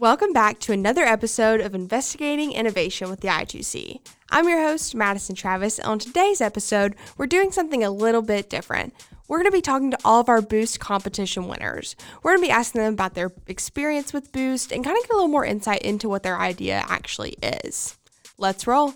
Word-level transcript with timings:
Welcome 0.00 0.32
back 0.32 0.60
to 0.60 0.72
another 0.72 1.02
episode 1.02 1.60
of 1.60 1.74
Investigating 1.74 2.52
Innovation 2.52 3.10
with 3.10 3.18
the 3.18 3.26
I2C. 3.26 3.98
I'm 4.30 4.48
your 4.48 4.62
host, 4.62 4.94
Madison 4.94 5.34
Travis, 5.34 5.80
and 5.80 5.88
on 5.88 5.98
today's 5.98 6.40
episode, 6.40 6.94
we're 7.16 7.26
doing 7.26 7.50
something 7.50 7.82
a 7.82 7.90
little 7.90 8.22
bit 8.22 8.48
different. 8.48 8.94
We're 9.26 9.38
going 9.38 9.50
to 9.50 9.56
be 9.56 9.60
talking 9.60 9.90
to 9.90 9.98
all 10.04 10.20
of 10.20 10.28
our 10.28 10.40
Boost 10.40 10.78
competition 10.78 11.48
winners. 11.48 11.96
We're 12.22 12.30
going 12.30 12.44
to 12.44 12.46
be 12.46 12.52
asking 12.52 12.82
them 12.82 12.92
about 12.92 13.14
their 13.14 13.32
experience 13.48 14.12
with 14.12 14.30
Boost 14.30 14.70
and 14.70 14.84
kind 14.84 14.96
of 14.96 15.02
get 15.02 15.10
a 15.10 15.14
little 15.14 15.26
more 15.26 15.44
insight 15.44 15.82
into 15.82 16.08
what 16.08 16.22
their 16.22 16.38
idea 16.38 16.84
actually 16.86 17.34
is. 17.42 17.98
Let's 18.38 18.68
roll. 18.68 18.94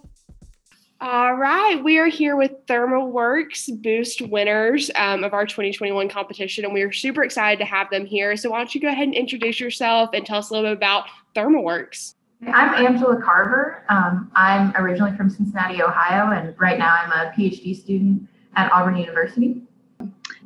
All 1.05 1.35
right, 1.35 1.83
we 1.83 1.99
are 1.99 2.07
here 2.07 2.37
with 2.37 2.65
ThermaWorks 2.67 3.83
Boost 3.83 4.23
winners 4.23 4.89
um, 4.95 5.25
of 5.25 5.35
our 5.35 5.45
2021 5.45 6.09
competition, 6.09 6.65
and 6.65 6.73
we 6.73 6.81
are 6.83 6.93
super 6.93 7.25
excited 7.25 7.59
to 7.59 7.65
have 7.65 7.91
them 7.91 8.07
here. 8.07 8.37
So, 8.37 8.51
why 8.51 8.59
don't 8.59 8.73
you 8.73 8.81
go 8.81 8.87
ahead 8.87 9.09
and 9.09 9.15
introduce 9.17 9.59
yourself 9.59 10.11
and 10.15 10.25
tell 10.25 10.39
us 10.39 10.51
a 10.51 10.53
little 10.53 10.71
bit 10.71 10.77
about 10.77 11.07
ThermaWorks? 11.35 12.15
I'm 12.47 12.87
Angela 12.87 13.21
Carver. 13.21 13.83
Um, 13.89 14.31
I'm 14.37 14.73
originally 14.77 15.17
from 15.17 15.29
Cincinnati, 15.29 15.83
Ohio, 15.83 16.31
and 16.31 16.55
right 16.57 16.79
now 16.79 16.95
I'm 16.95 17.11
a 17.11 17.33
PhD 17.33 17.75
student 17.75 18.29
at 18.55 18.71
Auburn 18.71 18.97
University. 18.97 19.61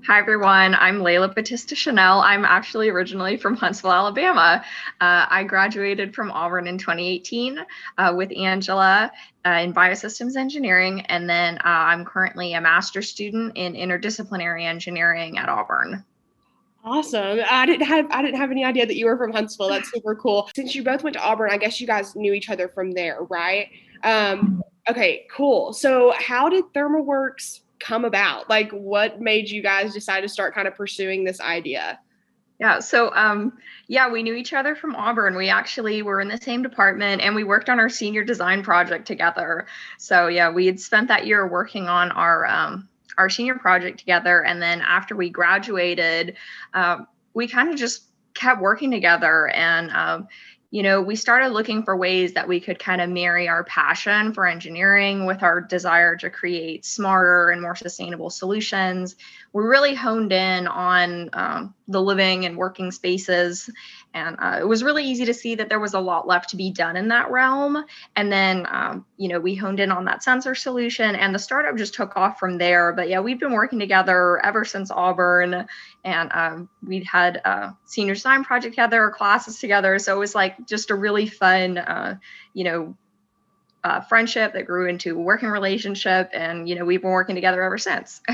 Hi, 0.07 0.21
everyone. 0.21 0.77
I'm 0.77 1.01
Layla 1.01 1.35
Batista 1.35 1.75
Chanel. 1.75 2.21
I'm 2.21 2.45
actually 2.45 2.89
originally 2.89 3.37
from 3.37 3.57
Huntsville, 3.57 3.91
Alabama. 3.91 4.65
Uh, 5.01 5.27
I 5.29 5.43
graduated 5.43 6.15
from 6.15 6.31
Auburn 6.31 6.69
in 6.69 6.79
2018 6.79 7.59
uh, 7.99 8.15
with 8.17 8.31
Angela 8.37 9.11
uh, 9.45 9.51
in 9.51 9.75
biosystems 9.75 10.37
engineering, 10.37 11.01
and 11.07 11.29
then 11.29 11.59
uh, 11.59 11.63
I'm 11.65 12.05
currently 12.05 12.55
a 12.55 12.61
master's 12.61 13.11
student 13.11 13.57
in 13.57 13.73
interdisciplinary 13.73 14.63
engineering 14.63 15.39
at 15.39 15.49
Auburn. 15.49 16.05
Awesome. 16.85 17.41
I 17.51 17.67
didn't 17.67 17.89
have 17.89 18.07
I 18.13 18.23
didn't 18.23 18.39
have 18.39 18.53
any 18.53 18.65
idea 18.65 18.87
that 18.87 18.95
you 18.95 19.07
were 19.07 19.17
from 19.17 19.33
Huntsville. 19.33 19.71
That's 19.71 19.91
super 19.91 20.15
cool. 20.15 20.49
Since 20.55 20.77
you 20.77 20.85
both 20.85 21.03
went 21.03 21.15
to 21.15 21.21
Auburn, 21.21 21.51
I 21.51 21.57
guess 21.57 21.81
you 21.81 21.87
guys 21.89 22.15
knew 22.15 22.33
each 22.33 22.49
other 22.49 22.69
from 22.69 22.93
there, 22.93 23.25
right? 23.29 23.71
Um, 24.05 24.63
okay, 24.89 25.27
cool. 25.33 25.73
So 25.73 26.15
how 26.17 26.49
did 26.49 26.63
ThermaWorks 26.77 27.63
come 27.81 28.05
about? 28.05 28.49
Like, 28.49 28.71
what 28.71 29.21
made 29.21 29.51
you 29.51 29.63
guys 29.63 29.93
decide 29.93 30.23
to 30.23 30.29
start 30.29 30.55
kind 30.55 30.69
of 30.69 30.75
pursuing 30.75 31.25
this 31.25 31.41
idea? 31.41 31.99
Yeah, 32.59 32.79
so 32.79 33.15
um, 33.15 33.59
yeah, 33.87 34.11
we 34.11 34.23
knew 34.23 34.35
each 34.35 34.55
other 34.55 34.75
from 34.75 34.97
Auburn. 34.97 35.37
We 35.37 35.51
actually 35.51 36.01
were 36.01 36.21
in 36.23 36.29
the 36.29 36.39
same 36.39 36.63
department 36.63 37.21
and 37.21 37.35
we 37.35 37.45
worked 37.45 37.69
on 37.69 37.79
our 37.79 37.91
senior 37.91 38.25
design 38.25 38.63
project 38.63 39.07
together. 39.07 39.67
So 39.99 40.29
yeah, 40.29 40.51
we 40.51 40.65
had 40.65 40.81
spent 40.81 41.09
that 41.09 41.27
year 41.27 41.47
working 41.47 41.87
on 41.89 42.11
our 42.13 42.47
um, 42.47 42.89
our 43.19 43.29
senior 43.31 43.57
project 43.57 43.99
together, 43.99 44.45
and 44.45 44.61
then 44.61 44.83
after 44.83 45.17
we 45.17 45.31
graduated, 45.31 46.37
uh, 46.75 46.99
we 47.35 47.47
kind 47.49 47.69
of 47.69 47.77
just 47.77 48.05
kept 48.35 48.61
working 48.61 48.91
together 48.91 49.49
and 49.49 49.91
um, 49.91 50.29
you 50.71 50.83
know, 50.83 51.01
we 51.01 51.17
started 51.17 51.49
looking 51.51 51.83
for 51.83 51.97
ways 51.97 52.33
that 52.35 52.49
we 52.49 52.61
could 52.61 52.79
kind 52.79 53.01
of 53.01 53.09
marry 53.09 53.49
our 53.49 53.65
passion 53.65 54.33
for 54.33 54.47
engineering 54.47 55.25
with 55.25 55.43
our 55.43 55.61
desire 55.61 56.17
to 56.17 56.31
create 56.31 56.85
smarter 56.85 57.51
and 57.51 57.63
more 57.63 57.77
sustainable 57.77 58.31
solutions. 58.31 59.17
We 59.57 59.63
really 59.63 59.95
honed 59.95 60.35
in 60.35 60.67
on 60.67 61.31
um, 61.33 61.75
the 61.89 62.03
living 62.03 62.45
and 62.45 62.59
working 62.59 62.91
spaces. 62.91 63.71
And 64.13 64.37
uh, 64.39 64.59
it 64.61 64.69
was 64.69 64.85
really 64.85 65.03
easy 65.03 65.25
to 65.25 65.33
see 65.33 65.55
that 65.55 65.71
there 65.71 65.81
was 65.81 65.95
a 65.95 65.99
lot 65.99 66.27
left 66.27 66.51
to 66.51 66.57
be 66.57 66.71
done 66.71 66.95
in 66.95 67.09
that 67.09 67.31
realm. 67.31 67.83
And 68.17 68.31
then, 68.31 68.67
um, 68.71 69.07
you 69.17 69.29
know, 69.29 69.41
we 69.41 69.55
honed 69.55 69.81
in 69.81 69.91
on 69.91 70.05
that 70.05 70.23
sensor 70.23 70.55
solution 70.55 71.17
and 71.17 71.35
the 71.35 71.39
startup 71.39 71.75
just 71.79 71.95
took 71.95 72.19
off 72.19 72.39
from 72.39 72.59
there. 72.59 72.93
But 72.93 73.09
yeah, 73.09 73.21
we've 73.21 73.41
been 73.41 73.55
working 73.55 73.79
together 73.79 74.45
ever 74.45 74.63
since 74.63 74.91
Auburn 74.91 75.67
and 76.05 76.31
um, 76.35 76.69
we'd 76.87 77.07
had 77.07 77.37
a 77.37 77.75
senior 77.87 78.13
design 78.13 78.45
project 78.45 78.75
together, 78.75 79.09
classes 79.09 79.59
together. 79.59 79.99
So 79.99 80.15
it 80.15 80.19
was 80.19 80.35
like 80.35 80.67
just 80.67 80.91
a 80.91 80.95
really 80.95 81.29
fun, 81.29 81.79
uh, 81.79 82.19
you 82.53 82.65
know, 82.65 82.95
uh, 83.85 84.03
friendship 84.03 84.53
that 84.53 84.67
grew 84.67 84.87
into 84.87 85.17
a 85.17 85.19
working 85.19 85.49
relationship. 85.49 86.29
And, 86.35 86.69
you 86.69 86.75
know, 86.75 86.85
we've 86.85 87.01
been 87.01 87.11
working 87.11 87.37
together 87.37 87.63
ever 87.63 87.79
since. 87.79 88.21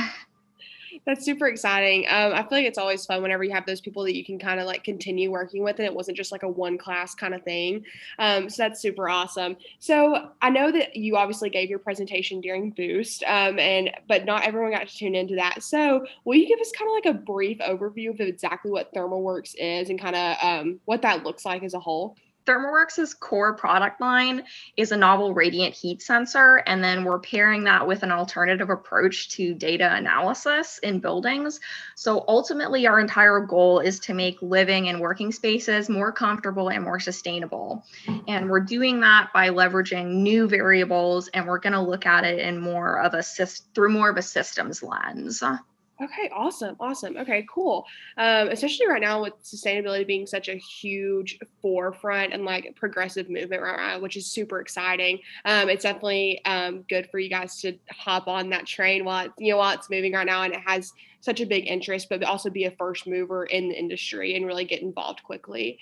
That's 1.05 1.25
super 1.25 1.49
exciting. 1.49 2.07
Um, 2.09 2.33
I 2.33 2.43
feel 2.43 2.59
like 2.59 2.67
it's 2.67 2.79
always 2.79 3.05
fun 3.05 3.23
whenever 3.23 3.43
you 3.43 3.51
have 3.51 3.67
those 3.67 3.81
people 3.81 4.05
that 4.05 4.15
you 4.15 4.25
can 4.25 4.39
kind 4.39 4.61
of 4.61 4.67
like 4.67 4.85
continue 4.85 5.33
working 5.33 5.65
with, 5.65 5.79
and 5.81 5.87
it 5.87 5.93
wasn't 5.93 6.17
just 6.17 6.31
like 6.31 6.45
a 6.45 6.49
one 6.49 6.79
class 6.79 7.13
kind 7.13 7.35
of 7.35 7.43
thing. 7.43 7.85
Um, 8.21 8.49
so 8.49 8.63
that's 8.63 8.81
super 8.81 9.09
awesome. 9.09 9.57
So 9.81 10.31
I 10.41 10.51
know 10.51 10.71
that 10.71 10.95
you 10.95 11.17
obviously 11.17 11.51
gave 11.51 11.69
your 11.69 11.81
presentation 11.81 12.41
during 12.41 12.71
Boost, 12.71 13.25
um, 13.25 13.59
and 13.59 13.91
but 14.07 14.25
not 14.25 14.47
everyone 14.47 14.71
got 14.71 14.87
to 14.87 14.97
tune 14.97 15.17
into 15.17 15.35
that. 15.35 15.65
So 15.65 16.07
will 16.25 16.37
you 16.37 16.47
give 16.47 16.61
us 16.61 16.71
kind 16.71 16.89
of 16.89 16.95
like 16.95 17.17
a 17.17 17.19
brief 17.19 17.59
overview 17.59 18.11
of 18.11 18.21
exactly 18.21 18.71
what 18.71 18.95
ThermaWorks 18.95 19.57
is 19.59 19.91
and 19.91 20.01
kind 20.01 20.15
of 20.15 20.37
um, 20.41 20.81
what 20.85 21.03
that 21.03 21.25
looks 21.25 21.45
like 21.45 21.65
as 21.65 21.75
a 21.75 21.81
whole? 21.81 22.17
ThermaWorks' 22.47 23.19
core 23.19 23.55
product 23.55 24.01
line 24.01 24.43
is 24.77 24.93
a 24.93 24.97
novel 24.97 25.35
radiant 25.35 25.75
heat 25.75 26.03
sensor, 26.03 26.63
and 26.67 26.83
then 26.83 27.05
we're 27.05 27.21
pairing 27.21 27.65
that 27.65 27.87
with 27.87 28.03
an 28.03 28.13
alternative 28.13 28.71
approach 28.71 29.31
to 29.31 29.55
data 29.55 29.95
analysis 29.95 30.79
in 30.79 31.01
buildings. 31.01 31.61
So 31.95 32.25
ultimately, 32.29 32.87
our 32.87 32.99
entire 32.99 33.41
goal 33.41 33.81
is 33.81 34.01
to 34.01 34.15
make 34.15 34.41
living 34.43 34.89
and 34.89 35.01
working 35.01 35.33
spaces 35.33 35.89
more 35.89 36.13
comfortable 36.13 36.71
and 36.71 36.85
more 36.85 37.01
sustainable. 37.01 37.85
And 38.27 38.51
we're 38.51 38.61
doing 38.61 39.01
that 39.01 39.33
by 39.33 39.51
leveraging 39.51 40.07
new 40.07 40.49
variables, 40.49 41.29
and 41.29 41.47
we're 41.47 41.59
going 41.59 41.75
to 41.75 41.81
look 41.81 42.07
at 42.07 42.25
it 42.25 42.41
in 42.41 42.61
more 42.61 43.01
of 43.01 43.15
a 43.15 43.23
through 43.75 43.91
more 43.91 44.11
of 44.11 44.17
a 44.17 44.23
systems 44.23 44.83
lens. 44.83 45.43
Okay, 46.03 46.29
awesome, 46.35 46.75
awesome. 46.81 47.17
Okay, 47.17 47.47
cool. 47.49 47.87
Um, 48.17 48.49
especially 48.49 48.89
right 48.89 49.01
now 49.01 49.23
with 49.23 49.35
sustainability 49.45 50.05
being 50.05 50.27
such 50.27 50.49
a 50.49 50.57
huge 50.57 51.39
forefront 51.61 52.33
and 52.33 52.45
like 52.45 52.75
progressive 52.75 53.31
movement 53.31 53.63
right 53.63 53.77
now, 53.77 54.01
which 54.01 54.17
is 54.17 54.27
super 54.27 54.61
exciting. 54.61 55.21
Um, 55.45 55.69
it's 55.69 55.85
definitely 55.85 56.45
um, 56.45 56.83
good 56.89 57.09
for 57.11 57.21
you 57.21 57.31
guys 57.31 57.61
to 57.61 57.79
hop 57.91 58.27
on 58.27 58.51
that 58.51 58.67
train 58.67 59.05
while 59.05 59.27
it, 59.27 59.33
you 59.39 59.53
know 59.53 59.59
while 59.59 59.75
it's 59.75 59.91
moving 59.91 60.13
right 60.13 60.27
now, 60.27 60.43
and 60.43 60.53
it 60.53 60.61
has 60.67 60.93
such 61.21 61.41
a 61.41 61.47
big 61.47 61.69
interest, 61.69 62.09
but 62.09 62.25
also 62.25 62.51
be 62.51 62.65
a 62.65 62.73
first 62.73 63.07
mover 63.07 63.45
in 63.45 63.69
the 63.69 63.79
industry 63.79 64.35
and 64.35 64.45
really 64.45 64.65
get 64.65 64.83
involved 64.83 65.23
quickly. 65.23 65.79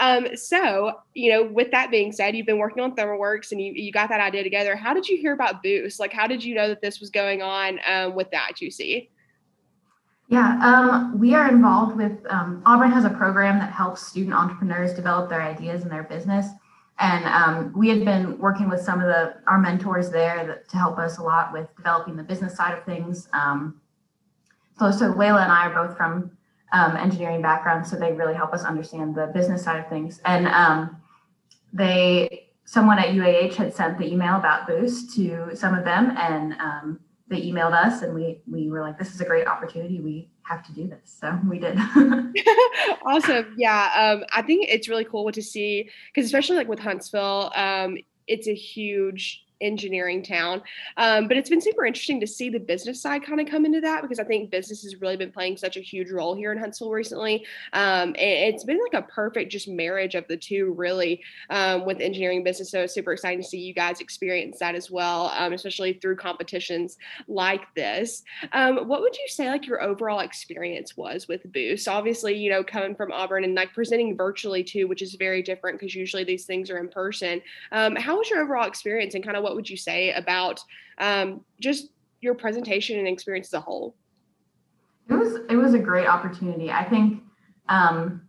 Um, 0.00 0.36
so, 0.36 0.94
you 1.14 1.30
know, 1.30 1.44
with 1.44 1.70
that 1.70 1.92
being 1.92 2.10
said, 2.10 2.34
you've 2.34 2.46
been 2.46 2.58
working 2.58 2.82
on 2.82 2.96
ThermaWorks 2.96 3.52
and 3.52 3.60
you, 3.60 3.72
you 3.72 3.92
got 3.92 4.08
that 4.08 4.20
idea 4.20 4.42
together. 4.42 4.74
How 4.74 4.92
did 4.92 5.08
you 5.08 5.16
hear 5.16 5.32
about 5.32 5.62
Boost? 5.62 6.00
Like, 6.00 6.12
how 6.12 6.26
did 6.26 6.42
you 6.42 6.56
know 6.56 6.66
that 6.66 6.82
this 6.82 6.98
was 6.98 7.08
going 7.08 7.40
on 7.40 7.78
um, 7.86 8.16
with 8.16 8.32
that, 8.32 8.50
I2C? 8.56 9.06
Yeah, 10.30 10.60
um, 10.62 11.18
we 11.18 11.34
are 11.34 11.48
involved 11.48 11.96
with 11.96 12.24
um, 12.30 12.62
Auburn 12.64 12.92
has 12.92 13.04
a 13.04 13.10
program 13.10 13.58
that 13.58 13.72
helps 13.72 14.06
student 14.06 14.32
entrepreneurs 14.32 14.94
develop 14.94 15.28
their 15.28 15.42
ideas 15.42 15.82
in 15.82 15.88
their 15.88 16.04
business, 16.04 16.46
and 17.00 17.24
um, 17.24 17.72
we 17.76 17.88
had 17.88 18.04
been 18.04 18.38
working 18.38 18.68
with 18.68 18.80
some 18.80 19.00
of 19.00 19.08
the 19.08 19.34
our 19.48 19.58
mentors 19.58 20.08
there 20.08 20.46
that, 20.46 20.68
to 20.68 20.76
help 20.76 20.98
us 20.98 21.18
a 21.18 21.22
lot 21.22 21.52
with 21.52 21.66
developing 21.74 22.14
the 22.14 22.22
business 22.22 22.54
side 22.54 22.78
of 22.78 22.84
things. 22.84 23.28
Um, 23.32 23.80
so, 24.78 24.92
so 24.92 25.12
Layla 25.12 25.42
and 25.42 25.50
I 25.50 25.66
are 25.66 25.88
both 25.88 25.96
from 25.96 26.30
um, 26.72 26.96
engineering 26.96 27.42
backgrounds, 27.42 27.90
so 27.90 27.96
they 27.96 28.12
really 28.12 28.34
help 28.34 28.54
us 28.54 28.62
understand 28.62 29.16
the 29.16 29.32
business 29.34 29.64
side 29.64 29.80
of 29.80 29.88
things. 29.88 30.20
And 30.24 30.46
um, 30.46 30.96
they, 31.72 32.50
someone 32.66 33.00
at 33.00 33.08
UAH 33.08 33.56
had 33.56 33.74
sent 33.74 33.98
the 33.98 34.06
email 34.06 34.36
about 34.36 34.68
Boost 34.68 35.12
to 35.16 35.50
some 35.54 35.74
of 35.74 35.84
them, 35.84 36.14
and 36.16 36.54
they 37.30 37.40
emailed 37.40 37.72
us 37.72 38.02
and 38.02 38.14
we 38.14 38.42
we 38.50 38.68
were 38.68 38.80
like 38.80 38.98
this 38.98 39.14
is 39.14 39.20
a 39.20 39.24
great 39.24 39.46
opportunity. 39.46 40.00
We 40.00 40.28
have 40.42 40.62
to 40.66 40.72
do 40.72 40.86
this. 40.88 41.16
So 41.20 41.38
we 41.48 41.58
did. 41.58 41.78
Awesome. 43.06 43.54
Yeah 43.56 43.90
um, 43.96 44.24
i 44.32 44.42
think 44.42 44.66
it's 44.68 44.88
really 44.88 45.04
cool 45.04 45.30
to 45.32 45.42
see 45.42 45.88
because 46.08 46.26
especially 46.26 46.56
like 46.56 46.68
with 46.68 46.78
huntsville 46.78 47.50
um, 47.54 47.96
it's 48.26 48.46
a 48.46 48.54
huge 48.54 49.44
engineering 49.60 50.22
town. 50.22 50.62
Um, 50.96 51.28
but 51.28 51.36
it's 51.36 51.50
been 51.50 51.60
super 51.60 51.84
interesting 51.84 52.20
to 52.20 52.26
see 52.26 52.48
the 52.48 52.60
business 52.60 53.00
side 53.00 53.24
kind 53.24 53.40
of 53.40 53.46
come 53.46 53.64
into 53.64 53.80
that 53.80 54.02
because 54.02 54.18
I 54.18 54.24
think 54.24 54.50
business 54.50 54.82
has 54.82 55.00
really 55.00 55.16
been 55.16 55.32
playing 55.32 55.56
such 55.56 55.76
a 55.76 55.80
huge 55.80 56.10
role 56.10 56.34
here 56.34 56.52
in 56.52 56.58
Huntsville 56.58 56.90
recently. 56.90 57.44
Um, 57.72 58.14
it's 58.18 58.64
been 58.64 58.80
like 58.80 59.02
a 59.02 59.06
perfect 59.06 59.52
just 59.52 59.68
marriage 59.68 60.14
of 60.14 60.26
the 60.28 60.36
two, 60.36 60.72
really, 60.72 61.22
um, 61.50 61.84
with 61.84 62.00
engineering 62.00 62.44
business. 62.44 62.70
So 62.70 62.80
it's 62.80 62.94
super 62.94 63.12
exciting 63.12 63.42
to 63.42 63.48
see 63.48 63.58
you 63.58 63.74
guys 63.74 64.00
experience 64.00 64.58
that 64.58 64.74
as 64.74 64.90
well, 64.90 65.32
um, 65.36 65.52
especially 65.52 65.94
through 65.94 66.16
competitions 66.16 66.98
like 67.28 67.62
this. 67.74 68.22
Um, 68.52 68.88
what 68.88 69.00
would 69.00 69.16
you 69.16 69.28
say 69.28 69.48
like 69.48 69.66
your 69.66 69.82
overall 69.82 70.20
experience 70.20 70.96
was 70.96 71.28
with 71.28 71.50
Boost? 71.52 71.88
Obviously, 71.88 72.36
you 72.36 72.50
know, 72.50 72.62
coming 72.62 72.94
from 72.94 73.12
Auburn 73.12 73.44
and 73.44 73.54
like 73.54 73.72
presenting 73.72 74.16
virtually 74.16 74.62
too, 74.62 74.86
which 74.86 75.02
is 75.02 75.14
very 75.14 75.42
different 75.42 75.78
because 75.78 75.94
usually 75.94 76.24
these 76.24 76.44
things 76.44 76.70
are 76.70 76.78
in 76.78 76.88
person. 76.88 77.40
Um, 77.72 77.96
how 77.96 78.18
was 78.18 78.30
your 78.30 78.42
overall 78.42 78.66
experience 78.66 79.14
and 79.14 79.24
kind 79.24 79.36
of 79.36 79.42
what 79.42 79.49
what 79.50 79.56
would 79.56 79.68
you 79.68 79.76
say 79.76 80.12
about 80.12 80.60
um, 80.98 81.44
just 81.60 81.88
your 82.20 82.34
presentation 82.34 82.96
and 83.00 83.08
experience 83.08 83.48
as 83.48 83.54
a 83.54 83.60
whole? 83.60 83.96
It 85.08 85.14
was 85.14 85.40
it 85.50 85.56
was 85.56 85.74
a 85.74 85.78
great 85.78 86.06
opportunity. 86.06 86.70
I 86.70 86.84
think 86.84 87.20
um, 87.68 88.22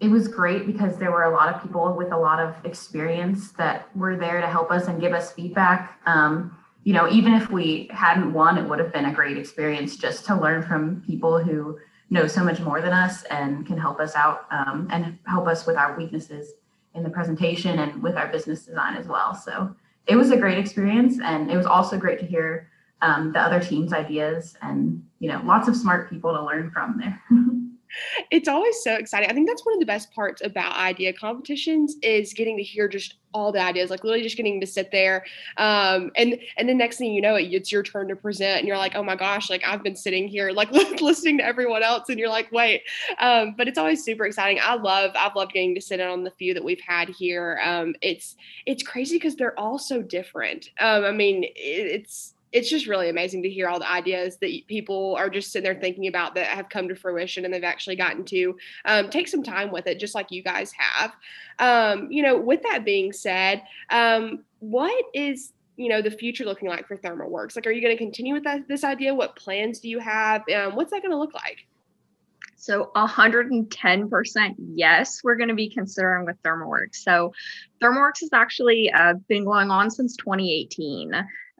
it 0.00 0.08
was 0.08 0.26
great 0.26 0.66
because 0.66 0.98
there 0.98 1.12
were 1.12 1.22
a 1.22 1.30
lot 1.30 1.54
of 1.54 1.62
people 1.62 1.94
with 1.96 2.10
a 2.10 2.16
lot 2.16 2.40
of 2.40 2.56
experience 2.64 3.52
that 3.52 3.96
were 3.96 4.16
there 4.16 4.40
to 4.40 4.48
help 4.48 4.72
us 4.72 4.88
and 4.88 5.00
give 5.00 5.12
us 5.12 5.32
feedback. 5.32 6.00
Um, 6.04 6.58
you 6.82 6.92
know, 6.92 7.08
even 7.08 7.32
if 7.32 7.48
we 7.48 7.88
hadn't 7.92 8.32
won, 8.32 8.58
it 8.58 8.68
would 8.68 8.80
have 8.80 8.92
been 8.92 9.04
a 9.04 9.14
great 9.14 9.38
experience 9.38 9.96
just 9.96 10.24
to 10.24 10.34
learn 10.34 10.64
from 10.64 11.00
people 11.06 11.38
who 11.38 11.78
know 12.10 12.26
so 12.26 12.42
much 12.42 12.58
more 12.58 12.80
than 12.80 12.92
us 12.92 13.22
and 13.30 13.64
can 13.64 13.78
help 13.78 14.00
us 14.00 14.16
out 14.16 14.46
um, 14.50 14.88
and 14.90 15.16
help 15.26 15.46
us 15.46 15.64
with 15.64 15.76
our 15.76 15.96
weaknesses. 15.96 16.54
in 16.96 17.02
the 17.02 17.10
presentation 17.10 17.78
and 17.78 18.02
with 18.02 18.16
our 18.16 18.28
business 18.28 18.64
design 18.66 18.94
as 18.96 19.06
well. 19.06 19.34
So 19.34 19.74
it 20.06 20.16
was 20.16 20.30
a 20.30 20.36
great 20.36 20.58
experience, 20.58 21.18
and 21.22 21.50
it 21.50 21.56
was 21.56 21.66
also 21.66 21.98
great 21.98 22.18
to 22.20 22.26
hear 22.26 22.70
um, 23.02 23.32
the 23.32 23.40
other 23.40 23.60
team's 23.60 23.92
ideas 23.92 24.56
and 24.62 25.04
you 25.18 25.28
know 25.28 25.40
lots 25.44 25.68
of 25.68 25.76
smart 25.76 26.08
people 26.08 26.34
to 26.34 26.42
learn 26.42 26.70
from 26.70 26.98
there. 26.98 27.22
it's 28.30 28.48
always 28.48 28.82
so 28.82 28.94
exciting. 28.94 29.30
I 29.30 29.32
think 29.32 29.48
that's 29.48 29.64
one 29.64 29.74
of 29.74 29.80
the 29.80 29.86
best 29.86 30.12
parts 30.12 30.42
about 30.44 30.76
idea 30.76 31.12
competitions 31.12 31.96
is 32.02 32.32
getting 32.32 32.56
to 32.56 32.62
hear 32.62 32.88
just 32.88 33.16
all 33.32 33.50
the 33.50 33.60
ideas, 33.60 33.90
like 33.90 34.04
literally 34.04 34.22
just 34.22 34.36
getting 34.36 34.60
to 34.60 34.66
sit 34.66 34.90
there. 34.92 35.24
Um, 35.56 36.12
and 36.16 36.38
and 36.56 36.68
the 36.68 36.74
next 36.74 36.98
thing 36.98 37.12
you 37.12 37.20
know, 37.20 37.34
it, 37.34 37.52
it's 37.52 37.72
your 37.72 37.82
turn 37.82 38.08
to 38.08 38.16
present, 38.16 38.60
and 38.60 38.68
you're 38.68 38.78
like, 38.78 38.94
oh 38.94 39.02
my 39.02 39.16
gosh, 39.16 39.50
like 39.50 39.62
I've 39.66 39.82
been 39.82 39.96
sitting 39.96 40.28
here 40.28 40.50
like 40.50 40.70
listening 41.00 41.38
to 41.38 41.44
everyone 41.44 41.82
else, 41.82 42.08
and 42.08 42.18
you're 42.18 42.28
like, 42.28 42.50
wait. 42.52 42.82
Um, 43.18 43.54
but 43.56 43.68
it's 43.68 43.78
always 43.78 44.04
super 44.04 44.24
exciting. 44.24 44.60
I 44.62 44.74
love 44.74 45.10
I've 45.16 45.34
loved 45.34 45.52
getting 45.52 45.74
to 45.74 45.80
sit 45.80 46.00
in 46.00 46.06
on 46.06 46.24
the 46.24 46.30
few 46.30 46.54
that 46.54 46.64
we've 46.64 46.80
had 46.80 47.08
here. 47.08 47.60
Um, 47.64 47.94
it's 48.00 48.36
it's 48.66 48.82
crazy 48.82 49.16
because 49.16 49.36
they're 49.36 49.58
all 49.58 49.78
so 49.78 50.00
different. 50.00 50.70
Um, 50.80 51.04
I 51.04 51.10
mean, 51.10 51.44
it, 51.44 51.50
it's 51.56 52.33
it's 52.54 52.70
just 52.70 52.86
really 52.86 53.08
amazing 53.08 53.42
to 53.42 53.50
hear 53.50 53.68
all 53.68 53.80
the 53.80 53.90
ideas 53.90 54.36
that 54.36 54.52
people 54.68 55.16
are 55.18 55.28
just 55.28 55.50
sitting 55.50 55.64
there 55.64 55.78
thinking 55.78 56.06
about 56.06 56.36
that 56.36 56.46
have 56.46 56.68
come 56.68 56.86
to 56.86 56.94
fruition 56.94 57.44
and 57.44 57.52
they've 57.52 57.64
actually 57.64 57.96
gotten 57.96 58.24
to 58.24 58.56
um, 58.84 59.10
take 59.10 59.26
some 59.26 59.42
time 59.42 59.72
with 59.72 59.88
it, 59.88 59.98
just 59.98 60.14
like 60.14 60.30
you 60.30 60.40
guys 60.40 60.72
have. 60.72 61.16
Um, 61.58 62.10
you 62.12 62.22
know, 62.22 62.38
with 62.38 62.62
that 62.62 62.84
being 62.84 63.12
said, 63.12 63.64
um, 63.90 64.44
what 64.60 65.04
is 65.12 65.52
you 65.76 65.88
know 65.88 66.00
the 66.00 66.12
future 66.12 66.44
looking 66.44 66.68
like 66.68 66.86
for 66.86 66.96
ThermalWorks? 66.96 67.56
Like, 67.56 67.66
are 67.66 67.72
you 67.72 67.82
going 67.82 67.96
to 67.96 68.02
continue 68.02 68.34
with 68.34 68.44
that 68.44 68.68
this 68.68 68.84
idea? 68.84 69.12
What 69.12 69.34
plans 69.34 69.80
do 69.80 69.88
you 69.88 69.98
have? 69.98 70.42
Um, 70.54 70.76
what's 70.76 70.92
that 70.92 71.02
going 71.02 71.10
to 71.10 71.18
look 71.18 71.34
like? 71.34 71.66
So 72.56 72.92
110% 72.96 74.54
yes, 74.58 75.22
we're 75.22 75.36
going 75.36 75.48
to 75.48 75.54
be 75.54 75.68
considering 75.68 76.24
with 76.24 76.40
ThermalWorks. 76.42 76.94
So 76.94 77.34
ThermalWorks 77.82 78.20
has 78.20 78.30
actually 78.32 78.90
uh, 78.90 79.14
been 79.28 79.44
going 79.44 79.70
on 79.70 79.90
since 79.90 80.16
2018. 80.16 81.12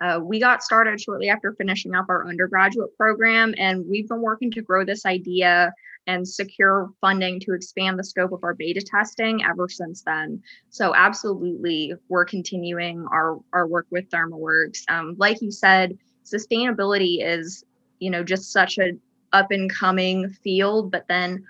Uh, 0.04 0.20
we 0.20 0.38
got 0.38 0.62
started 0.62 1.00
shortly 1.00 1.30
after 1.30 1.54
finishing 1.54 1.94
up 1.94 2.04
our 2.10 2.28
undergraduate 2.28 2.94
program, 2.94 3.54
and 3.56 3.86
we've 3.88 4.06
been 4.06 4.20
working 4.20 4.50
to 4.50 4.60
grow 4.60 4.84
this 4.84 5.06
idea 5.06 5.72
and 6.06 6.28
secure 6.28 6.90
funding 7.00 7.40
to 7.40 7.54
expand 7.54 7.98
the 7.98 8.04
scope 8.04 8.30
of 8.30 8.44
our 8.44 8.52
beta 8.52 8.82
testing 8.82 9.42
ever 9.42 9.66
since 9.66 10.02
then. 10.02 10.42
So, 10.68 10.94
absolutely, 10.94 11.94
we're 12.10 12.26
continuing 12.26 13.06
our, 13.10 13.38
our 13.54 13.66
work 13.66 13.86
with 13.90 14.10
ThermalWorks. 14.10 14.82
Um, 14.90 15.14
like 15.16 15.40
you 15.40 15.50
said, 15.50 15.96
sustainability 16.26 17.24
is, 17.24 17.64
you 17.98 18.10
know, 18.10 18.22
just 18.22 18.52
such 18.52 18.76
a 18.76 18.92
up 19.32 19.52
and 19.52 19.72
coming 19.72 20.28
field, 20.28 20.90
but 20.90 21.06
then 21.08 21.46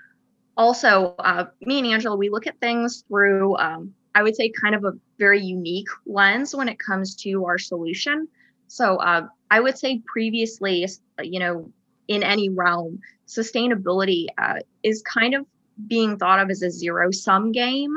also, 0.55 1.15
uh, 1.19 1.47
me 1.59 1.79
and 1.79 1.87
Angela, 1.87 2.15
we 2.15 2.29
look 2.29 2.47
at 2.47 2.57
things 2.61 3.03
through, 3.09 3.57
um, 3.57 3.93
I 4.15 4.23
would 4.23 4.37
say, 4.37 4.49
kind 4.49 4.75
of 4.75 4.85
a 4.85 4.93
very 5.19 5.41
unique 5.41 5.89
lens 6.05 6.55
when 6.55 6.69
it 6.69 6.79
comes 6.79 7.15
to 7.15 7.43
our 7.43 7.57
solution. 7.57 8.29
So 8.67 8.97
uh, 8.97 9.27
I 9.51 9.59
would 9.59 9.77
say 9.77 10.01
previously, 10.05 10.87
you 11.21 11.39
know, 11.39 11.71
in 12.07 12.23
any 12.23 12.49
realm, 12.49 12.99
sustainability 13.27 14.27
uh, 14.37 14.59
is 14.83 15.01
kind 15.01 15.33
of 15.33 15.45
being 15.87 16.17
thought 16.17 16.39
of 16.39 16.49
as 16.49 16.61
a 16.61 16.69
zero 16.69 17.11
sum 17.11 17.51
game. 17.51 17.93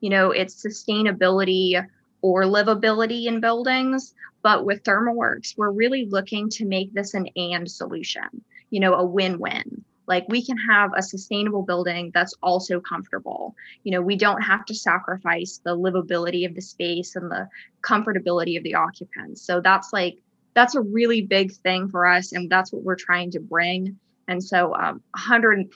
You 0.00 0.10
know, 0.10 0.30
it's 0.30 0.62
sustainability 0.62 1.84
or 2.22 2.44
livability 2.44 3.26
in 3.26 3.40
buildings. 3.40 4.14
But 4.42 4.66
with 4.66 4.82
ThermalWorks, 4.82 5.56
we're 5.56 5.70
really 5.70 6.06
looking 6.06 6.50
to 6.50 6.66
make 6.66 6.92
this 6.92 7.14
an 7.14 7.28
and 7.36 7.70
solution, 7.70 8.44
you 8.70 8.80
know, 8.80 8.94
a 8.94 9.04
win 9.04 9.38
win. 9.38 9.84
Like 10.06 10.26
we 10.28 10.44
can 10.44 10.56
have 10.58 10.92
a 10.96 11.02
sustainable 11.02 11.62
building 11.62 12.10
that's 12.14 12.34
also 12.42 12.80
comfortable. 12.80 13.54
You 13.82 13.92
know, 13.92 14.02
we 14.02 14.16
don't 14.16 14.42
have 14.42 14.64
to 14.66 14.74
sacrifice 14.74 15.60
the 15.64 15.76
livability 15.76 16.46
of 16.46 16.54
the 16.54 16.60
space 16.60 17.16
and 17.16 17.30
the 17.30 17.48
comfortability 17.82 18.56
of 18.56 18.64
the 18.64 18.74
occupants. 18.74 19.42
So 19.42 19.60
that's 19.60 19.92
like 19.92 20.18
that's 20.54 20.74
a 20.74 20.80
really 20.80 21.22
big 21.22 21.52
thing 21.52 21.88
for 21.88 22.06
us 22.06 22.32
and 22.32 22.48
that's 22.48 22.72
what 22.72 22.82
we're 22.82 22.96
trying 22.96 23.32
to 23.32 23.40
bring. 23.40 23.98
And 24.28 24.42
so 24.42 24.74
um, 24.74 25.02
100% 25.16 25.68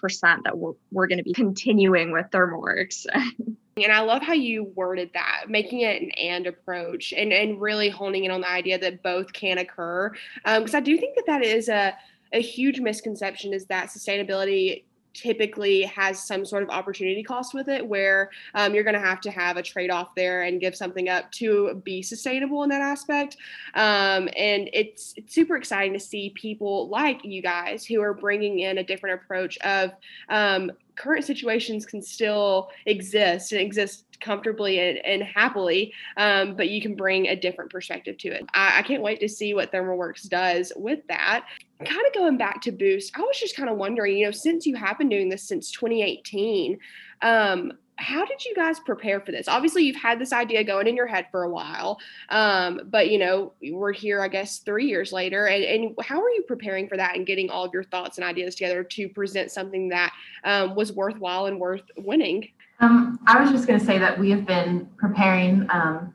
that 0.44 0.56
we're, 0.56 0.72
we're 0.90 1.06
going 1.06 1.18
to 1.18 1.24
be 1.24 1.34
continuing 1.34 2.12
with 2.12 2.26
ThermalWorks. 2.30 3.06
and 3.14 3.92
I 3.92 4.00
love 4.00 4.22
how 4.22 4.32
you 4.32 4.64
worded 4.74 5.10
that, 5.14 5.44
making 5.48 5.80
it 5.80 6.02
an 6.02 6.10
and 6.12 6.46
approach 6.46 7.12
and, 7.14 7.32
and 7.32 7.60
really 7.60 7.90
honing 7.90 8.24
in 8.24 8.30
on 8.30 8.40
the 8.40 8.50
idea 8.50 8.78
that 8.78 9.02
both 9.02 9.32
can 9.32 9.58
occur. 9.58 10.12
Because 10.44 10.74
um, 10.74 10.78
I 10.78 10.80
do 10.80 10.96
think 10.96 11.16
that 11.16 11.26
that 11.26 11.44
is 11.44 11.68
a, 11.68 11.94
a 12.32 12.40
huge 12.40 12.80
misconception 12.80 13.52
is 13.52 13.66
that 13.66 13.88
sustainability 13.88 14.84
typically 15.14 15.82
has 15.82 16.24
some 16.24 16.44
sort 16.44 16.62
of 16.62 16.70
opportunity 16.70 17.22
cost 17.22 17.54
with 17.54 17.68
it 17.68 17.84
where 17.84 18.30
um, 18.54 18.74
you're 18.74 18.84
going 18.84 18.94
to 18.94 19.00
have 19.00 19.20
to 19.20 19.30
have 19.30 19.56
a 19.56 19.62
trade-off 19.62 20.14
there 20.14 20.42
and 20.42 20.60
give 20.60 20.76
something 20.76 21.08
up 21.08 21.30
to 21.32 21.80
be 21.84 22.02
sustainable 22.02 22.62
in 22.62 22.68
that 22.68 22.80
aspect 22.80 23.36
um, 23.74 24.28
and 24.36 24.70
it's, 24.72 25.14
it's 25.16 25.34
super 25.34 25.56
exciting 25.56 25.92
to 25.92 25.98
see 25.98 26.30
people 26.30 26.88
like 26.88 27.24
you 27.24 27.42
guys 27.42 27.84
who 27.84 28.00
are 28.00 28.14
bringing 28.14 28.60
in 28.60 28.78
a 28.78 28.84
different 28.84 29.20
approach 29.20 29.58
of 29.58 29.90
um, 30.28 30.70
current 30.94 31.24
situations 31.24 31.86
can 31.86 32.02
still 32.02 32.70
exist 32.86 33.52
and 33.52 33.60
exist 33.60 34.04
comfortably 34.20 34.80
and, 34.80 34.98
and 34.98 35.22
happily, 35.22 35.92
um, 36.16 36.56
but 36.56 36.68
you 36.68 36.82
can 36.82 36.94
bring 36.96 37.28
a 37.28 37.36
different 37.36 37.70
perspective 37.70 38.18
to 38.18 38.28
it. 38.28 38.44
I, 38.52 38.80
I 38.80 38.82
can't 38.82 39.02
wait 39.02 39.20
to 39.20 39.28
see 39.28 39.54
what 39.54 39.72
ThermalWorks 39.72 40.28
does 40.28 40.72
with 40.76 41.06
that. 41.08 41.46
Kind 41.84 42.06
of 42.06 42.12
going 42.12 42.36
back 42.36 42.60
to 42.62 42.72
Boost, 42.72 43.16
I 43.16 43.20
was 43.20 43.38
just 43.38 43.56
kind 43.56 43.68
of 43.68 43.76
wondering, 43.76 44.16
you 44.18 44.26
know, 44.26 44.32
since 44.32 44.66
you 44.66 44.74
have 44.76 44.98
been 44.98 45.08
doing 45.08 45.28
this 45.28 45.44
since 45.44 45.70
2018, 45.70 46.78
um, 47.22 47.72
how 47.98 48.24
did 48.24 48.44
you 48.44 48.54
guys 48.54 48.78
prepare 48.80 49.20
for 49.20 49.32
this? 49.32 49.48
Obviously, 49.48 49.82
you've 49.84 49.96
had 49.96 50.20
this 50.20 50.32
idea 50.32 50.62
going 50.62 50.86
in 50.86 50.96
your 50.96 51.06
head 51.06 51.26
for 51.30 51.42
a 51.42 51.48
while, 51.48 51.98
um, 52.30 52.80
but 52.90 53.10
you 53.10 53.18
know 53.18 53.52
we're 53.72 53.92
here, 53.92 54.22
I 54.22 54.28
guess, 54.28 54.58
three 54.58 54.86
years 54.86 55.12
later. 55.12 55.46
And, 55.46 55.64
and, 55.64 55.94
how 56.04 56.20
are 56.20 56.30
you 56.30 56.42
preparing 56.46 56.88
for 56.88 56.96
that 56.96 57.16
and 57.16 57.26
getting 57.26 57.50
all 57.50 57.64
of 57.64 57.72
your 57.72 57.82
thoughts 57.82 58.18
and 58.18 58.24
ideas 58.24 58.54
together 58.54 58.84
to 58.84 59.08
present 59.08 59.50
something 59.50 59.88
that 59.88 60.12
um, 60.44 60.76
was 60.76 60.92
worthwhile 60.92 61.46
and 61.46 61.58
worth 61.58 61.82
winning? 61.96 62.48
Um, 62.80 63.18
I 63.26 63.40
was 63.40 63.50
just 63.50 63.66
going 63.66 63.80
to 63.80 63.84
say 63.84 63.98
that 63.98 64.18
we 64.18 64.30
have 64.30 64.46
been 64.46 64.88
preparing 64.96 65.66
um, 65.70 66.14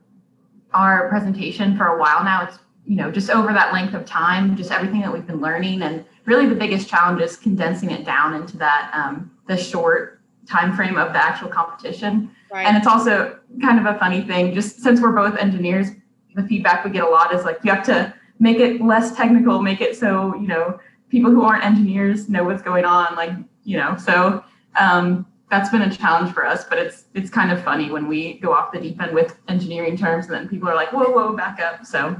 our 0.74 1.10
presentation 1.10 1.76
for 1.78 1.88
a 1.88 2.00
while 2.00 2.24
now. 2.24 2.46
It's 2.46 2.60
you 2.86 2.96
know 2.96 3.12
just 3.12 3.30
over 3.30 3.54
that 3.54 3.74
length 3.74 3.94
of 3.94 4.06
time, 4.06 4.56
just 4.56 4.72
everything 4.72 5.02
that 5.02 5.12
we've 5.12 5.28
been 5.28 5.42
learning, 5.42 5.82
and 5.82 6.06
really 6.26 6.48
the 6.48 6.56
biggest 6.56 6.88
challenge 6.88 7.22
is 7.22 7.38
condensing 7.38 7.92
it 7.92 8.06
down 8.06 8.34
into 8.34 8.58
that 8.58 8.92
um, 8.94 9.32
the 9.48 9.58
short 9.58 10.22
time 10.48 10.76
frame 10.76 10.98
of 10.98 11.14
the 11.14 11.24
actual 11.24 11.48
competition. 11.48 12.30
Right. 12.52 12.66
And 12.66 12.78
it's 12.78 12.88
also 12.88 13.40
kind 13.62 13.80
of 13.80 13.96
a 13.96 13.98
funny 13.98 14.22
thing, 14.22 14.54
just 14.54 14.82
since 14.82 15.02
we're 15.02 15.12
both 15.12 15.38
engineers, 15.38 15.88
the 16.36 16.44
feedback 16.44 16.84
we 16.84 16.92
get 16.92 17.04
a 17.04 17.10
lot 17.10 17.34
is 17.34 17.46
like 17.46 17.60
you 17.64 17.72
have 17.72 17.86
to 17.86 18.14
make 18.40 18.58
it 18.60 18.82
less 18.82 19.16
technical, 19.16 19.62
make 19.62 19.82
it 19.82 19.96
so, 19.96 20.36
you 20.36 20.48
know, 20.48 20.80
people 21.10 21.32
who 21.32 21.44
aren't 21.44 21.64
engineers 21.64 22.30
know 22.30 22.44
what's 22.44 22.62
going 22.62 22.86
on. 22.86 23.16
Like, 23.16 23.32
you 23.64 23.78
know, 23.78 23.96
so 23.98 24.44
um, 24.80 25.26
that's 25.54 25.70
been 25.70 25.84
a 25.84 25.96
challenge 25.96 26.34
for 26.34 26.48
us, 26.48 26.64
but 26.64 26.80
it's 26.80 27.06
it's 27.14 27.30
kind 27.30 27.52
of 27.52 27.64
funny 27.64 27.92
when 27.92 28.08
we 28.08 28.40
go 28.40 28.54
off 28.54 28.72
the 28.72 28.80
deep 28.80 29.00
end 29.00 29.14
with 29.14 29.38
engineering 29.48 29.96
terms 29.96 30.26
and 30.26 30.34
then 30.34 30.50
people 30.50 30.68
are 30.68 30.74
like, 30.74 30.92
whoa, 30.92 31.12
whoa, 31.12 31.36
back 31.36 31.60
up. 31.60 31.86
So 31.86 32.20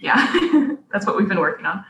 yeah, 0.00 0.16
that's 0.92 1.06
what 1.06 1.16
we've 1.16 1.28
been 1.28 1.38
working 1.38 1.64
on. 1.64 1.84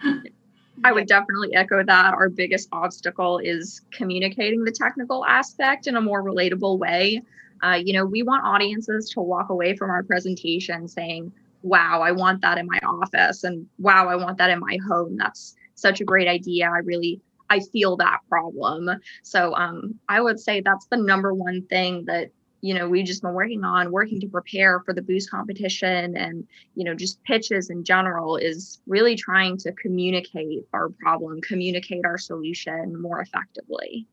I 0.84 0.92
would 0.92 1.06
definitely 1.06 1.54
echo 1.54 1.82
that. 1.82 2.12
Our 2.12 2.28
biggest 2.28 2.68
obstacle 2.72 3.38
is 3.38 3.80
communicating 3.90 4.64
the 4.64 4.70
technical 4.70 5.24
aspect 5.24 5.86
in 5.86 5.96
a 5.96 6.00
more 6.00 6.22
relatable 6.22 6.78
way. 6.78 7.22
Uh, 7.62 7.78
you 7.82 7.94
know, 7.94 8.04
we 8.04 8.22
want 8.22 8.44
audiences 8.44 9.08
to 9.10 9.20
walk 9.20 9.48
away 9.48 9.74
from 9.74 9.88
our 9.88 10.02
presentation 10.02 10.88
saying, 10.88 11.32
wow, 11.62 12.02
I 12.02 12.12
want 12.12 12.42
that 12.42 12.58
in 12.58 12.66
my 12.66 12.80
office, 12.86 13.44
and 13.44 13.66
wow, 13.78 14.08
I 14.08 14.16
want 14.16 14.36
that 14.38 14.50
in 14.50 14.58
my 14.58 14.76
home. 14.86 15.16
That's 15.16 15.54
such 15.74 16.02
a 16.02 16.04
great 16.04 16.28
idea. 16.28 16.68
I 16.68 16.78
really, 16.78 17.20
I 17.52 17.60
feel 17.60 17.98
that 17.98 18.20
problem. 18.30 18.88
So 19.22 19.54
um, 19.54 19.98
I 20.08 20.22
would 20.22 20.40
say 20.40 20.62
that's 20.62 20.86
the 20.86 20.96
number 20.96 21.34
one 21.34 21.66
thing 21.66 22.06
that 22.06 22.30
you 22.62 22.72
know 22.72 22.88
we've 22.88 23.04
just 23.04 23.20
been 23.20 23.34
working 23.34 23.62
on 23.62 23.92
working 23.92 24.20
to 24.20 24.28
prepare 24.28 24.80
for 24.80 24.94
the 24.94 25.02
boost 25.02 25.30
competition 25.30 26.16
and 26.16 26.46
you 26.76 26.84
know 26.84 26.94
just 26.94 27.22
pitches 27.24 27.68
in 27.68 27.84
general 27.84 28.36
is 28.36 28.80
really 28.86 29.16
trying 29.16 29.58
to 29.58 29.72
communicate 29.72 30.64
our 30.72 30.88
problem 31.00 31.40
communicate 31.42 32.06
our 32.06 32.16
solution 32.16 33.02
more 33.02 33.20
effectively 33.20 34.06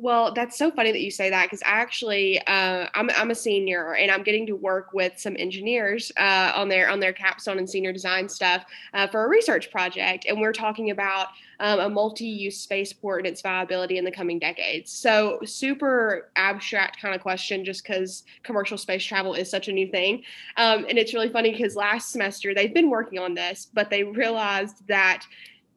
well, 0.00 0.32
that's 0.32 0.56
so 0.56 0.70
funny 0.70 0.92
that 0.92 1.02
you 1.02 1.10
say 1.10 1.28
that 1.28 1.44
because 1.44 1.62
I 1.62 1.72
actually 1.72 2.40
uh, 2.46 2.86
I'm 2.94 3.10
I'm 3.10 3.30
a 3.30 3.34
senior 3.34 3.94
and 3.94 4.10
I'm 4.10 4.22
getting 4.22 4.46
to 4.46 4.56
work 4.56 4.94
with 4.94 5.18
some 5.18 5.36
engineers 5.38 6.10
uh, 6.16 6.52
on 6.54 6.68
their 6.68 6.88
on 6.88 7.00
their 7.00 7.12
capstone 7.12 7.58
and 7.58 7.68
senior 7.68 7.92
design 7.92 8.28
stuff 8.28 8.64
uh, 8.94 9.06
for 9.08 9.24
a 9.24 9.28
research 9.28 9.70
project, 9.70 10.24
and 10.26 10.40
we're 10.40 10.54
talking 10.54 10.90
about 10.90 11.28
um, 11.60 11.80
a 11.80 11.90
multi-use 11.90 12.58
spaceport 12.58 13.20
and 13.20 13.26
its 13.26 13.42
viability 13.42 13.98
in 13.98 14.04
the 14.04 14.10
coming 14.10 14.38
decades. 14.38 14.90
So 14.90 15.38
super 15.44 16.30
abstract 16.36 17.00
kind 17.02 17.14
of 17.14 17.20
question, 17.20 17.62
just 17.62 17.82
because 17.82 18.24
commercial 18.42 18.78
space 18.78 19.04
travel 19.04 19.34
is 19.34 19.50
such 19.50 19.68
a 19.68 19.72
new 19.72 19.90
thing, 19.90 20.22
um, 20.56 20.86
and 20.88 20.98
it's 20.98 21.12
really 21.12 21.28
funny 21.28 21.52
because 21.52 21.76
last 21.76 22.10
semester 22.10 22.54
they've 22.54 22.72
been 22.72 22.88
working 22.88 23.18
on 23.18 23.34
this, 23.34 23.68
but 23.74 23.90
they 23.90 24.04
realized 24.04 24.86
that 24.88 25.26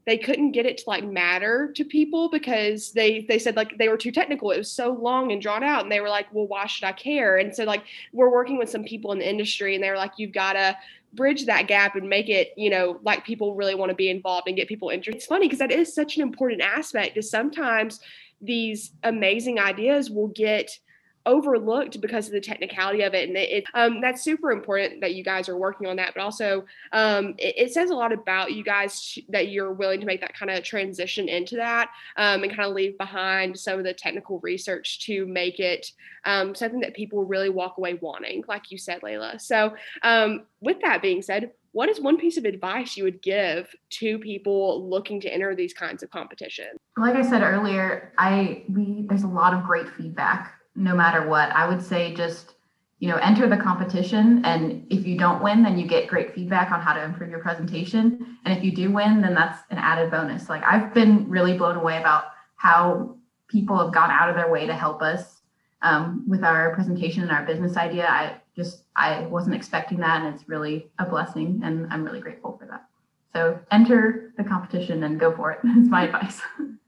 they 0.06 0.18
couldn't 0.18 0.52
get 0.52 0.66
it 0.66 0.80
to 0.80 0.84
like 0.88 1.04
matter 1.04 1.72
to 1.76 1.86
people 1.86 2.30
because 2.30 2.92
they 2.92 3.26
they 3.28 3.40
said 3.40 3.56
like 3.56 3.78
they 3.78 3.90
were 3.90 3.98
too 3.98 4.12
technical. 4.12 4.52
It 4.52 4.58
was 4.58 4.72
so 4.72 4.92
long 4.92 5.32
and 5.32 5.42
drawn 5.42 5.64
out 5.64 5.84
and 5.84 5.92
they 5.92 6.02
were 6.02 6.10
like 6.10 6.28
well 6.34 6.48
why 6.48 6.66
should 6.68 6.84
i 6.84 6.92
care? 6.92 7.38
And 7.38 7.56
so 7.56 7.64
like 7.64 7.84
we're 8.12 8.32
working 8.32 8.58
with 8.58 8.70
some 8.70 8.84
people 8.84 9.12
in 9.12 9.20
the 9.20 9.30
industry 9.30 9.76
and 9.76 9.84
they 9.84 9.90
were 9.90 9.98
like 9.98 10.14
you've 10.18 10.34
got 10.34 10.54
to 10.54 10.78
bridge 11.14 11.46
that 11.46 11.68
gap 11.68 11.96
and 11.96 12.10
make 12.10 12.28
it 12.28 12.54
you 12.58 12.70
know 12.70 13.00
like 13.04 13.24
people 13.24 13.54
really 13.54 13.76
want 13.76 13.90
to 13.90 13.96
be 13.96 14.10
involved 14.10 14.48
and 14.48 14.58
get 14.58 14.68
people 14.68 14.90
interested. 14.90 15.18
It's 15.18 15.26
funny 15.26 15.48
because 15.48 15.60
that 15.60 15.72
is 15.72 15.94
such 15.94 16.18
an 16.18 16.22
important 16.22 16.62
aspect 16.62 17.18
is 17.18 17.30
sometimes 17.30 18.00
these 18.42 18.92
amazing 19.04 19.60
ideas 19.60 20.10
will 20.10 20.28
get 20.28 20.78
overlooked 21.26 22.02
because 22.02 22.28
of 22.28 22.34
the 22.34 22.42
technicality 22.42 23.02
of 23.02 23.14
it 23.14 23.30
and 23.30 23.38
it, 23.38 23.50
it 23.50 23.66
um, 23.74 24.02
that's 24.02 24.22
super 24.22 24.52
important 24.52 25.00
that 25.00 25.16
you 25.16 25.24
guys 25.24 25.48
are 25.48 25.58
working 25.58 25.88
on 25.88 25.96
that 25.96 26.14
but 26.14 26.22
also 26.22 26.66
um, 26.92 27.34
it, 27.38 27.54
it, 27.58 27.74
says 27.74 27.90
a 27.90 27.96
lot 27.96 28.12
about 28.12 28.52
you 28.52 28.64
guys 28.64 29.18
that 29.30 29.48
you're 29.48 29.72
willing 29.72 30.00
to 30.00 30.06
make 30.06 30.20
that 30.20 30.38
kind 30.38 30.52
of 30.52 30.64
transition 30.64 31.30
into 31.30 31.56
that 31.56 31.90
um, 32.18 32.44
and 32.44 32.52
kind 32.54 32.68
of 32.68 32.76
leave 32.76 32.98
behind 32.98 33.58
some 33.58 33.80
of 33.80 33.86
the 33.86 33.94
technical 33.94 34.40
research 34.40 35.06
to 35.06 35.26
make 35.26 35.60
it 35.60 35.92
um, 36.26 36.54
something 36.54 36.82
that 36.82 36.94
people 36.94 37.24
really 37.24 37.50
walk 37.50 37.78
away 37.78 37.94
wanting 37.96 38.44
like 38.48 38.70
you 38.70 38.78
said 38.78 39.02
layla. 39.02 39.40
So 39.40 39.74
um, 40.02 40.44
with 40.60 40.82
that 40.82 41.02
being 41.02 41.22
said 41.22 41.52
what 41.72 41.90
is 41.90 42.00
one 42.00 42.18
piece 42.18 42.38
of 42.38 42.46
advice 42.46 42.96
you 42.96 43.04
would 43.04 43.20
give 43.24 43.74
to 43.90 44.20
people 44.20 44.88
looking 44.88 45.20
to 45.22 45.28
enter 45.28 45.56
these 45.56 45.74
kinds 45.74 46.04
of 46.04 46.12
competitions? 46.12 46.78
Like 46.98 47.16
i 47.16 47.24
said 47.24 47.42
earlier 47.42 48.14
i 48.18 48.64
we 48.70 49.06
there's 49.08 49.24
a 49.24 49.28
lot 49.28 49.54
of 49.54 49.64
great 49.64 49.90
feedback 49.90 50.54
no 50.76 50.96
matter 50.96 51.28
what. 51.28 51.52
I 51.52 51.68
would 51.68 51.82
say 51.82 52.14
just, 52.14 52.56
you 53.00 53.10
know, 53.10 53.18
enter 53.18 53.48
the 53.48 53.58
competition. 53.58 54.44
And 54.46 54.86
if 54.90 55.06
you 55.06 55.18
don't 55.18 55.44
win, 55.44 55.64
then 55.64 55.78
you 55.78 55.88
get 55.88 56.08
great 56.08 56.34
feedback 56.34 56.72
on 56.72 56.82
how 56.82 56.94
to 56.94 57.04
improve 57.04 57.30
your 57.30 57.40
presentation. 57.40 58.38
And 58.46 58.58
if 58.58 58.64
you 58.64 58.72
do 58.72 58.92
win, 58.92 59.22
then 59.22 59.34
that's 59.34 59.62
an 59.70 59.78
added 59.78 60.12
bonus. 60.12 60.50
Like 60.50 60.64
I've 60.64 60.94
been 60.94 61.30
really 61.30 61.58
blown 61.58 61.76
away 61.76 61.98
about 62.00 62.26
how 62.56 63.18
people 63.48 63.78
have 63.78 63.94
gone 63.94 64.10
out 64.10 64.30
of 64.30 64.36
their 64.36 64.52
way 64.52 64.66
to 64.66 64.74
help 64.74 65.02
us 65.02 65.42
um, 65.82 66.24
with 66.28 66.44
our 66.44 66.74
presentation 66.74 67.24
and 67.24 67.32
our 67.32 67.46
business 67.46 67.78
idea. 67.78 68.08
I 68.08 68.38
just, 68.56 68.84
I 68.96 69.22
wasn't 69.22 69.56
expecting 69.56 70.00
that. 70.00 70.24
And 70.24 70.34
it's 70.34 70.48
really 70.48 70.90
a 70.98 71.06
blessing. 71.06 71.62
And 71.64 71.92
I'm 71.92 72.04
really 72.04 72.22
grateful 72.22 72.58
for 72.58 72.66
that. 72.68 72.86
So 73.34 73.60
enter 73.72 74.32
the 74.38 74.44
competition 74.44 75.04
and 75.04 75.20
go 75.20 75.36
for 75.36 75.52
it. 75.52 75.60
Is 75.78 75.90
my 75.90 76.06
advice. 76.06 76.42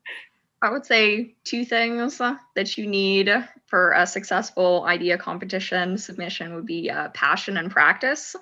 I 0.65 0.71
would 0.71 0.85
say 0.85 1.35
two 1.43 1.63
things 1.63 2.17
that 2.17 2.75
you 2.75 2.87
need 2.87 3.31
for 3.67 3.91
a 3.91 4.07
successful 4.07 4.83
idea 4.87 5.15
competition 5.15 5.99
submission 5.99 6.55
would 6.55 6.65
be 6.65 6.89
uh, 6.89 7.09
passion 7.09 7.57
and 7.57 7.69
practice. 7.69 8.35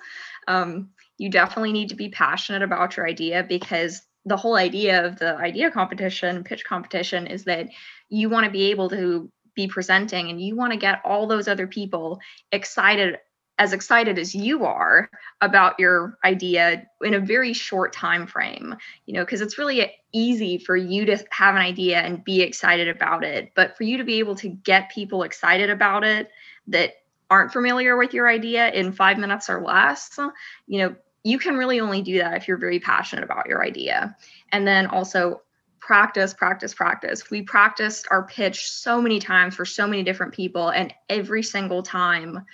Um, 0.48 0.88
you 1.18 1.28
definitely 1.28 1.72
need 1.72 1.90
to 1.90 1.96
be 1.96 2.08
passionate 2.08 2.62
about 2.62 2.96
your 2.96 3.06
idea 3.06 3.44
because 3.46 4.00
the 4.24 4.38
whole 4.38 4.56
idea 4.56 5.06
of 5.06 5.18
the 5.18 5.36
idea 5.36 5.70
competition, 5.70 6.44
pitch 6.44 6.64
competition, 6.64 7.26
is 7.26 7.44
that 7.44 7.68
you 8.08 8.30
want 8.30 8.46
to 8.46 8.50
be 8.50 8.70
able 8.70 8.88
to 8.88 9.30
be 9.54 9.68
presenting 9.68 10.30
and 10.30 10.40
you 10.40 10.56
want 10.56 10.72
to 10.72 10.78
get 10.78 11.02
all 11.04 11.26
those 11.26 11.46
other 11.46 11.66
people 11.66 12.20
excited 12.50 13.18
as 13.58 13.72
excited 13.72 14.18
as 14.18 14.34
you 14.34 14.64
are 14.64 15.08
about 15.40 15.78
your 15.78 16.18
idea 16.24 16.84
in 17.02 17.14
a 17.14 17.20
very 17.20 17.52
short 17.52 17.92
time 17.92 18.26
frame 18.26 18.74
you 19.06 19.14
know 19.14 19.24
because 19.24 19.40
it's 19.40 19.58
really 19.58 19.92
easy 20.14 20.58
for 20.58 20.76
you 20.76 21.04
to 21.04 21.18
have 21.30 21.56
an 21.56 21.60
idea 21.60 21.98
and 21.98 22.24
be 22.24 22.40
excited 22.40 22.88
about 22.88 23.24
it. 23.24 23.50
But 23.54 23.76
for 23.76 23.82
you 23.82 23.98
to 23.98 24.04
be 24.04 24.20
able 24.20 24.36
to 24.36 24.48
get 24.48 24.90
people 24.90 25.24
excited 25.24 25.68
about 25.68 26.04
it 26.04 26.30
that 26.68 26.94
aren't 27.28 27.52
familiar 27.52 27.96
with 27.96 28.14
your 28.14 28.28
idea 28.28 28.70
in 28.70 28.92
5 28.92 29.18
minutes 29.18 29.50
or 29.50 29.60
less 29.60 30.18
you 30.66 30.78
know 30.78 30.94
you 31.24 31.38
can 31.38 31.56
really 31.56 31.80
only 31.80 32.02
do 32.02 32.18
that 32.18 32.34
if 32.36 32.46
you're 32.46 32.58
very 32.58 32.78
passionate 32.78 33.24
about 33.24 33.46
your 33.46 33.64
idea. 33.64 34.14
And 34.52 34.66
then 34.66 34.86
also 34.86 35.40
practice 35.80 36.34
practice 36.34 36.74
practice. 36.74 37.30
We 37.30 37.42
practiced 37.42 38.06
our 38.10 38.26
pitch 38.26 38.70
so 38.70 39.00
many 39.00 39.18
times 39.18 39.54
for 39.54 39.64
so 39.64 39.86
many 39.86 40.02
different 40.02 40.34
people 40.34 40.68
and 40.68 40.92
every 41.08 41.42
single 41.42 41.82
time 41.82 42.44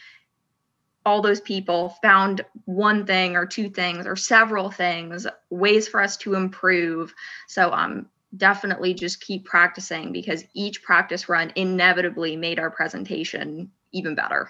all 1.11 1.21
those 1.21 1.41
people 1.41 1.97
found 2.03 2.45
one 2.67 3.05
thing 3.05 3.35
or 3.35 3.45
two 3.45 3.69
things 3.69 4.07
or 4.07 4.15
several 4.15 4.71
things, 4.71 5.27
ways 5.51 5.89
for 5.89 6.01
us 6.01 6.17
to 6.19 6.35
improve. 6.35 7.13
So 7.49 7.73
um 7.73 8.07
definitely 8.37 8.95
just 8.95 9.21
keep 9.21 9.45
practicing 9.45 10.13
because 10.13 10.45
each 10.55 10.85
practice 10.85 11.29
run 11.29 11.53
inevitably 11.57 12.37
made 12.37 12.61
our 12.61 12.71
presentation 12.71 13.73
even 13.91 14.15
better. 14.15 14.49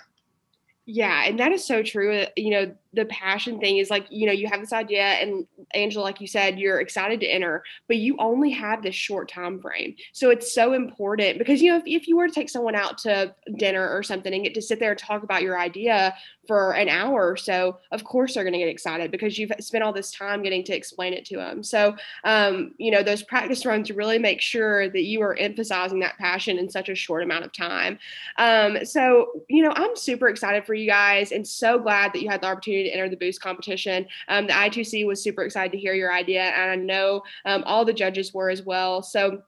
Yeah, 0.92 1.22
and 1.24 1.38
that 1.38 1.52
is 1.52 1.64
so 1.64 1.84
true. 1.84 2.24
You 2.36 2.50
know, 2.50 2.74
the 2.92 3.04
passion 3.06 3.60
thing 3.60 3.76
is 3.76 3.90
like 3.90 4.06
you 4.10 4.26
know 4.26 4.32
you 4.32 4.48
have 4.48 4.60
this 4.60 4.72
idea 4.72 5.02
and 5.02 5.46
angela 5.74 6.02
like 6.02 6.20
you 6.20 6.26
said 6.26 6.58
you're 6.58 6.80
excited 6.80 7.20
to 7.20 7.26
enter 7.26 7.62
but 7.86 7.98
you 7.98 8.16
only 8.18 8.50
have 8.50 8.82
this 8.82 8.94
short 8.94 9.28
time 9.28 9.60
frame 9.60 9.94
so 10.12 10.30
it's 10.30 10.52
so 10.52 10.72
important 10.72 11.38
because 11.38 11.62
you 11.62 11.70
know 11.70 11.78
if, 11.78 11.84
if 11.86 12.08
you 12.08 12.16
were 12.16 12.26
to 12.26 12.34
take 12.34 12.50
someone 12.50 12.74
out 12.74 12.98
to 12.98 13.32
dinner 13.56 13.88
or 13.88 14.02
something 14.02 14.34
and 14.34 14.42
get 14.42 14.54
to 14.54 14.62
sit 14.62 14.80
there 14.80 14.90
and 14.90 14.98
talk 14.98 15.22
about 15.22 15.42
your 15.42 15.58
idea 15.58 16.14
for 16.48 16.72
an 16.72 16.88
hour 16.88 17.30
or 17.30 17.36
so 17.36 17.78
of 17.92 18.02
course 18.02 18.34
they're 18.34 18.42
going 18.42 18.52
to 18.52 18.58
get 18.58 18.68
excited 18.68 19.12
because 19.12 19.38
you've 19.38 19.52
spent 19.60 19.84
all 19.84 19.92
this 19.92 20.10
time 20.10 20.42
getting 20.42 20.64
to 20.64 20.74
explain 20.74 21.12
it 21.12 21.24
to 21.24 21.36
them 21.36 21.62
so 21.62 21.94
um, 22.24 22.74
you 22.78 22.90
know 22.90 23.02
those 23.02 23.22
practice 23.22 23.64
runs 23.64 23.90
really 23.90 24.18
make 24.18 24.40
sure 24.40 24.88
that 24.88 25.04
you 25.04 25.22
are 25.22 25.36
emphasizing 25.36 26.00
that 26.00 26.18
passion 26.18 26.58
in 26.58 26.68
such 26.68 26.88
a 26.88 26.94
short 26.94 27.22
amount 27.22 27.44
of 27.44 27.52
time 27.52 27.98
um, 28.38 28.84
so 28.84 29.28
you 29.48 29.62
know 29.62 29.72
i'm 29.76 29.94
super 29.94 30.28
excited 30.28 30.66
for 30.66 30.74
you 30.74 30.79
guys 30.86 31.32
and 31.32 31.46
so 31.46 31.78
glad 31.78 32.12
that 32.12 32.22
you 32.22 32.28
had 32.28 32.40
the 32.40 32.46
opportunity 32.46 32.60
opportunity 32.60 32.90
to 32.90 32.94
enter 32.94 33.08
the 33.08 33.16
boost 33.16 33.40
competition. 33.40 34.06
Um, 34.28 34.46
the 34.46 34.52
I2C 34.52 35.06
was 35.06 35.22
super 35.22 35.42
excited 35.42 35.72
to 35.72 35.78
hear 35.78 35.94
your 35.94 36.12
idea, 36.12 36.42
and 36.42 36.70
I 36.70 36.76
know 36.76 37.22
um, 37.44 37.62
all 37.66 37.84
the 37.84 37.92
judges 37.92 38.32
were 38.34 38.50
as 38.50 38.62
well. 38.62 39.02
So 39.02 39.42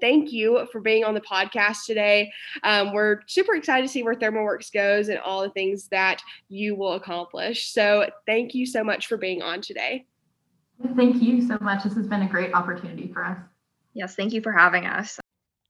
thank 0.00 0.32
you 0.32 0.66
for 0.72 0.80
being 0.80 1.04
on 1.04 1.14
the 1.14 1.20
podcast 1.20 1.86
today. 1.86 2.32
Um, 2.64 2.92
we're 2.92 3.20
super 3.26 3.54
excited 3.54 3.86
to 3.86 3.92
see 3.92 4.02
where 4.02 4.14
ThermalWorks 4.14 4.72
goes 4.72 5.08
and 5.08 5.18
all 5.18 5.42
the 5.42 5.50
things 5.50 5.88
that 5.88 6.22
you 6.48 6.74
will 6.74 6.94
accomplish. 6.94 7.72
So 7.72 8.08
thank 8.26 8.54
you 8.54 8.66
so 8.66 8.84
much 8.84 9.06
for 9.06 9.16
being 9.16 9.42
on 9.42 9.60
today. 9.60 10.06
Thank 10.96 11.22
you 11.22 11.46
so 11.46 11.58
much. 11.60 11.84
This 11.84 11.94
has 11.94 12.06
been 12.06 12.22
a 12.22 12.28
great 12.28 12.54
opportunity 12.54 13.10
for 13.12 13.24
us. 13.24 13.38
Yes, 13.92 14.14
thank 14.14 14.32
you 14.32 14.40
for 14.40 14.52
having 14.52 14.86
us. 14.86 15.18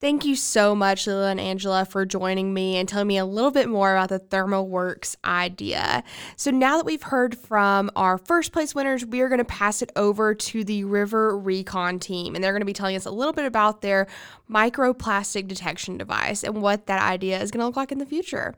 Thank 0.00 0.24
you 0.24 0.34
so 0.34 0.74
much, 0.74 1.06
Lila 1.06 1.30
and 1.30 1.38
Angela, 1.38 1.84
for 1.84 2.06
joining 2.06 2.54
me 2.54 2.78
and 2.78 2.88
telling 2.88 3.06
me 3.06 3.18
a 3.18 3.24
little 3.26 3.50
bit 3.50 3.68
more 3.68 3.94
about 3.94 4.08
the 4.08 4.18
ThermalWorks 4.18 5.14
idea. 5.26 6.02
So, 6.36 6.50
now 6.50 6.78
that 6.78 6.86
we've 6.86 7.02
heard 7.02 7.36
from 7.36 7.90
our 7.94 8.16
first 8.16 8.50
place 8.50 8.74
winners, 8.74 9.04
we 9.04 9.20
are 9.20 9.28
going 9.28 9.40
to 9.40 9.44
pass 9.44 9.82
it 9.82 9.92
over 9.96 10.34
to 10.34 10.64
the 10.64 10.84
River 10.84 11.36
Recon 11.36 11.98
team, 11.98 12.34
and 12.34 12.42
they're 12.42 12.52
going 12.52 12.62
to 12.62 12.66
be 12.66 12.72
telling 12.72 12.96
us 12.96 13.04
a 13.04 13.10
little 13.10 13.34
bit 13.34 13.44
about 13.44 13.82
their 13.82 14.06
microplastic 14.50 15.46
detection 15.46 15.98
device 15.98 16.44
and 16.44 16.62
what 16.62 16.86
that 16.86 17.02
idea 17.02 17.38
is 17.38 17.50
going 17.50 17.60
to 17.60 17.66
look 17.66 17.76
like 17.76 17.92
in 17.92 17.98
the 17.98 18.06
future. 18.06 18.54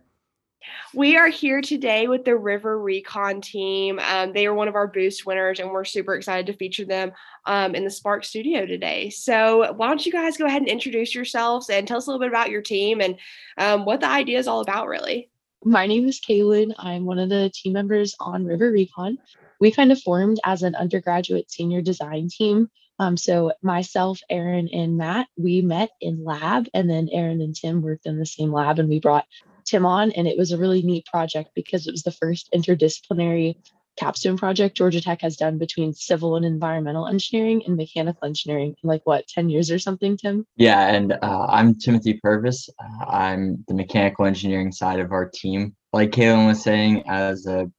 We 0.94 1.16
are 1.16 1.28
here 1.28 1.60
today 1.60 2.08
with 2.08 2.24
the 2.24 2.36
River 2.36 2.78
Recon 2.78 3.40
team. 3.40 3.98
Um, 3.98 4.32
they 4.32 4.46
are 4.46 4.54
one 4.54 4.68
of 4.68 4.74
our 4.74 4.86
boost 4.86 5.26
winners, 5.26 5.60
and 5.60 5.70
we're 5.70 5.84
super 5.84 6.14
excited 6.14 6.46
to 6.46 6.52
feature 6.52 6.84
them 6.84 7.12
um, 7.46 7.74
in 7.74 7.84
the 7.84 7.90
Spark 7.90 8.24
studio 8.24 8.66
today. 8.66 9.10
So, 9.10 9.72
why 9.72 9.88
don't 9.88 10.04
you 10.04 10.12
guys 10.12 10.36
go 10.36 10.46
ahead 10.46 10.62
and 10.62 10.70
introduce 10.70 11.14
yourselves 11.14 11.70
and 11.70 11.86
tell 11.86 11.98
us 11.98 12.06
a 12.06 12.10
little 12.10 12.20
bit 12.20 12.28
about 12.28 12.50
your 12.50 12.62
team 12.62 13.00
and 13.00 13.16
um, 13.58 13.84
what 13.84 14.00
the 14.00 14.08
idea 14.08 14.38
is 14.38 14.46
all 14.46 14.60
about, 14.60 14.88
really? 14.88 15.30
My 15.64 15.86
name 15.86 16.08
is 16.08 16.20
Kaylin. 16.20 16.74
I'm 16.78 17.04
one 17.04 17.18
of 17.18 17.28
the 17.28 17.50
team 17.54 17.72
members 17.72 18.16
on 18.18 18.44
River 18.44 18.70
Recon. 18.70 19.18
We 19.60 19.70
kind 19.70 19.92
of 19.92 20.00
formed 20.00 20.40
as 20.44 20.62
an 20.62 20.74
undergraduate 20.74 21.50
senior 21.50 21.80
design 21.80 22.28
team. 22.28 22.68
Um, 22.98 23.16
so 23.16 23.52
myself, 23.62 24.20
Aaron, 24.28 24.68
and 24.72 24.96
Matt, 24.96 25.28
we 25.36 25.62
met 25.62 25.90
in 26.00 26.24
lab, 26.24 26.68
and 26.74 26.90
then 26.90 27.08
Aaron 27.12 27.40
and 27.40 27.54
Tim 27.54 27.80
worked 27.80 28.06
in 28.06 28.18
the 28.18 28.26
same 28.26 28.52
lab, 28.52 28.78
and 28.78 28.88
we 28.88 29.00
brought 29.00 29.26
Tim 29.72 29.86
on, 29.86 30.12
and 30.12 30.28
it 30.28 30.36
was 30.36 30.52
a 30.52 30.58
really 30.58 30.82
neat 30.82 31.06
project 31.06 31.48
because 31.54 31.86
it 31.86 31.92
was 31.92 32.02
the 32.02 32.10
first 32.10 32.50
interdisciplinary 32.54 33.56
capstone 33.96 34.36
project 34.36 34.76
Georgia 34.76 35.00
Tech 35.00 35.22
has 35.22 35.36
done 35.36 35.56
between 35.56 35.94
civil 35.94 36.36
and 36.36 36.44
environmental 36.44 37.06
engineering 37.06 37.62
and 37.66 37.76
mechanical 37.76 38.26
engineering 38.26 38.74
in 38.82 38.88
like 38.88 39.00
what 39.04 39.26
10 39.28 39.48
years 39.48 39.70
or 39.70 39.78
something 39.78 40.16
tim? 40.18 40.46
Yeah 40.56 40.88
and 40.88 41.12
uh, 41.12 41.46
i'm 41.48 41.78
timothy 41.78 42.20
purvis. 42.22 42.68
Uh, 42.78 43.04
i'm 43.06 43.64
the 43.68 43.74
mechanical 43.74 44.26
engineering 44.26 44.72
side 44.72 45.00
of 45.00 45.10
our 45.10 45.28
team. 45.28 45.74
Like 45.92 46.10
kaylin 46.10 46.46
was 46.46 46.62
saying 46.62 47.04
as 47.06 47.46
a 47.46 47.70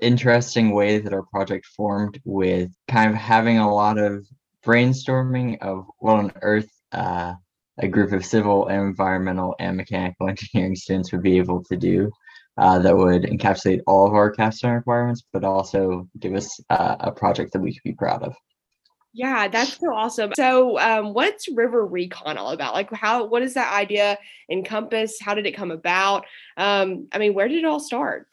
interesting 0.00 0.70
way 0.70 0.98
that 0.98 1.12
our 1.12 1.22
project 1.24 1.66
formed 1.66 2.20
with 2.24 2.70
kind 2.88 3.10
of 3.10 3.16
having 3.16 3.58
a 3.58 3.74
lot 3.74 3.98
of 3.98 4.26
brainstorming 4.64 5.58
of 5.60 5.86
what 5.98 6.16
on 6.16 6.32
earth 6.42 6.70
uh, 6.92 7.34
a 7.78 7.88
group 7.88 8.12
of 8.12 8.24
civil 8.24 8.68
environmental 8.68 9.54
and 9.58 9.76
mechanical 9.76 10.28
engineering 10.28 10.76
students 10.76 11.12
would 11.12 11.22
be 11.22 11.38
able 11.38 11.62
to 11.64 11.76
do 11.76 12.10
uh, 12.56 12.78
that 12.78 12.96
would 12.96 13.22
encapsulate 13.22 13.80
all 13.86 14.06
of 14.06 14.14
our 14.14 14.30
capstone 14.30 14.74
requirements, 14.74 15.24
but 15.32 15.44
also 15.44 16.08
give 16.20 16.34
us 16.34 16.60
uh, 16.70 16.96
a 17.00 17.10
project 17.10 17.52
that 17.52 17.60
we 17.60 17.72
could 17.72 17.82
be 17.82 17.94
proud 17.94 18.22
of. 18.22 18.34
Yeah, 19.12 19.46
that's 19.46 19.78
so 19.78 19.94
awesome. 19.94 20.32
So, 20.34 20.78
um, 20.80 21.14
what's 21.14 21.48
River 21.48 21.86
Recon 21.86 22.36
all 22.36 22.50
about? 22.50 22.74
Like, 22.74 22.92
how 22.92 23.24
what 23.24 23.40
does 23.40 23.54
that 23.54 23.72
idea 23.72 24.18
encompass? 24.50 25.18
How 25.20 25.34
did 25.34 25.46
it 25.46 25.52
come 25.52 25.70
about? 25.70 26.26
Um, 26.56 27.06
I 27.12 27.18
mean, 27.18 27.32
where 27.32 27.46
did 27.46 27.58
it 27.58 27.64
all 27.64 27.78
start? 27.78 28.26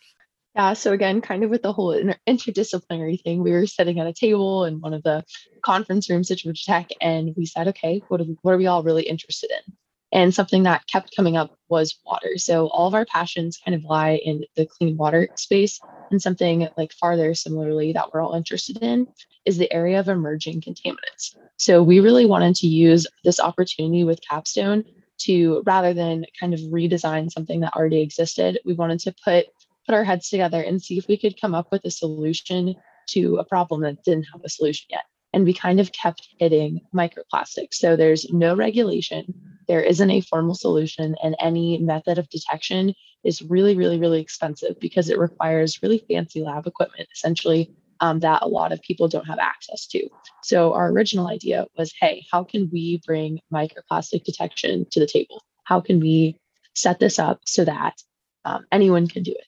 Yeah, 0.55 0.73
so 0.73 0.91
again, 0.91 1.21
kind 1.21 1.43
of 1.43 1.49
with 1.49 1.61
the 1.61 1.71
whole 1.71 1.91
inter- 1.93 2.17
interdisciplinary 2.27 3.21
thing, 3.21 3.41
we 3.41 3.51
were 3.51 3.65
sitting 3.65 3.99
at 3.99 4.07
a 4.07 4.13
table 4.13 4.65
in 4.65 4.81
one 4.81 4.93
of 4.93 5.01
the 5.03 5.23
conference 5.63 6.09
rooms 6.09 6.29
at 6.29 6.39
Georgia 6.39 6.65
Tech, 6.65 6.89
and 6.99 7.33
we 7.37 7.45
said, 7.45 7.69
okay, 7.69 8.01
what 8.09 8.19
are, 8.19 8.25
what 8.41 8.53
are 8.53 8.57
we 8.57 8.67
all 8.67 8.83
really 8.83 9.03
interested 9.03 9.49
in? 9.49 9.73
And 10.13 10.35
something 10.35 10.63
that 10.63 10.85
kept 10.87 11.15
coming 11.15 11.37
up 11.37 11.57
was 11.69 11.97
water. 12.05 12.37
So 12.37 12.67
all 12.67 12.87
of 12.87 12.93
our 12.93 13.05
passions 13.05 13.57
kind 13.63 13.75
of 13.75 13.85
lie 13.85 14.19
in 14.23 14.43
the 14.57 14.65
clean 14.65 14.97
water 14.97 15.29
space. 15.37 15.79
And 16.09 16.21
something 16.21 16.67
like 16.75 16.91
farther 16.91 17.33
similarly 17.33 17.93
that 17.93 18.13
we're 18.13 18.21
all 18.21 18.33
interested 18.33 18.77
in 18.81 19.07
is 19.45 19.57
the 19.57 19.71
area 19.71 20.01
of 20.01 20.09
emerging 20.09 20.61
contaminants. 20.61 21.37
So 21.55 21.81
we 21.81 22.01
really 22.01 22.25
wanted 22.25 22.55
to 22.55 22.67
use 22.67 23.07
this 23.23 23.39
opportunity 23.39 24.03
with 24.03 24.19
Capstone 24.27 24.83
to 25.19 25.63
rather 25.65 25.93
than 25.93 26.25
kind 26.37 26.53
of 26.53 26.59
redesign 26.59 27.31
something 27.31 27.61
that 27.61 27.73
already 27.73 28.01
existed, 28.01 28.59
we 28.65 28.73
wanted 28.73 28.99
to 28.99 29.15
put 29.23 29.45
put 29.85 29.95
our 29.95 30.03
heads 30.03 30.29
together 30.29 30.61
and 30.61 30.81
see 30.81 30.97
if 30.97 31.07
we 31.07 31.17
could 31.17 31.39
come 31.39 31.55
up 31.55 31.67
with 31.71 31.85
a 31.85 31.91
solution 31.91 32.75
to 33.09 33.37
a 33.37 33.45
problem 33.45 33.81
that 33.81 34.03
didn't 34.03 34.27
have 34.31 34.41
a 34.43 34.49
solution 34.49 34.87
yet. 34.89 35.03
And 35.33 35.45
we 35.45 35.53
kind 35.53 35.79
of 35.79 35.91
kept 35.91 36.27
hitting 36.39 36.81
microplastics. 36.93 37.75
So 37.75 37.95
there's 37.95 38.31
no 38.31 38.55
regulation, 38.55 39.33
there 39.67 39.81
isn't 39.81 40.11
a 40.11 40.21
formal 40.21 40.55
solution, 40.55 41.15
and 41.23 41.35
any 41.39 41.77
method 41.77 42.17
of 42.17 42.29
detection 42.29 42.93
is 43.23 43.41
really, 43.41 43.75
really, 43.75 43.99
really 43.99 44.19
expensive 44.19 44.79
because 44.79 45.09
it 45.09 45.17
requires 45.17 45.81
really 45.81 46.03
fancy 46.09 46.41
lab 46.41 46.67
equipment, 46.67 47.07
essentially, 47.15 47.71
um, 48.01 48.19
that 48.19 48.41
a 48.41 48.47
lot 48.47 48.71
of 48.71 48.81
people 48.81 49.07
don't 49.07 49.27
have 49.27 49.39
access 49.39 49.87
to. 49.87 50.09
So 50.43 50.73
our 50.73 50.91
original 50.91 51.27
idea 51.27 51.67
was 51.77 51.93
hey, 51.99 52.25
how 52.31 52.43
can 52.43 52.69
we 52.71 53.01
bring 53.05 53.39
microplastic 53.53 54.23
detection 54.23 54.85
to 54.91 54.99
the 54.99 55.07
table? 55.07 55.43
How 55.63 55.79
can 55.79 55.99
we 55.99 56.37
set 56.75 56.99
this 56.99 57.19
up 57.19 57.39
so 57.45 57.63
that 57.63 58.01
um, 58.43 58.65
anyone 58.71 59.07
can 59.07 59.23
do 59.23 59.31
it? 59.31 59.45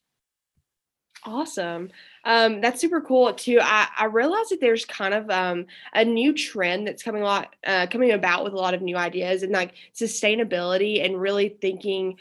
Awesome. 1.26 1.90
Um, 2.26 2.60
that's 2.60 2.82
super 2.82 3.00
cool 3.00 3.34
too. 3.34 3.60
I, 3.62 3.88
I 3.98 4.06
realize 4.06 4.50
that 4.50 4.60
there's 4.60 4.84
kind 4.84 5.14
of 5.14 5.30
um, 5.30 5.68
a 5.94 6.04
new 6.04 6.34
trend 6.34 6.86
that's 6.86 7.02
coming 7.04 7.22
a 7.22 7.26
lot 7.26 7.56
uh, 7.66 7.88
coming 7.90 8.12
about 8.12 8.44
with 8.44 8.52
a 8.54 8.58
lot 8.58 8.74
of 8.74 8.82
new 8.82 8.98
ideas 8.98 9.42
and 9.42 9.52
like 9.54 9.74
sustainability 9.96 11.04
and 11.06 11.20
really 11.20 11.56
thinking 11.62 12.18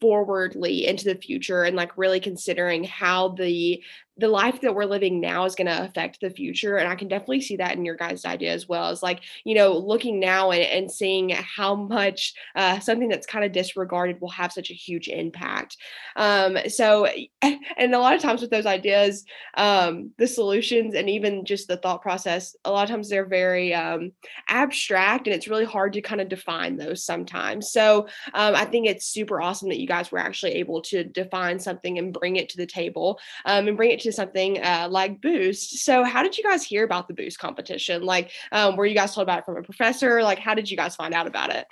forwardly 0.00 0.86
into 0.86 1.04
the 1.04 1.14
future 1.14 1.62
and 1.62 1.76
like 1.76 1.96
really 1.96 2.18
considering 2.18 2.82
how 2.84 3.28
the 3.28 3.82
the 4.20 4.28
life 4.28 4.60
that 4.60 4.74
we're 4.74 4.84
living 4.84 5.20
now 5.20 5.44
is 5.44 5.54
going 5.54 5.66
to 5.66 5.84
affect 5.84 6.20
the 6.20 6.30
future 6.30 6.76
and 6.76 6.88
i 6.88 6.94
can 6.94 7.08
definitely 7.08 7.40
see 7.40 7.56
that 7.56 7.76
in 7.76 7.84
your 7.84 7.96
guys 7.96 8.24
idea 8.24 8.52
as 8.52 8.68
well 8.68 8.88
as 8.88 9.02
like 9.02 9.20
you 9.44 9.54
know 9.54 9.76
looking 9.76 10.20
now 10.20 10.50
and, 10.50 10.62
and 10.62 10.90
seeing 10.90 11.30
how 11.30 11.74
much 11.74 12.34
uh, 12.56 12.78
something 12.80 13.08
that's 13.08 13.26
kind 13.26 13.44
of 13.44 13.52
disregarded 13.52 14.20
will 14.20 14.30
have 14.30 14.52
such 14.52 14.70
a 14.70 14.74
huge 14.74 15.08
impact. 15.08 15.76
Um, 16.16 16.58
so 16.68 17.06
and 17.42 17.94
a 17.94 17.98
lot 17.98 18.14
of 18.14 18.22
times 18.22 18.40
with 18.40 18.50
those 18.50 18.66
ideas 18.66 19.24
um, 19.56 20.10
the 20.18 20.26
solutions 20.26 20.94
and 20.94 21.08
even 21.08 21.44
just 21.44 21.68
the 21.68 21.76
thought 21.76 22.02
process 22.02 22.54
a 22.64 22.70
lot 22.70 22.84
of 22.84 22.90
times 22.90 23.08
they're 23.08 23.26
very 23.26 23.74
um, 23.74 24.12
abstract 24.48 25.26
and 25.26 25.34
it's 25.34 25.48
really 25.48 25.64
hard 25.64 25.92
to 25.92 26.00
kind 26.00 26.20
of 26.20 26.28
define 26.28 26.76
those 26.76 27.04
sometimes. 27.04 27.70
So 27.72 28.06
um, 28.34 28.54
i 28.54 28.64
think 28.64 28.86
it's 28.86 29.06
super 29.06 29.40
awesome 29.40 29.68
that 29.68 29.80
you 29.80 29.86
guys 29.86 30.12
were 30.12 30.18
actually 30.18 30.52
able 30.52 30.82
to 30.82 31.04
define 31.04 31.58
something 31.58 31.98
and 31.98 32.12
bring 32.12 32.36
it 32.36 32.48
to 32.50 32.56
the 32.56 32.66
table 32.66 33.18
um, 33.44 33.68
and 33.68 33.76
bring 33.76 33.90
it 33.90 34.00
to 34.00 34.09
something 34.12 34.62
uh, 34.62 34.88
like 34.90 35.20
Boost. 35.20 35.84
So, 35.84 36.04
how 36.04 36.22
did 36.22 36.36
you 36.36 36.44
guys 36.44 36.64
hear 36.64 36.84
about 36.84 37.08
the 37.08 37.14
Boost 37.14 37.38
competition? 37.38 38.02
Like, 38.02 38.30
um, 38.52 38.76
were 38.76 38.86
you 38.86 38.94
guys 38.94 39.14
told 39.14 39.24
about 39.24 39.40
it 39.40 39.44
from 39.44 39.56
a 39.56 39.62
professor? 39.62 40.22
Like, 40.22 40.38
how 40.38 40.54
did 40.54 40.70
you 40.70 40.76
guys 40.76 40.96
find 40.96 41.14
out 41.14 41.26
about 41.26 41.50
it? 41.54 41.66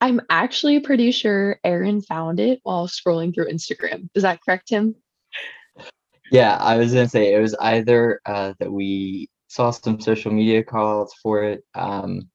I'm 0.00 0.20
actually 0.30 0.80
pretty 0.80 1.12
sure 1.12 1.58
Aaron 1.64 2.02
found 2.02 2.40
it 2.40 2.60
while 2.62 2.88
scrolling 2.88 3.34
through 3.34 3.50
Instagram. 3.50 4.08
Is 4.14 4.22
that 4.22 4.40
correct, 4.42 4.68
Tim? 4.68 4.94
Yeah, 6.30 6.56
I 6.56 6.76
was 6.76 6.94
gonna 6.94 7.08
say 7.08 7.34
it 7.34 7.40
was 7.40 7.54
either 7.60 8.20
uh, 8.24 8.54
that 8.58 8.72
we 8.72 9.28
saw 9.48 9.70
some 9.70 10.00
social 10.00 10.32
media 10.32 10.64
calls 10.64 11.14
for 11.22 11.44
it. 11.44 11.62
Um, 11.74 12.30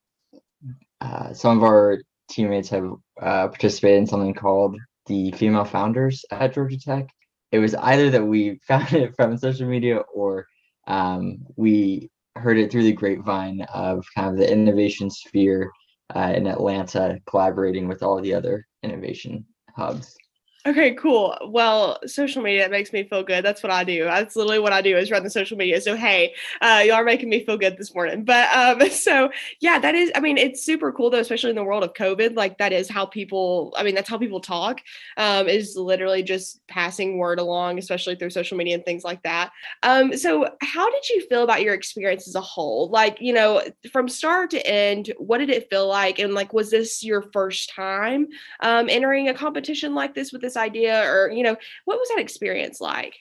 uh, 1.02 1.34
some 1.34 1.58
of 1.58 1.64
our 1.64 2.00
teammates 2.30 2.70
have 2.70 2.86
uh, 3.22 3.48
participated 3.48 4.00
in 4.00 4.08
something 4.08 4.34
called 4.34 4.78
the 5.08 5.32
Female 5.32 5.66
Founders 5.66 6.26
at 6.32 6.54
Georgia 6.54 6.80
Tech, 6.80 7.08
it 7.52 7.60
was 7.60 7.76
either 7.76 8.10
that 8.10 8.26
we 8.26 8.60
found 8.68 8.94
it 8.94 9.14
from 9.16 9.38
social 9.38 9.68
media 9.68 9.98
or 10.14 10.48
um, 10.88 11.40
we 11.56 12.10
heard 12.36 12.58
it 12.58 12.72
through 12.72 12.84
the 12.84 12.94
grapevine 12.94 13.62
of 13.74 14.06
kind 14.16 14.30
of 14.30 14.38
the 14.38 14.52
innovation 14.52 15.10
sphere 15.10 15.72
uh, 16.16 16.34
in 16.36 16.48
Atlanta, 16.48 17.20
collaborating 17.28 17.88
with 17.88 18.04
all 18.04 18.22
the 18.22 18.34
other 18.34 18.66
innovation 18.84 19.46
hubs. 19.76 20.16
Okay, 20.66 20.96
cool. 20.96 21.38
Well, 21.48 21.98
social 22.08 22.42
media 22.42 22.68
makes 22.68 22.92
me 22.92 23.04
feel 23.04 23.24
good. 23.24 23.46
That's 23.46 23.64
what 23.64 23.72
I 23.72 23.86
do. 23.86 24.04
That's 24.04 24.36
literally 24.36 24.60
what 24.60 24.74
I 24.74 24.82
do 24.82 24.98
is 24.98 25.10
run 25.10 25.24
the 25.24 25.30
social 25.30 25.56
media. 25.56 25.80
So 25.80 25.96
hey, 25.96 26.34
uh, 26.60 26.82
you 26.86 26.92
are 26.92 27.06
making 27.06 27.30
me 27.30 27.46
feel 27.46 27.58
good 27.58 27.78
this 27.78 27.96
morning. 27.96 28.26
But 28.26 28.52
um, 28.54 28.90
so 28.90 29.30
yeah, 29.62 29.80
that 29.80 29.96
is. 29.96 30.12
I 30.14 30.20
mean, 30.20 30.38
it's 30.38 30.66
super 30.66 30.92
cool 30.92 31.10
though, 31.10 31.20
especially 31.20 31.52
in 31.52 31.56
the 31.56 31.64
world 31.64 31.84
of 31.84 31.94
COVID. 31.94 32.36
Like 32.36 32.58
that 32.58 32.74
is 32.74 32.90
how 32.90 33.06
people. 33.06 33.74
I 33.78 33.84
mean, 33.84 33.96
that's 33.96 34.10
how 34.10 34.18
people 34.18 34.42
talk. 34.42 34.82
Um, 35.16 35.48
is 35.48 35.78
literally 35.78 36.22
just 36.22 36.66
passing 36.68 37.18
word 37.18 37.40
along, 37.40 37.80
especially 37.80 38.16
through 38.16 38.32
social 38.32 38.58
media 38.58 38.76
and 38.76 38.84
things 38.84 39.06
like 39.06 39.24
that. 39.24 39.52
Um, 39.84 40.18
so 40.18 40.50
how 40.62 40.90
did 40.92 41.08
you 41.10 41.26
feel 41.28 41.44
about 41.44 41.62
your 41.62 41.76
experience 41.76 42.28
as 42.28 42.36
a 42.36 42.42
whole? 42.42 42.90
Like 42.90 43.22
you 43.22 43.32
know, 43.32 43.62
from 43.94 44.10
start 44.10 44.50
to 44.52 44.68
end, 44.68 45.14
what 45.18 45.38
did 45.38 45.50
it 45.50 45.70
feel 45.70 45.88
like? 45.88 46.20
And 46.20 46.34
like, 46.34 46.52
was 46.52 46.72
this 46.72 47.04
your 47.06 47.22
first 47.32 47.72
time 47.74 48.28
um, 48.62 48.90
entering 48.90 49.30
a 49.30 49.34
competition 49.34 49.96
like 49.96 50.14
this 50.14 50.32
with 50.32 50.42
this 50.48 50.58
idea 50.58 51.04
or 51.12 51.30
you 51.30 51.44
know 51.44 51.58
what 51.86 52.00
was 52.00 52.10
that 52.10 52.20
experience 52.20 52.80
like? 52.80 53.16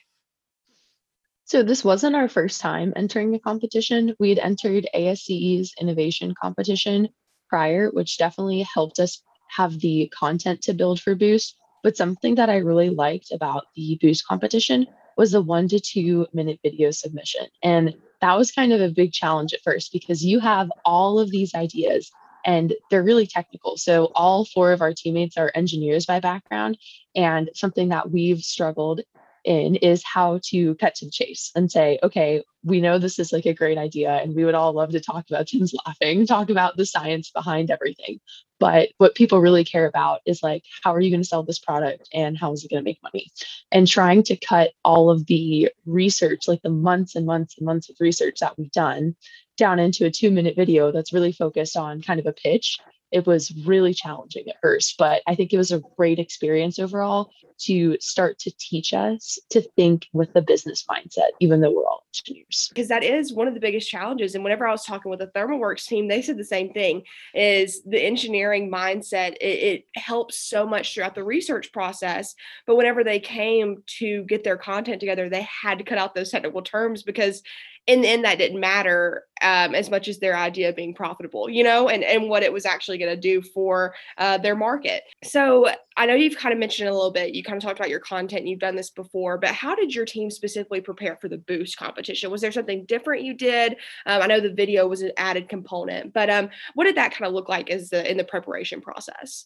So 1.43 1.63
this 1.63 1.83
wasn't 1.83 2.15
our 2.15 2.27
first 2.27 2.59
time 2.59 2.93
entering 2.95 3.33
a 3.35 3.39
competition. 3.39 4.15
We 4.19 4.29
had 4.29 4.39
entered 4.39 4.87
ASCE's 4.95 5.73
innovation 5.79 6.33
competition 6.41 7.09
prior 7.49 7.89
which 7.89 8.17
definitely 8.17 8.63
helped 8.63 8.99
us 8.99 9.21
have 9.49 9.79
the 9.79 10.11
content 10.17 10.61
to 10.63 10.73
build 10.73 10.99
for 10.99 11.15
boost. 11.15 11.55
But 11.83 11.95
something 11.95 12.35
that 12.35 12.49
i 12.49 12.57
really 12.57 12.89
liked 12.89 13.31
about 13.31 13.65
the 13.75 13.97
boost 14.01 14.27
competition 14.27 14.87
was 15.15 15.31
the 15.31 15.41
one 15.41 15.67
to 15.69 15.79
two 15.79 16.27
minute 16.33 16.59
video 16.63 16.91
submission. 16.91 17.47
And 17.63 17.95
that 18.21 18.37
was 18.37 18.51
kind 18.51 18.73
of 18.73 18.81
a 18.81 18.89
big 18.89 19.11
challenge 19.11 19.53
at 19.53 19.61
first 19.61 19.91
because 19.91 20.23
you 20.25 20.39
have 20.39 20.71
all 20.85 21.19
of 21.19 21.31
these 21.31 21.53
ideas 21.55 22.11
and 22.47 22.73
they're 22.89 23.03
really 23.03 23.27
technical. 23.27 23.77
So 23.77 24.05
all 24.15 24.45
four 24.45 24.71
of 24.71 24.81
our 24.81 24.93
teammates 24.93 25.37
are 25.37 25.51
engineers 25.53 26.07
by 26.07 26.19
background, 26.19 26.79
and 27.15 27.51
something 27.53 27.89
that 27.89 28.09
we've 28.09 28.39
struggled 28.39 29.01
in 29.43 29.75
is 29.75 30.03
how 30.03 30.39
to 30.43 30.75
cut 30.75 30.95
to 30.95 31.05
the 31.05 31.11
chase 31.11 31.51
and 31.55 31.71
say, 31.71 31.99
okay, 32.03 32.43
we 32.63 32.81
know 32.81 32.97
this 32.97 33.17
is 33.17 33.31
like 33.31 33.45
a 33.45 33.53
great 33.53 33.77
idea, 33.77 34.09
and 34.09 34.35
we 34.35 34.43
would 34.43 34.55
all 34.55 34.73
love 34.73 34.91
to 34.91 34.99
talk 34.99 35.25
about 35.29 35.47
Tim's 35.47 35.73
laughing, 35.85 36.25
talk 36.25 36.49
about 36.49 36.75
the 36.75 36.85
science 36.85 37.29
behind 37.31 37.69
everything. 37.69 38.19
But 38.59 38.89
what 38.97 39.15
people 39.15 39.39
really 39.39 39.63
care 39.63 39.85
about 39.85 40.21
is 40.25 40.41
like, 40.41 40.63
how 40.83 40.93
are 40.93 40.99
you 40.99 41.11
going 41.11 41.21
to 41.21 41.27
sell 41.27 41.43
this 41.43 41.59
product 41.59 42.09
and 42.11 42.37
how 42.37 42.51
is 42.53 42.63
it 42.63 42.71
going 42.71 42.81
to 42.81 42.85
make 42.89 43.03
money? 43.03 43.27
And 43.71 43.87
trying 43.87 44.23
to 44.23 44.35
cut 44.35 44.71
all 44.83 45.11
of 45.11 45.27
the 45.27 45.69
research, 45.85 46.47
like 46.47 46.61
the 46.63 46.71
months 46.71 47.15
and 47.15 47.25
months 47.25 47.57
and 47.57 47.65
months 47.65 47.89
of 47.89 47.97
research 47.99 48.39
that 48.39 48.57
we've 48.57 48.71
done, 48.71 49.15
down 49.57 49.79
into 49.79 50.05
a 50.05 50.11
two 50.11 50.31
minute 50.31 50.55
video 50.55 50.91
that's 50.91 51.13
really 51.13 51.31
focused 51.31 51.75
on 51.75 52.01
kind 52.01 52.19
of 52.19 52.25
a 52.25 52.33
pitch, 52.33 52.79
it 53.11 53.25
was 53.25 53.53
really 53.65 53.93
challenging 53.93 54.49
at 54.49 54.59
first. 54.61 54.95
But 54.97 55.21
I 55.27 55.35
think 55.35 55.53
it 55.53 55.57
was 55.57 55.71
a 55.71 55.81
great 55.95 56.19
experience 56.19 56.79
overall 56.79 57.31
to 57.59 57.97
start 57.99 58.37
to 58.39 58.51
teach 58.59 58.93
us 58.93 59.39
to 59.49 59.61
think 59.75 60.07
with 60.13 60.31
the 60.33 60.41
business 60.41 60.85
mindset, 60.89 61.29
even 61.39 61.61
though 61.61 61.71
we're 61.71 61.87
all 61.87 62.05
engineers. 62.09 62.67
Because 62.69 62.87
that 62.89 63.03
is 63.03 63.33
one 63.33 63.47
of 63.47 63.53
the 63.53 63.59
biggest 63.59 63.89
challenges. 63.89 64.35
And 64.35 64.43
whenever 64.43 64.67
I 64.67 64.71
was 64.71 64.83
talking 64.83 65.09
with 65.09 65.19
the 65.19 65.27
ThermalWorks 65.27 65.85
team, 65.85 66.07
they 66.07 66.21
said 66.21 66.37
the 66.37 66.43
same 66.43 66.71
thing 66.71 67.03
is 67.33 67.81
the 67.83 67.99
engineering 67.99 68.69
mindset, 68.69 69.37
it, 69.41 69.85
it 69.95 69.99
helps 69.99 70.37
so 70.37 70.67
much 70.67 70.93
throughout 70.93 71.15
the 71.15 71.23
research 71.23 71.71
process. 71.71 72.35
But 72.67 72.75
whenever 72.75 73.03
they 73.03 73.19
came 73.19 73.83
to 73.99 74.23
get 74.25 74.43
their 74.43 74.57
content 74.57 74.99
together, 74.99 75.29
they 75.29 75.47
had 75.61 75.79
to 75.79 75.83
cut 75.83 75.97
out 75.97 76.13
those 76.13 76.29
technical 76.29 76.61
terms 76.61 77.03
because 77.03 77.41
in 77.87 78.01
the 78.01 78.07
end 78.07 78.25
that 78.25 78.37
didn't 78.37 78.59
matter 78.59 79.23
um, 79.41 79.73
as 79.73 79.89
much 79.89 80.07
as 80.07 80.19
their 80.19 80.35
idea 80.35 80.69
of 80.69 80.75
being 80.75 80.93
profitable 80.93 81.49
you 81.49 81.63
know 81.63 81.87
and 81.89 82.03
and 82.03 82.29
what 82.29 82.43
it 82.43 82.51
was 82.51 82.65
actually 82.65 82.97
going 82.97 83.13
to 83.13 83.19
do 83.19 83.41
for 83.41 83.95
uh, 84.17 84.37
their 84.37 84.55
market. 84.55 85.03
So 85.23 85.69
i 85.95 86.05
know 86.05 86.13
you've 86.13 86.37
kind 86.37 86.53
of 86.53 86.59
mentioned 86.59 86.89
a 86.89 86.93
little 86.93 87.11
bit 87.11 87.33
you 87.33 87.43
kind 87.43 87.57
of 87.57 87.63
talked 87.63 87.79
about 87.79 87.89
your 87.89 87.99
content 87.99 88.45
you've 88.45 88.59
done 88.59 88.75
this 88.75 88.91
before 88.91 89.37
but 89.37 89.49
how 89.49 89.73
did 89.73 89.95
your 89.95 90.05
team 90.05 90.29
specifically 90.29 90.81
prepare 90.81 91.17
for 91.19 91.27
the 91.29 91.37
boost 91.37 91.77
competition? 91.77 92.29
Was 92.29 92.41
there 92.41 92.51
something 92.51 92.85
different 92.85 93.23
you 93.23 93.33
did? 93.33 93.73
Um, 94.05 94.21
i 94.21 94.27
know 94.27 94.39
the 94.39 94.53
video 94.53 94.87
was 94.87 95.01
an 95.01 95.11
added 95.17 95.49
component 95.49 96.13
but 96.13 96.29
um, 96.29 96.49
what 96.75 96.83
did 96.83 96.97
that 96.97 97.13
kind 97.13 97.27
of 97.27 97.33
look 97.33 97.49
like 97.49 97.69
as 97.69 97.89
the 97.89 98.09
in 98.09 98.17
the 98.17 98.23
preparation 98.23 98.81
process? 98.81 99.45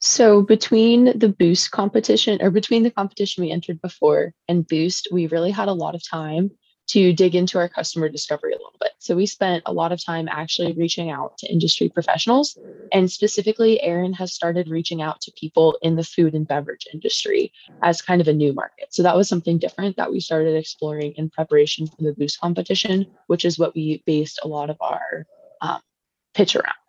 So 0.00 0.42
between 0.42 1.18
the 1.18 1.30
boost 1.30 1.70
competition 1.70 2.38
or 2.42 2.50
between 2.50 2.82
the 2.82 2.90
competition 2.90 3.42
we 3.42 3.50
entered 3.50 3.80
before 3.80 4.34
and 4.48 4.66
boost 4.66 5.08
we 5.10 5.26
really 5.28 5.50
had 5.50 5.68
a 5.68 5.72
lot 5.72 5.94
of 5.94 6.06
time 6.06 6.50
to 6.86 7.12
dig 7.12 7.34
into 7.34 7.58
our 7.58 7.68
customer 7.68 8.08
discovery 8.08 8.52
a 8.52 8.56
little 8.56 8.76
bit. 8.80 8.92
So 8.98 9.16
we 9.16 9.26
spent 9.26 9.62
a 9.66 9.72
lot 9.72 9.92
of 9.92 10.04
time 10.04 10.28
actually 10.28 10.72
reaching 10.72 11.10
out 11.10 11.38
to 11.38 11.50
industry 11.50 11.88
professionals. 11.88 12.58
And 12.92 13.10
specifically, 13.10 13.80
Aaron 13.82 14.12
has 14.14 14.34
started 14.34 14.68
reaching 14.68 15.00
out 15.00 15.20
to 15.22 15.32
people 15.32 15.78
in 15.82 15.96
the 15.96 16.04
food 16.04 16.34
and 16.34 16.46
beverage 16.46 16.86
industry 16.92 17.52
as 17.82 18.02
kind 18.02 18.20
of 18.20 18.28
a 18.28 18.32
new 18.32 18.52
market. 18.52 18.94
So 18.94 19.02
that 19.02 19.16
was 19.16 19.28
something 19.28 19.58
different 19.58 19.96
that 19.96 20.10
we 20.10 20.20
started 20.20 20.56
exploring 20.56 21.12
in 21.16 21.30
preparation 21.30 21.86
for 21.86 22.02
the 22.02 22.12
Boost 22.12 22.40
competition, 22.40 23.06
which 23.28 23.44
is 23.44 23.58
what 23.58 23.74
we 23.74 24.02
based 24.06 24.40
a 24.42 24.48
lot 24.48 24.70
of 24.70 24.76
our 24.80 25.26
um, 25.60 25.80
pitch 26.34 26.54
around. 26.54 26.83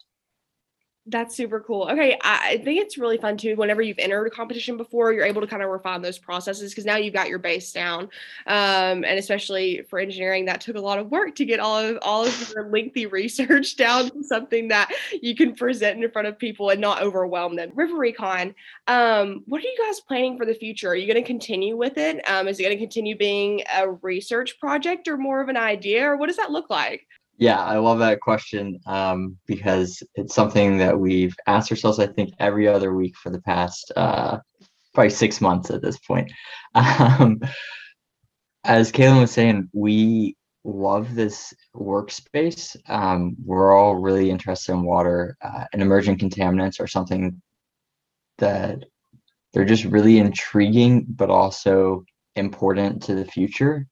That's 1.08 1.36
super 1.36 1.60
cool. 1.60 1.84
Okay, 1.84 2.18
I, 2.24 2.60
think 2.64 2.82
it's 2.82 2.98
really 2.98 3.20
fun 3.20 3.38
too. 3.38 3.56
Whenever 3.56 3.84
you've 3.84 4.00
entered 4.00 4.26
a 4.26 4.32
competition 4.32 4.76
before, 4.76 5.14
you're 5.14 5.24
able 5.24 5.40
to 5.42 5.46
kind 5.46 5.62
of 5.62 5.70
refine 5.70 6.02
those 6.02 6.18
processes 6.18 6.72
because 6.72 6.84
now 6.84 6.96
you've 6.96 7.14
got 7.14 7.30
your 7.30 7.38
base 7.38 7.72
down. 7.72 8.06
Um, 8.48 9.04
and 9.06 9.20
especially 9.20 9.84
for 9.88 10.00
engineering, 10.00 10.46
that 10.46 10.62
took 10.62 10.78
a 10.78 10.82
lot 10.82 10.98
of 10.98 11.12
work 11.12 11.36
to 11.36 11.46
get 11.46 11.60
all 11.60 11.78
of 11.78 12.00
all 12.02 12.26
of 12.26 12.52
your 12.56 12.70
lengthy 12.70 13.06
research 13.06 13.76
down 13.76 14.10
to 14.10 14.24
something 14.24 14.68
that 14.70 14.92
you 15.22 15.36
can 15.36 15.54
present 15.54 16.04
in 16.04 16.10
front 16.10 16.28
of 16.28 16.40
people 16.40 16.72
and 16.72 16.82
not 16.82 17.04
overwhelm 17.04 17.56
them. 17.56 17.72
River 17.76 17.98
Recon, 17.98 18.56
um, 18.88 19.44
what 19.46 19.62
are 19.62 19.68
you 19.68 19.78
guys 19.86 20.00
planning 20.00 20.40
for 20.40 20.48
the 20.48 20.56
future? 20.56 20.90
Are 20.90 20.96
you 20.96 21.06
going 21.06 21.22
to 21.22 21.28
continue 21.28 21.78
with 21.78 22.00
it? 22.00 22.28
Um, 22.28 22.48
is 22.48 22.60
it 22.60 22.64
going 22.64 22.76
to 22.76 22.82
continue 22.82 23.16
being 23.16 23.62
a 23.76 23.92
research 23.92 24.60
project 24.60 25.08
or 25.08 25.18
more 25.18 25.40
of 25.40 25.50
an 25.50 25.58
idea, 25.58 26.04
or 26.04 26.18
what 26.18 26.28
does 26.28 26.38
that 26.38 26.50
look 26.50 26.72
like? 26.72 27.06
Yeah, 27.38 27.62
I 27.62 27.78
love 27.78 28.00
that 28.00 28.22
question 28.22 28.80
um, 28.86 29.38
because 29.46 30.02
it's 30.16 30.34
something 30.34 30.78
that 30.78 30.98
we've 30.98 31.36
asked 31.48 31.70
ourselves, 31.70 32.00
I 32.00 32.08
think, 32.08 32.34
every 32.40 32.68
other 32.68 32.94
week 32.94 33.18
for 33.18 33.30
the 33.30 33.42
past 33.42 33.92
uh, 33.96 34.40
probably 34.94 35.10
six 35.10 35.42
months 35.42 35.70
at 35.72 35.82
this 35.82 35.98
point. 36.00 36.32
Um, 36.76 37.40
as 38.66 38.92
Kaylin 38.92 39.22
was 39.22 39.32
saying, 39.32 39.70
we 39.72 40.36
love 40.66 41.16
this 41.16 41.54
workspace. 41.74 42.76
Um, 42.90 43.38
we're 43.46 43.74
all 43.74 43.96
really 43.96 44.30
interested 44.30 44.74
in 44.74 44.84
water, 44.84 45.38
uh, 45.42 45.64
and 45.72 45.82
emerging 45.82 46.18
contaminants 46.18 46.82
are 46.82 46.88
something 46.88 47.42
that 48.40 48.84
they're 49.54 49.64
just 49.64 49.86
really 49.86 50.18
intriguing, 50.18 51.06
but 51.08 51.30
also 51.30 52.04
important 52.36 53.04
to 53.04 53.16
the 53.16 53.24
future. 53.24 53.88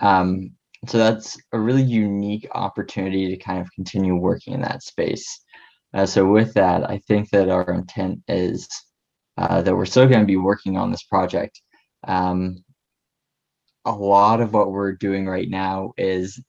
Um, 0.00 0.52
so 0.88 0.98
that's 0.98 1.38
a 1.52 1.58
really 1.58 1.82
unique 1.82 2.48
opportunity 2.54 3.28
to 3.28 3.36
kind 3.36 3.60
of 3.60 3.70
continue 3.72 4.16
working 4.16 4.54
in 4.54 4.60
that 4.62 4.82
space. 4.82 5.40
Uh, 5.94 6.06
so 6.06 6.26
with 6.26 6.52
that, 6.54 6.88
I 6.88 6.98
think 6.98 7.30
that 7.30 7.48
our 7.48 7.72
intent 7.72 8.20
is 8.28 8.68
uh, 9.38 9.62
that 9.62 9.74
we're 9.74 9.86
still 9.86 10.06
going 10.06 10.20
to 10.20 10.26
be 10.26 10.36
working 10.36 10.76
on 10.76 10.90
this 10.90 11.02
project. 11.04 11.60
Um, 12.06 12.64
a 13.84 13.92
lot 13.92 14.40
of 14.40 14.52
what 14.52 14.72
we're 14.72 14.92
doing 14.92 15.26
right 15.26 15.48
now 15.48 15.92
is, 15.96 16.40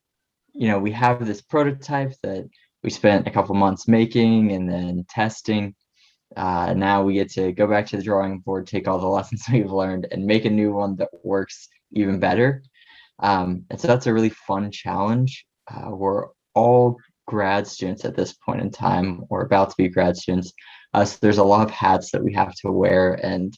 you 0.53 0.67
know, 0.67 0.79
we 0.79 0.91
have 0.91 1.25
this 1.25 1.41
prototype 1.41 2.13
that 2.23 2.49
we 2.83 2.89
spent 2.89 3.27
a 3.27 3.31
couple 3.31 3.55
months 3.55 3.87
making 3.87 4.51
and 4.51 4.69
then 4.69 5.05
testing. 5.09 5.75
Uh, 6.35 6.73
now 6.73 7.03
we 7.03 7.13
get 7.13 7.29
to 7.31 7.51
go 7.51 7.67
back 7.67 7.85
to 7.87 7.97
the 7.97 8.03
drawing 8.03 8.39
board, 8.39 8.67
take 8.67 8.87
all 8.87 8.99
the 8.99 9.07
lessons 9.17 9.45
we've 9.51 9.71
learned, 9.71 10.07
and 10.11 10.25
make 10.25 10.45
a 10.45 10.49
new 10.49 10.73
one 10.73 10.95
that 10.97 11.09
works 11.23 11.69
even 11.91 12.19
better. 12.19 12.63
Um, 13.19 13.65
and 13.69 13.79
so 13.79 13.87
that's 13.87 14.07
a 14.07 14.13
really 14.13 14.29
fun 14.29 14.71
challenge. 14.71 15.45
Uh, 15.69 15.89
we're 15.91 16.27
all 16.53 16.97
grad 17.27 17.67
students 17.67 18.05
at 18.05 18.15
this 18.15 18.33
point 18.33 18.61
in 18.61 18.71
time, 18.71 19.23
or 19.29 19.41
about 19.41 19.69
to 19.69 19.75
be 19.77 19.89
grad 19.89 20.15
students. 20.15 20.53
Uh, 20.93 21.05
so 21.05 21.17
there's 21.21 21.37
a 21.37 21.43
lot 21.43 21.65
of 21.65 21.71
hats 21.71 22.11
that 22.11 22.23
we 22.23 22.33
have 22.33 22.53
to 22.55 22.71
wear 22.71 23.13
and 23.13 23.57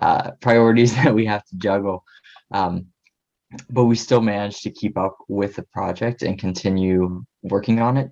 uh, 0.00 0.30
priorities 0.40 0.94
that 1.02 1.14
we 1.14 1.26
have 1.26 1.44
to 1.46 1.56
juggle. 1.56 2.04
Um, 2.52 2.86
but 3.70 3.84
we 3.84 3.96
still 3.96 4.20
manage 4.20 4.60
to 4.60 4.70
keep 4.70 4.98
up 4.98 5.16
with 5.28 5.56
the 5.56 5.64
project 5.72 6.22
and 6.22 6.38
continue 6.38 7.24
working 7.42 7.80
on 7.80 7.96
it. 7.96 8.10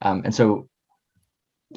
Um, 0.00 0.22
and 0.24 0.34
so 0.34 0.68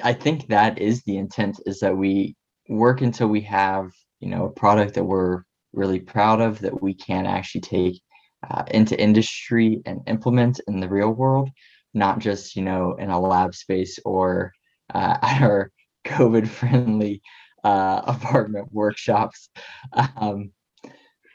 I 0.04 0.14
think 0.14 0.48
that 0.48 0.78
is 0.78 1.02
the 1.04 1.18
intent 1.18 1.60
is 1.66 1.80
that 1.80 1.98
we 1.98 2.36
work 2.68 3.02
until 3.02 3.28
we 3.28 3.42
have, 3.42 3.92
you 4.20 4.30
know, 4.30 4.46
a 4.46 4.52
product 4.52 4.94
that 4.94 5.04
we're 5.04 5.44
really 5.74 6.00
proud 6.00 6.40
of 6.40 6.60
that 6.60 6.82
we 6.82 6.94
can 6.94 7.26
actually 7.26 7.62
take 7.62 8.02
uh, 8.48 8.64
into 8.72 9.00
industry 9.00 9.82
and 9.86 10.02
implement 10.08 10.60
in 10.68 10.80
the 10.80 10.90
real 10.90 11.12
world, 11.12 11.50
not 11.94 12.20
just 12.20 12.56
you 12.56 12.62
know 12.62 12.96
in 12.96 13.10
a 13.10 13.20
lab 13.20 13.56
space 13.56 14.00
or 14.06 14.52
uh, 14.94 15.18
at 15.22 15.42
our 15.42 15.72
COVID-friendly 16.06 17.22
uh, 17.64 18.02
apartment 18.08 18.68
workshops. 18.72 19.50
Um, 19.94 20.52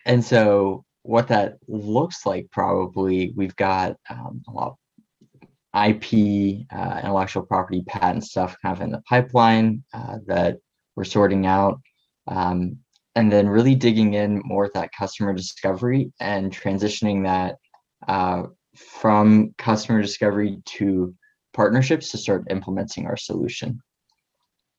and 0.07 0.25
so 0.25 0.85
what 1.03 1.29
that 1.29 1.59
looks 1.69 2.25
like 2.27 2.51
probably 2.51 3.33
we've 3.37 3.57
got 3.57 3.97
um, 4.09 4.43
a 4.49 4.51
lot 4.51 4.69
of 4.69 4.79
IP, 5.75 6.67
uh, 6.73 7.01
intellectual 7.03 7.43
property 7.43 7.83
patent 7.87 8.25
stuff 8.25 8.57
kind 8.63 8.77
of 8.77 8.83
in 8.83 8.91
the 8.91 9.03
pipeline 9.09 9.83
uh, 9.93 10.19
that 10.27 10.59
we're 10.97 11.05
sorting 11.05 11.47
out. 11.47 11.81
Um, 12.29 12.79
and 13.17 13.31
then 13.31 13.49
really 13.49 13.75
digging 13.75 14.15
in 14.15 14.43
more 14.45 14.65
at 14.65 14.75
that 14.75 14.91
customer 14.93 15.33
discovery 15.33 16.13
and 16.21 16.53
transitioning 16.53 17.25
that 17.25 17.57
uh, 18.09 18.45
from 18.77 19.55
customer 19.57 20.03
discovery 20.03 20.59
to 20.65 21.15
partnerships 21.53 22.11
to 22.11 22.19
start 22.19 22.45
implementing 22.51 23.07
our 23.07 23.17
solution. 23.17 23.81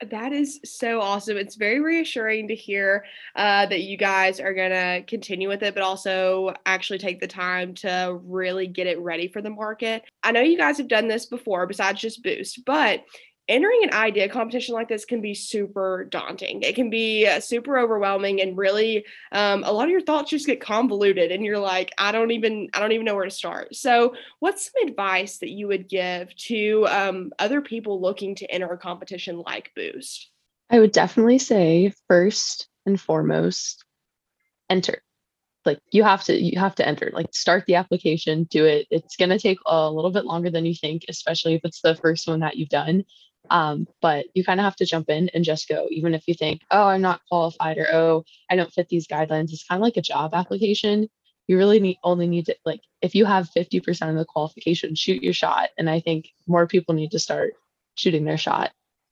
That 0.09 0.33
is 0.33 0.59
so 0.65 0.99
awesome. 0.99 1.37
It's 1.37 1.55
very 1.55 1.79
reassuring 1.79 2.49
to 2.49 2.55
hear 2.55 3.05
uh, 3.37 3.65
that 3.67 3.83
you 3.83 3.95
guys 3.95 4.41
are 4.41 4.53
going 4.53 4.71
to 4.71 5.03
continue 5.07 5.47
with 5.47 5.63
it, 5.63 5.73
but 5.73 5.83
also 5.83 6.53
actually 6.65 6.99
take 6.99 7.21
the 7.21 7.27
time 7.27 7.73
to 7.75 8.19
really 8.25 8.67
get 8.67 8.87
it 8.87 8.99
ready 8.99 9.29
for 9.29 9.41
the 9.41 9.49
market. 9.49 10.03
I 10.21 10.33
know 10.33 10.41
you 10.41 10.57
guys 10.57 10.77
have 10.79 10.89
done 10.89 11.07
this 11.07 11.27
before, 11.27 11.65
besides 11.65 12.01
just 12.01 12.23
Boost, 12.23 12.65
but 12.65 13.05
entering 13.47 13.83
an 13.83 13.93
idea 13.93 14.27
competition 14.27 14.73
like 14.73 14.89
this 14.89 15.05
can 15.05 15.21
be 15.21 15.33
super 15.33 16.05
daunting. 16.09 16.61
It 16.63 16.75
can 16.75 16.89
be 16.89 17.27
uh, 17.27 17.39
super 17.39 17.77
overwhelming 17.77 18.41
and 18.41 18.57
really 18.57 19.05
um, 19.31 19.63
a 19.63 19.71
lot 19.71 19.85
of 19.85 19.91
your 19.91 20.01
thoughts 20.01 20.31
just 20.31 20.47
get 20.47 20.61
convoluted 20.61 21.31
and 21.31 21.45
you're 21.45 21.59
like, 21.59 21.91
I 21.97 22.11
don't 22.11 22.31
even 22.31 22.69
I 22.73 22.79
don't 22.79 22.91
even 22.91 23.05
know 23.05 23.15
where 23.15 23.25
to 23.25 23.31
start. 23.31 23.75
So, 23.75 24.15
what's 24.39 24.71
some 24.71 24.87
advice 24.87 25.37
that 25.39 25.49
you 25.49 25.67
would 25.67 25.87
give 25.87 26.35
to 26.35 26.87
um, 26.89 27.31
other 27.37 27.61
people 27.61 28.01
looking 28.01 28.35
to 28.35 28.51
enter 28.51 28.67
a 28.67 28.77
competition 28.77 29.43
like 29.45 29.71
Boost? 29.75 30.29
I 30.69 30.79
would 30.79 30.91
definitely 30.91 31.37
say 31.37 31.93
first 32.07 32.67
and 32.85 32.99
foremost, 32.99 33.85
enter. 34.69 35.01
Like 35.65 35.79
you 35.91 36.03
have 36.03 36.23
to 36.25 36.39
you 36.39 36.59
have 36.59 36.75
to 36.75 36.87
enter. 36.87 37.11
Like 37.13 37.33
start 37.33 37.65
the 37.65 37.75
application, 37.75 38.43
do 38.45 38.65
it. 38.65 38.87
It's 38.89 39.15
gonna 39.15 39.39
take 39.39 39.57
a 39.65 39.89
little 39.89 40.11
bit 40.11 40.25
longer 40.25 40.49
than 40.49 40.65
you 40.65 40.75
think, 40.75 41.05
especially 41.09 41.55
if 41.55 41.61
it's 41.63 41.81
the 41.81 41.95
first 41.95 42.27
one 42.27 42.41
that 42.41 42.57
you've 42.57 42.69
done. 42.69 43.03
Um, 43.49 43.87
but 44.01 44.25
you 44.33 44.43
kind 44.43 44.59
of 44.59 44.63
have 44.63 44.75
to 44.77 44.85
jump 44.85 45.09
in 45.09 45.29
and 45.33 45.43
just 45.43 45.67
go, 45.67 45.87
even 45.91 46.13
if 46.13 46.27
you 46.27 46.33
think, 46.33 46.61
oh, 46.71 46.85
I'm 46.85 47.01
not 47.01 47.21
qualified 47.29 47.77
or 47.77 47.87
oh, 47.91 48.23
I 48.49 48.55
don't 48.55 48.73
fit 48.73 48.89
these 48.89 49.07
guidelines. 49.07 49.51
It's 49.51 49.65
kind 49.65 49.79
of 49.79 49.83
like 49.83 49.97
a 49.97 50.01
job 50.01 50.33
application. 50.33 51.09
You 51.47 51.57
really 51.57 51.79
need 51.79 51.97
only 52.03 52.27
need 52.27 52.47
to 52.47 52.55
like 52.65 52.81
if 53.01 53.13
you 53.13 53.25
have 53.25 53.49
50% 53.55 54.09
of 54.09 54.15
the 54.15 54.25
qualification, 54.25 54.95
shoot 54.95 55.21
your 55.21 55.33
shot. 55.33 55.69
And 55.77 55.89
I 55.89 55.99
think 55.99 56.29
more 56.47 56.67
people 56.67 56.95
need 56.95 57.11
to 57.11 57.19
start 57.19 57.53
shooting 57.95 58.25
their 58.25 58.37
shot. 58.37 58.71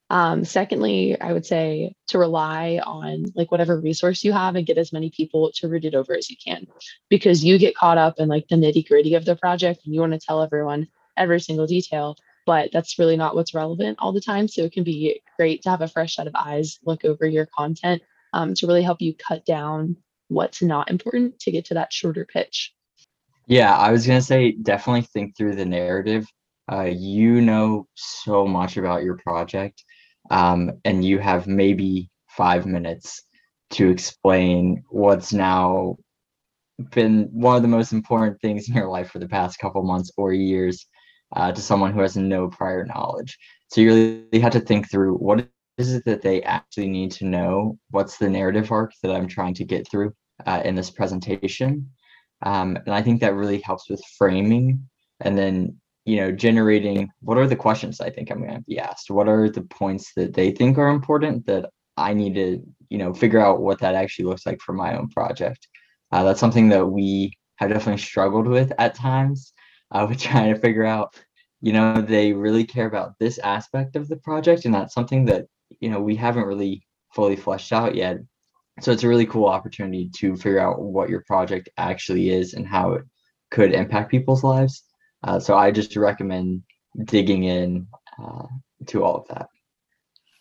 Um, 0.09 0.43
secondly, 0.45 1.19
I 1.19 1.33
would 1.33 1.45
say 1.45 1.95
to 2.09 2.19
rely 2.19 2.79
on 2.85 3.25
like 3.35 3.51
whatever 3.51 3.79
resource 3.79 4.23
you 4.23 4.31
have 4.31 4.55
and 4.55 4.65
get 4.65 4.77
as 4.77 4.93
many 4.93 5.09
people 5.09 5.51
to 5.55 5.67
read 5.67 5.85
it 5.85 5.95
over 5.95 6.15
as 6.15 6.29
you 6.29 6.35
can 6.43 6.67
because 7.09 7.43
you 7.43 7.57
get 7.57 7.75
caught 7.75 7.97
up 7.97 8.15
in 8.19 8.27
like 8.27 8.47
the 8.47 8.55
nitty 8.55 8.87
gritty 8.87 9.15
of 9.15 9.25
the 9.25 9.35
project 9.35 9.81
and 9.85 9.93
you 9.93 10.01
want 10.01 10.13
to 10.13 10.19
tell 10.19 10.43
everyone 10.43 10.87
every 11.17 11.39
single 11.39 11.65
detail 11.65 12.15
but 12.45 12.69
that's 12.71 12.99
really 12.99 13.17
not 13.17 13.35
what's 13.35 13.53
relevant 13.53 13.97
all 13.99 14.13
the 14.13 14.21
time. 14.21 14.47
So 14.47 14.63
it 14.63 14.73
can 14.73 14.83
be 14.83 15.21
great 15.37 15.63
to 15.63 15.69
have 15.69 15.81
a 15.81 15.87
fresh 15.87 16.15
set 16.15 16.27
of 16.27 16.35
eyes 16.35 16.79
look 16.85 17.05
over 17.05 17.25
your 17.25 17.47
content 17.57 18.01
um, 18.33 18.53
to 18.55 18.67
really 18.67 18.83
help 18.83 19.01
you 19.01 19.15
cut 19.15 19.45
down 19.45 19.97
what's 20.27 20.61
not 20.61 20.89
important 20.89 21.39
to 21.39 21.51
get 21.51 21.65
to 21.65 21.75
that 21.75 21.93
shorter 21.93 22.25
pitch. 22.25 22.73
Yeah, 23.45 23.75
I 23.75 23.91
was 23.91 24.07
going 24.07 24.19
to 24.19 24.25
say 24.25 24.53
definitely 24.53 25.01
think 25.01 25.37
through 25.37 25.55
the 25.55 25.65
narrative. 25.65 26.25
Uh, 26.71 26.89
you 26.93 27.41
know 27.41 27.87
so 27.95 28.47
much 28.47 28.77
about 28.77 29.03
your 29.03 29.17
project, 29.17 29.83
um, 30.31 30.71
and 30.85 31.03
you 31.03 31.19
have 31.19 31.45
maybe 31.45 32.09
five 32.29 32.65
minutes 32.65 33.21
to 33.71 33.89
explain 33.89 34.81
what's 34.89 35.33
now 35.33 35.97
been 36.91 37.29
one 37.31 37.55
of 37.55 37.61
the 37.61 37.67
most 37.67 37.91
important 37.91 38.39
things 38.41 38.69
in 38.69 38.75
your 38.75 38.87
life 38.87 39.11
for 39.11 39.19
the 39.19 39.27
past 39.27 39.59
couple 39.59 39.83
months 39.83 40.11
or 40.17 40.31
years 40.31 40.85
uh, 41.35 41.51
to 41.51 41.61
someone 41.61 41.93
who 41.93 42.01
has 42.01 42.15
no 42.15 42.47
prior 42.47 42.85
knowledge. 42.85 43.37
So 43.69 43.81
you 43.81 43.89
really 44.31 44.41
have 44.41 44.53
to 44.53 44.59
think 44.59 44.89
through 44.89 45.15
what 45.15 45.47
is 45.77 45.93
it 45.93 46.05
that 46.05 46.21
they 46.21 46.43
actually 46.43 46.87
need 46.87 47.11
to 47.13 47.25
know? 47.25 47.77
What's 47.89 48.17
the 48.17 48.29
narrative 48.29 48.71
arc 48.71 48.91
that 49.01 49.11
I'm 49.11 49.27
trying 49.27 49.55
to 49.55 49.65
get 49.65 49.89
through 49.89 50.13
uh, 50.45 50.61
in 50.63 50.75
this 50.75 50.91
presentation? 50.91 51.89
Um, 52.43 52.77
and 52.85 52.93
I 52.93 53.01
think 53.01 53.21
that 53.21 53.35
really 53.35 53.59
helps 53.59 53.89
with 53.89 54.03
framing 54.17 54.87
and 55.21 55.37
then, 55.37 55.77
you 56.05 56.17
know, 56.17 56.31
generating 56.31 57.09
what 57.21 57.37
are 57.37 57.47
the 57.47 57.55
questions 57.55 58.01
I 58.01 58.09
think 58.09 58.29
I'm 58.29 58.41
going 58.41 58.55
to 58.55 58.61
be 58.61 58.77
asked? 58.77 59.09
What 59.09 59.29
are 59.29 59.49
the 59.49 59.61
points 59.61 60.11
that 60.15 60.33
they 60.33 60.51
think 60.51 60.77
are 60.77 60.89
important 60.89 61.45
that 61.47 61.69
I 61.95 62.13
need 62.13 62.35
to, 62.35 62.61
you 62.89 62.97
know, 62.97 63.13
figure 63.13 63.39
out 63.39 63.61
what 63.61 63.79
that 63.79 63.95
actually 63.95 64.25
looks 64.25 64.45
like 64.45 64.59
for 64.61 64.73
my 64.73 64.97
own 64.97 65.09
project? 65.09 65.67
Uh, 66.11 66.23
that's 66.23 66.39
something 66.39 66.69
that 66.69 66.85
we 66.85 67.31
have 67.55 67.69
definitely 67.69 68.01
struggled 68.01 68.47
with 68.47 68.71
at 68.77 68.95
times 68.95 69.53
uh, 69.93 70.05
would 70.07 70.19
try 70.27 70.51
to 70.51 70.59
figure 70.59 70.85
out 70.85 71.15
you 71.61 71.71
know 71.71 72.01
they 72.01 72.33
really 72.33 72.65
care 72.65 72.87
about 72.87 73.17
this 73.19 73.37
aspect 73.39 73.95
of 73.95 74.09
the 74.09 74.17
project 74.17 74.65
and 74.65 74.73
that's 74.73 74.93
something 74.93 75.25
that 75.25 75.45
you 75.79 75.89
know 75.89 76.01
we 76.01 76.15
haven't 76.15 76.45
really 76.45 76.85
fully 77.13 77.35
fleshed 77.35 77.71
out 77.71 77.95
yet. 77.95 78.17
So 78.81 78.91
it's 78.91 79.03
a 79.03 79.07
really 79.07 79.27
cool 79.27 79.45
opportunity 79.45 80.09
to 80.15 80.35
figure 80.35 80.59
out 80.59 80.81
what 80.81 81.09
your 81.09 81.23
project 81.27 81.69
actually 81.77 82.31
is 82.31 82.55
and 82.55 82.67
how 82.67 82.93
it 82.93 83.03
could 83.51 83.71
impact 83.71 84.09
people's 84.09 84.43
lives. 84.43 84.83
Uh, 85.23 85.39
so 85.39 85.55
i 85.55 85.71
just 85.71 85.95
recommend 85.95 86.63
digging 87.05 87.43
in 87.43 87.87
uh, 88.21 88.47
to 88.87 89.03
all 89.03 89.15
of 89.15 89.27
that. 89.29 89.47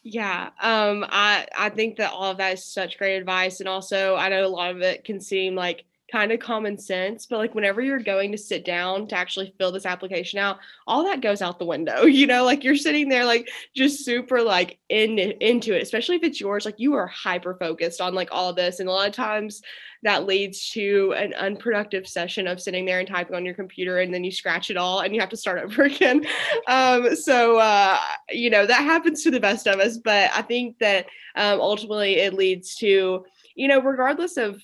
Yeah, 0.03 0.51
um, 0.61 1.05
I 1.09 1.47
I 1.57 1.69
think 1.69 1.97
that 1.99 2.11
all 2.11 2.33
of 2.33 2.39
that 2.39 2.55
is 2.55 2.65
such 2.65 2.99
great 2.99 3.17
advice, 3.17 3.61
and 3.61 3.69
also 3.69 4.17
I 4.17 4.29
know 4.31 4.45
a 4.45 4.49
lot 4.49 4.73
of 4.73 4.83
it 4.83 5.05
can 5.05 5.21
seem 5.21 5.55
like 5.55 5.85
kind 6.13 6.31
of 6.31 6.39
common 6.39 6.77
sense, 6.77 7.25
but 7.25 7.39
like 7.39 7.55
whenever 7.55 7.81
you're 7.81 7.99
going 7.99 8.31
to 8.31 8.39
sit 8.39 8.67
down 8.67 9.09
to 9.09 9.17
actually 9.17 9.55
fill 9.57 9.73
this 9.73 9.87
application 9.87 10.39
out, 10.39 10.59
all 10.87 11.05
that 11.05 11.23
goes 11.23 11.41
out 11.41 11.59
the 11.59 11.65
window. 11.65 12.05
You 12.13 12.27
know, 12.27 12.45
like 12.45 12.63
you're 12.63 12.77
sitting 12.77 13.09
there 13.09 13.25
like 13.25 13.49
just 13.75 14.05
super 14.05 14.43
like 14.43 14.79
in 14.91 15.19
into 15.19 15.75
it, 15.75 15.83
especially 15.83 16.17
if 16.17 16.23
it's 16.23 16.41
yours. 16.41 16.65
Like 16.67 16.79
you 16.79 16.93
are 16.95 17.07
hyper 17.07 17.57
focused 17.59 18.01
on 18.01 18.15
like 18.15 18.29
all 18.31 18.53
this, 18.53 18.79
and 18.79 18.89
a 18.89 18.93
lot 18.93 19.09
of 19.09 19.15
times 19.15 19.63
that 20.03 20.27
leads 20.27 20.71
to 20.71 21.15
an 21.17 21.33
unproductive 21.35 22.07
session 22.07 22.47
of 22.47 22.61
sitting 22.61 22.85
there 22.85 22.99
and 22.99 23.09
typing 23.09 23.35
on 23.35 23.47
your 23.47 23.55
computer, 23.55 24.01
and 24.01 24.13
then 24.13 24.23
you 24.23 24.31
scratch 24.31 24.71
it 24.71 24.77
all 24.77 25.01
and 25.01 25.15
you 25.15 25.21
have 25.21 25.31
to 25.31 25.37
start 25.37 25.59
over 25.65 25.85
again. 25.85 26.25
Um, 26.69 27.17
so 27.17 27.57
uh, 27.59 27.99
you 28.31 28.51
know 28.51 28.67
that 28.67 28.85
happens 28.85 29.25
to 29.25 29.31
the 29.31 29.41
best 29.41 29.67
of 29.67 29.81
us, 29.81 29.97
but 29.97 30.31
I 30.35 30.43
think 30.43 30.79
that 30.79 31.07
um, 31.35 31.61
ultimately 31.61 32.17
it 32.17 32.35
leads 32.35 32.77
to 32.77 33.25
you 33.55 33.69
know 33.69 33.81
regardless 33.81 34.37
of 34.37 34.63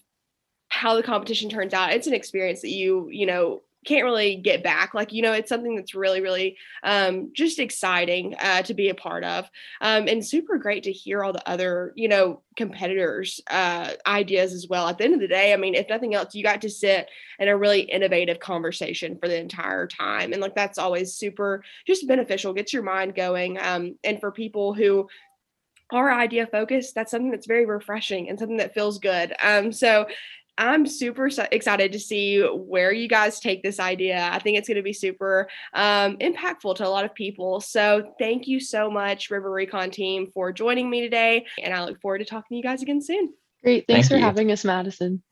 how 0.69 0.95
the 0.95 1.03
competition 1.03 1.49
turns 1.49 1.75
out. 1.75 1.93
It's 1.93 2.07
an 2.07 2.15
experience 2.15 2.61
that 2.63 2.71
you 2.71 3.09
you 3.11 3.27
know 3.27 3.63
can't 3.87 4.05
really 4.05 4.37
get 4.37 4.63
back. 4.63 4.93
Like 4.93 5.13
you 5.13 5.23
know 5.23 5.33
it's 5.33 5.49
something 5.49 5.75
that's 5.75 5.95
really 5.95 6.21
really 6.21 6.57
um, 6.83 7.31
just 7.33 7.59
exciting 7.59 8.35
uh, 8.39 8.63
to 8.63 8.75
be 8.75 8.91
a 8.91 8.95
part 8.95 9.25
of. 9.25 9.49
Um, 9.81 10.09
and 10.09 10.25
super 10.25 10.59
great 10.59 10.85
to 10.85 10.93
hear 10.93 11.25
all 11.25 11.33
the 11.33 11.49
other 11.49 11.93
you 11.97 12.09
know 12.09 12.43
competitors 12.57 13.41
uh, 13.51 13.93
ideas 14.07 14.53
as 14.53 14.69
well. 14.69 14.89
At 14.89 14.99
the 14.99 15.05
end 15.05 15.15
of 15.15 15.21
the 15.21 15.29
day 15.29 15.53
i 15.53 15.57
mean 15.57 15.75
if 15.75 15.89
nothing 15.89 16.15
else 16.15 16.35
you 16.35 16.43
got 16.43 16.61
to 16.63 16.71
sit 16.71 17.09
in 17.39 17.49
a 17.49 17.57
really 17.57 17.81
innovative 17.81 18.41
conversation 18.41 19.17
for 19.19 19.29
the 19.29 19.41
entire 19.41 19.87
time. 19.87 20.33
And 20.33 20.43
like 20.43 20.55
that's 20.55 20.79
always 20.79 21.15
super 21.15 21.63
just 21.87 22.07
beneficial. 22.07 22.53
Gets 22.53 22.73
your 22.73 22.83
mind 22.83 23.15
going. 23.15 23.59
Um, 23.59 23.97
and 24.05 24.21
for 24.21 24.33
people 24.33 24.75
who 24.75 25.09
are 25.91 26.13
idea 26.13 26.47
focused 26.47 26.95
that's 26.95 27.11
something 27.11 27.31
that's 27.31 27.47
very 27.47 27.65
refreshing 27.65 28.29
and 28.29 28.39
something 28.39 28.59
that 28.59 28.75
feels 28.75 28.99
good. 28.99 29.35
Um, 29.43 29.73
so 29.73 30.07
I'm 30.59 30.87
super 30.87 31.31
excited 31.53 31.93
to 31.93 31.99
see 32.01 32.43
where 32.43 32.93
you 32.93 33.09
guys 33.09 33.41
take 33.41 33.63
this 33.63 33.79
idea. 33.79 34.29
I 34.33 34.41
think 34.41 34.59
it's 34.59 34.69
going 34.69 34.77
to 34.77 34.83
be 34.83 34.93
super 34.93 35.49
um, 35.73 36.17
impactful 36.17 36.77
to 36.77 36.87
a 36.87 36.91
lot 36.91 37.05
of 37.05 37.15
people. 37.15 37.61
So, 37.61 38.13
thank 38.19 38.47
you 38.49 38.59
so 38.61 38.91
much, 38.91 39.31
River 39.31 39.51
Recon 39.51 39.91
team, 39.91 40.27
for 40.27 40.53
joining 40.53 40.91
me 40.91 41.01
today. 41.01 41.47
And 41.63 41.73
I 41.73 41.85
look 41.85 42.01
forward 42.01 42.19
to 42.19 42.25
talking 42.25 42.49
to 42.51 42.57
you 42.57 42.63
guys 42.63 42.83
again 42.83 43.01
soon. 43.01 43.33
Great. 43.63 43.87
Thanks 43.87 44.09
Thank 44.09 44.19
for 44.19 44.19
you. 44.19 44.25
having 44.25 44.53
us, 44.53 44.65
Madison. 44.65 45.23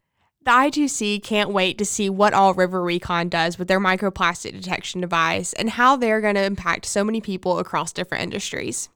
The 0.45 0.53
I2C 0.53 1.25
can't 1.25 1.51
wait 1.51 1.77
to 1.79 1.85
see 1.85 2.09
what 2.09 2.33
all 2.33 2.55
River 2.55 2.81
Recon 2.81 3.29
does 3.29 3.59
with 3.59 3.67
their 3.67 3.81
microplastic 3.81 4.53
detection 4.53 5.01
device 5.01 5.53
and 5.53 5.71
how 5.71 5.97
they're 5.97 6.21
going 6.21 6.37
to 6.37 6.45
impact 6.45 6.87
so 6.87 7.03
many 7.03 7.21
people 7.21 7.59
across 7.59 7.93
different 7.93 8.23
industries. 8.23 8.89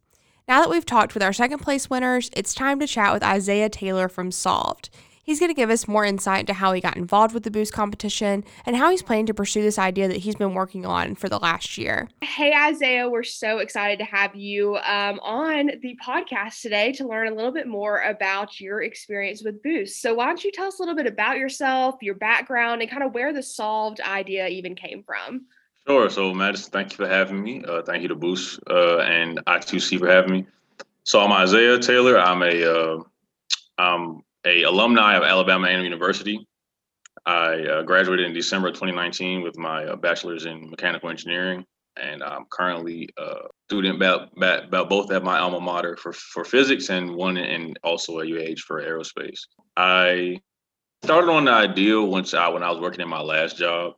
Now 0.46 0.60
that 0.60 0.70
we've 0.70 0.86
talked 0.86 1.14
with 1.14 1.24
our 1.24 1.32
second 1.32 1.58
place 1.58 1.90
winners, 1.90 2.30
it's 2.34 2.54
time 2.54 2.78
to 2.78 2.86
chat 2.86 3.12
with 3.12 3.24
Isaiah 3.24 3.68
Taylor 3.68 4.08
from 4.08 4.30
Solved. 4.30 4.90
He's 5.30 5.38
going 5.38 5.50
to 5.50 5.54
give 5.54 5.70
us 5.70 5.86
more 5.86 6.04
insight 6.04 6.40
into 6.40 6.54
how 6.54 6.72
he 6.72 6.80
got 6.80 6.96
involved 6.96 7.34
with 7.34 7.44
the 7.44 7.52
Boost 7.52 7.72
competition 7.72 8.42
and 8.66 8.74
how 8.74 8.90
he's 8.90 9.00
planning 9.00 9.26
to 9.26 9.32
pursue 9.32 9.62
this 9.62 9.78
idea 9.78 10.08
that 10.08 10.16
he's 10.16 10.34
been 10.34 10.54
working 10.54 10.84
on 10.84 11.14
for 11.14 11.28
the 11.28 11.38
last 11.38 11.78
year. 11.78 12.08
Hey, 12.20 12.52
Isaiah, 12.52 13.08
we're 13.08 13.22
so 13.22 13.58
excited 13.58 14.00
to 14.00 14.04
have 14.04 14.34
you 14.34 14.74
um, 14.78 15.20
on 15.20 15.70
the 15.82 15.96
podcast 16.04 16.62
today 16.62 16.90
to 16.94 17.06
learn 17.06 17.28
a 17.28 17.32
little 17.32 17.52
bit 17.52 17.68
more 17.68 18.00
about 18.00 18.60
your 18.60 18.82
experience 18.82 19.44
with 19.44 19.62
Boost. 19.62 20.02
So, 20.02 20.14
why 20.14 20.26
don't 20.26 20.42
you 20.42 20.50
tell 20.50 20.66
us 20.66 20.80
a 20.80 20.82
little 20.82 20.96
bit 20.96 21.06
about 21.06 21.38
yourself, 21.38 22.02
your 22.02 22.16
background, 22.16 22.82
and 22.82 22.90
kind 22.90 23.04
of 23.04 23.14
where 23.14 23.32
the 23.32 23.40
solved 23.40 24.00
idea 24.00 24.48
even 24.48 24.74
came 24.74 25.04
from? 25.04 25.42
Sure. 25.86 26.10
So, 26.10 26.34
Madison, 26.34 26.72
thank 26.72 26.90
you 26.90 26.96
for 26.96 27.06
having 27.06 27.40
me. 27.40 27.62
Uh, 27.62 27.82
thank 27.82 28.02
you 28.02 28.08
to 28.08 28.16
Boost 28.16 28.58
uh, 28.68 28.98
and 28.98 29.38
I2C 29.46 30.00
for 30.00 30.08
having 30.08 30.32
me. 30.32 30.46
So, 31.04 31.20
I'm 31.20 31.30
Isaiah 31.30 31.78
Taylor. 31.78 32.18
I'm 32.18 32.42
a 32.42 32.64
uh, 32.64 33.02
I'm 33.78 34.24
a 34.44 34.62
alumni 34.62 35.16
of 35.16 35.22
Alabama 35.22 35.68
A&M 35.68 35.84
University. 35.84 36.46
I 37.26 37.62
uh, 37.64 37.82
graduated 37.82 38.26
in 38.26 38.32
December 38.32 38.70
2019 38.70 39.42
with 39.42 39.58
my 39.58 39.84
uh, 39.84 39.96
bachelor's 39.96 40.46
in 40.46 40.70
mechanical 40.70 41.10
engineering, 41.10 41.64
and 42.00 42.22
I'm 42.22 42.46
currently 42.50 43.10
a 43.18 43.48
student 43.68 43.96
about, 43.96 44.30
about 44.36 44.88
both 44.88 45.10
at 45.12 45.22
my 45.22 45.38
alma 45.38 45.60
mater 45.60 45.96
for, 45.96 46.12
for 46.12 46.44
physics 46.44 46.88
and 46.88 47.14
one 47.14 47.36
in 47.36 47.74
also 47.84 48.20
at 48.20 48.28
UH 48.28 48.60
for 48.66 48.82
aerospace. 48.82 49.40
I 49.76 50.40
started 51.04 51.30
on 51.30 51.44
the 51.44 51.52
idea 51.52 52.00
once 52.00 52.32
I 52.32 52.48
when 52.48 52.62
I 52.62 52.70
was 52.70 52.80
working 52.80 53.00
in 53.00 53.08
my 53.08 53.20
last 53.20 53.58
job. 53.58 53.94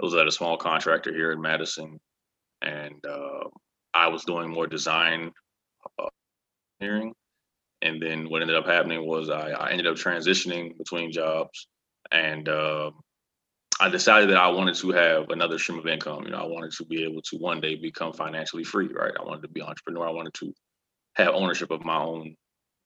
It 0.00 0.04
was 0.04 0.14
at 0.14 0.26
a 0.26 0.32
small 0.32 0.56
contractor 0.56 1.14
here 1.14 1.30
in 1.30 1.40
Madison, 1.40 2.00
and 2.62 3.04
uh, 3.08 3.44
I 3.92 4.08
was 4.08 4.24
doing 4.24 4.50
more 4.50 4.66
design 4.66 5.30
uh, 6.00 6.08
engineering 6.80 7.14
and 7.84 8.02
then 8.02 8.28
what 8.30 8.42
ended 8.42 8.56
up 8.56 8.66
happening 8.66 9.06
was 9.06 9.28
I, 9.28 9.50
I 9.50 9.70
ended 9.70 9.86
up 9.86 9.96
transitioning 9.96 10.76
between 10.76 11.12
jobs, 11.12 11.68
and 12.10 12.48
uh, 12.48 12.90
I 13.78 13.90
decided 13.90 14.30
that 14.30 14.38
I 14.38 14.48
wanted 14.48 14.74
to 14.76 14.90
have 14.92 15.28
another 15.28 15.58
stream 15.58 15.78
of 15.78 15.86
income. 15.86 16.24
You 16.24 16.30
know, 16.30 16.38
I 16.38 16.46
wanted 16.46 16.72
to 16.72 16.84
be 16.86 17.04
able 17.04 17.20
to 17.22 17.36
one 17.36 17.60
day 17.60 17.76
become 17.76 18.14
financially 18.14 18.64
free. 18.64 18.88
Right, 18.88 19.12
I 19.18 19.22
wanted 19.22 19.42
to 19.42 19.48
be 19.48 19.60
an 19.60 19.66
entrepreneur. 19.66 20.08
I 20.08 20.12
wanted 20.12 20.34
to 20.34 20.54
have 21.16 21.34
ownership 21.34 21.70
of 21.70 21.84
my 21.84 21.98
own, 21.98 22.24
you 22.24 22.36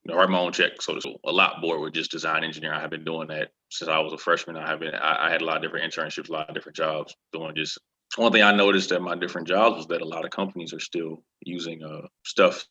know, 0.06 0.16
write 0.16 0.30
my 0.30 0.40
own 0.40 0.52
check. 0.52 0.82
So 0.82 0.98
a 1.24 1.32
lot 1.32 1.60
more 1.60 1.78
with 1.78 1.94
just 1.94 2.10
design 2.10 2.42
engineering. 2.42 2.76
I 2.76 2.80
have 2.80 2.90
been 2.90 3.04
doing 3.04 3.28
that 3.28 3.50
since 3.70 3.88
I 3.88 4.00
was 4.00 4.12
a 4.12 4.18
freshman. 4.18 4.56
I 4.56 4.68
have 4.68 4.80
been. 4.80 4.94
I, 4.96 5.28
I 5.28 5.30
had 5.30 5.42
a 5.42 5.44
lot 5.44 5.58
of 5.58 5.62
different 5.62 5.92
internships, 5.92 6.28
a 6.28 6.32
lot 6.32 6.48
of 6.48 6.54
different 6.56 6.76
jobs, 6.76 7.14
doing 7.32 7.54
just 7.54 7.78
one 8.16 8.32
thing 8.32 8.42
I 8.42 8.52
noticed 8.52 8.90
at 8.90 9.00
my 9.00 9.14
different 9.14 9.46
jobs 9.46 9.76
was 9.76 9.86
that 9.88 10.02
a 10.02 10.08
lot 10.08 10.24
of 10.24 10.32
companies 10.32 10.72
are 10.72 10.80
still 10.80 11.22
using 11.44 11.84
uh, 11.84 12.08
stuff 12.24 12.66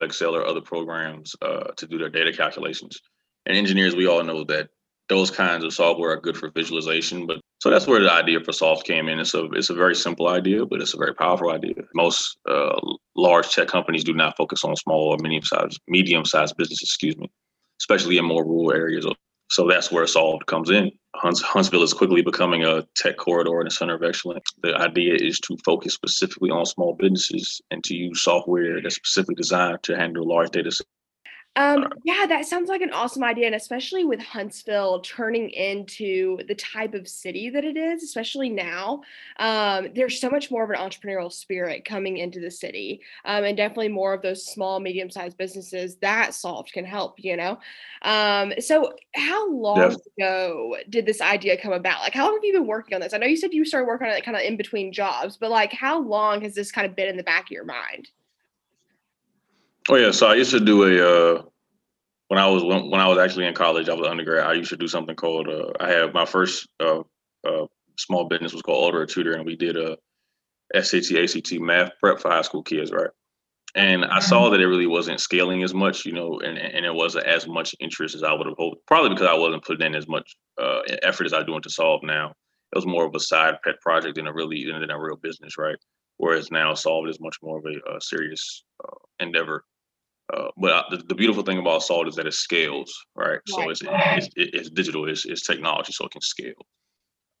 Excel 0.00 0.36
or 0.36 0.46
other 0.46 0.60
programs 0.60 1.34
uh, 1.42 1.72
to 1.76 1.86
do 1.86 1.98
their 1.98 2.10
data 2.10 2.32
calculations. 2.32 3.00
And 3.46 3.56
engineers, 3.56 3.94
we 3.94 4.06
all 4.06 4.22
know 4.22 4.44
that 4.44 4.68
those 5.08 5.30
kinds 5.30 5.64
of 5.64 5.72
software 5.72 6.12
are 6.12 6.20
good 6.20 6.36
for 6.36 6.50
visualization. 6.50 7.26
But 7.26 7.40
so 7.60 7.70
that's 7.70 7.86
where 7.86 8.00
the 8.00 8.12
idea 8.12 8.40
for 8.40 8.52
Soft 8.52 8.86
came 8.86 9.08
in. 9.08 9.20
It's 9.20 9.34
a 9.34 9.44
it's 9.52 9.70
a 9.70 9.74
very 9.74 9.94
simple 9.94 10.28
idea, 10.28 10.66
but 10.66 10.80
it's 10.80 10.94
a 10.94 10.98
very 10.98 11.14
powerful 11.14 11.50
idea. 11.50 11.74
Most 11.94 12.38
uh, 12.48 12.78
large 13.14 13.50
tech 13.50 13.68
companies 13.68 14.04
do 14.04 14.14
not 14.14 14.36
focus 14.36 14.64
on 14.64 14.76
small 14.76 15.12
or 15.12 15.18
medium 15.18 15.44
sized 15.44 15.80
medium 15.88 16.24
sized 16.24 16.56
businesses, 16.56 16.88
excuse 16.88 17.16
me, 17.16 17.30
especially 17.80 18.18
in 18.18 18.24
more 18.24 18.44
rural 18.44 18.72
areas 18.72 19.06
so 19.48 19.66
that's 19.68 19.92
where 19.92 20.06
Solved 20.06 20.46
comes 20.46 20.70
in. 20.70 20.90
Hunts, 21.14 21.40
Huntsville 21.40 21.82
is 21.82 21.94
quickly 21.94 22.22
becoming 22.22 22.64
a 22.64 22.86
tech 22.96 23.16
corridor 23.16 23.60
and 23.60 23.68
a 23.68 23.70
center 23.70 23.94
of 23.94 24.02
excellence. 24.02 24.50
The 24.62 24.74
idea 24.74 25.14
is 25.14 25.40
to 25.40 25.56
focus 25.64 25.94
specifically 25.94 26.50
on 26.50 26.66
small 26.66 26.94
businesses 26.94 27.60
and 27.70 27.82
to 27.84 27.94
use 27.94 28.22
software 28.22 28.82
that's 28.82 28.96
specifically 28.96 29.36
designed 29.36 29.82
to 29.84 29.96
handle 29.96 30.28
large 30.28 30.50
data 30.50 30.70
um, 31.56 31.88
yeah, 32.04 32.26
that 32.26 32.44
sounds 32.44 32.68
like 32.68 32.82
an 32.82 32.92
awesome 32.92 33.24
idea. 33.24 33.46
And 33.46 33.54
especially 33.54 34.04
with 34.04 34.20
Huntsville 34.20 35.00
turning 35.00 35.48
into 35.48 36.38
the 36.48 36.54
type 36.54 36.92
of 36.92 37.08
city 37.08 37.48
that 37.48 37.64
it 37.64 37.78
is, 37.78 38.02
especially 38.02 38.50
now, 38.50 39.00
um, 39.38 39.88
there's 39.94 40.20
so 40.20 40.28
much 40.28 40.50
more 40.50 40.64
of 40.64 40.70
an 40.70 40.76
entrepreneurial 40.76 41.32
spirit 41.32 41.86
coming 41.86 42.18
into 42.18 42.40
the 42.40 42.50
city. 42.50 43.00
Um, 43.24 43.44
and 43.44 43.56
definitely 43.56 43.88
more 43.88 44.12
of 44.12 44.20
those 44.20 44.44
small, 44.44 44.80
medium 44.80 45.08
sized 45.08 45.38
businesses 45.38 45.96
that 45.96 46.34
Solved 46.34 46.72
can 46.72 46.84
help, 46.84 47.14
you 47.16 47.36
know? 47.38 47.58
Um, 48.02 48.52
so, 48.60 48.92
how 49.14 49.50
long 49.50 49.96
ago 50.18 50.76
did 50.90 51.06
this 51.06 51.22
idea 51.22 51.56
come 51.60 51.72
about? 51.72 52.00
Like, 52.00 52.12
how 52.12 52.26
long 52.26 52.34
have 52.34 52.44
you 52.44 52.52
been 52.52 52.66
working 52.66 52.94
on 52.94 53.00
this? 53.00 53.14
I 53.14 53.18
know 53.18 53.26
you 53.26 53.36
said 53.36 53.54
you 53.54 53.64
started 53.64 53.86
working 53.86 54.08
on 54.08 54.14
it 54.14 54.24
kind 54.24 54.36
of 54.36 54.42
in 54.42 54.58
between 54.58 54.92
jobs, 54.92 55.38
but 55.38 55.50
like, 55.50 55.72
how 55.72 56.00
long 56.02 56.42
has 56.42 56.54
this 56.54 56.70
kind 56.70 56.86
of 56.86 56.94
been 56.94 57.08
in 57.08 57.16
the 57.16 57.22
back 57.22 57.44
of 57.44 57.50
your 57.50 57.64
mind? 57.64 58.10
Oh 59.88 59.96
yeah, 59.96 60.10
so 60.10 60.26
I 60.26 60.34
used 60.34 60.50
to 60.50 60.60
do 60.60 60.82
a 60.82 61.38
uh, 61.38 61.42
when 62.28 62.40
I 62.40 62.48
was 62.48 62.64
when, 62.64 62.90
when 62.90 63.00
I 63.00 63.08
was 63.08 63.18
actually 63.18 63.46
in 63.46 63.54
college, 63.54 63.88
I 63.88 63.94
was 63.94 64.06
an 64.06 64.10
undergrad. 64.10 64.46
I 64.46 64.54
used 64.54 64.70
to 64.70 64.76
do 64.76 64.88
something 64.88 65.14
called 65.14 65.48
uh, 65.48 65.72
I 65.78 65.90
had 65.90 66.12
my 66.12 66.24
first 66.24 66.68
uh, 66.80 67.00
uh, 67.46 67.66
small 67.96 68.24
business 68.24 68.52
was 68.52 68.62
called 68.62 68.84
Order 68.84 69.02
a 69.02 69.06
Tutor, 69.06 69.34
and 69.34 69.46
we 69.46 69.56
did 69.56 69.76
a 69.76 69.96
SAT 70.74 71.12
ACT 71.12 71.60
math 71.60 71.92
prep 72.00 72.18
for 72.18 72.30
high 72.30 72.42
school 72.42 72.62
kids, 72.62 72.90
right? 72.90 73.10
And 73.76 74.06
I 74.06 74.20
saw 74.20 74.44
mm-hmm. 74.44 74.52
that 74.52 74.60
it 74.60 74.66
really 74.66 74.86
wasn't 74.86 75.20
scaling 75.20 75.62
as 75.62 75.74
much, 75.74 76.06
you 76.06 76.12
know, 76.12 76.40
and, 76.40 76.56
and 76.56 76.86
it 76.86 76.94
wasn't 76.94 77.26
as 77.26 77.46
much 77.46 77.74
interest 77.78 78.14
as 78.14 78.22
I 78.22 78.32
would 78.32 78.46
have 78.46 78.56
hoped. 78.56 78.86
Probably 78.86 79.10
because 79.10 79.26
I 79.26 79.34
wasn't 79.34 79.64
putting 79.64 79.86
in 79.86 79.94
as 79.94 80.08
much 80.08 80.34
uh, 80.60 80.80
effort 81.02 81.26
as 81.26 81.34
I 81.34 81.42
do 81.42 81.54
into 81.54 81.70
Solve 81.70 82.02
now. 82.02 82.32
It 82.72 82.76
was 82.76 82.86
more 82.86 83.04
of 83.04 83.14
a 83.14 83.20
side 83.20 83.54
pet 83.62 83.80
project 83.82 84.16
than 84.16 84.26
a 84.26 84.32
really 84.32 84.64
than 84.64 84.90
a 84.90 84.98
real 84.98 85.16
business, 85.16 85.58
right? 85.58 85.76
Whereas 86.16 86.50
now 86.50 86.74
Solve 86.74 87.06
is 87.08 87.20
much 87.20 87.36
more 87.42 87.58
of 87.58 87.66
a, 87.66 87.96
a 87.96 88.00
serious 88.00 88.64
uh, 88.82 88.96
endeavor 89.20 89.62
uh, 90.34 90.48
but 90.56 90.70
uh, 90.72 90.82
the, 90.90 90.96
the, 91.08 91.14
beautiful 91.14 91.42
thing 91.42 91.58
about 91.58 91.82
salt 91.82 92.08
is 92.08 92.16
that 92.16 92.26
it 92.26 92.34
scales, 92.34 92.92
right? 93.14 93.38
So 93.46 93.70
it's, 93.70 93.80
it's, 93.84 94.28
it's, 94.34 94.70
digital, 94.70 95.08
it's, 95.08 95.24
it's 95.24 95.42
technology, 95.42 95.92
so 95.92 96.06
it 96.06 96.10
can 96.10 96.20
scale. 96.20 96.54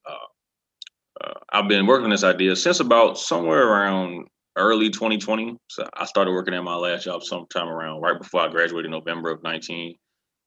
uh, 0.06 1.34
I've 1.50 1.68
been 1.68 1.86
working 1.86 2.04
on 2.04 2.10
this 2.10 2.24
idea 2.24 2.54
since 2.54 2.80
about 2.80 3.18
somewhere 3.18 3.66
around 3.66 4.28
early 4.56 4.90
2020. 4.90 5.56
So 5.68 5.88
I 5.94 6.04
started 6.04 6.30
working 6.32 6.54
at 6.54 6.62
my 6.62 6.76
last 6.76 7.04
job 7.04 7.22
sometime 7.22 7.68
around 7.68 8.00
right 8.00 8.18
before 8.18 8.42
I 8.42 8.48
graduated, 8.48 8.90
November 8.90 9.30
of 9.30 9.42
19. 9.42 9.96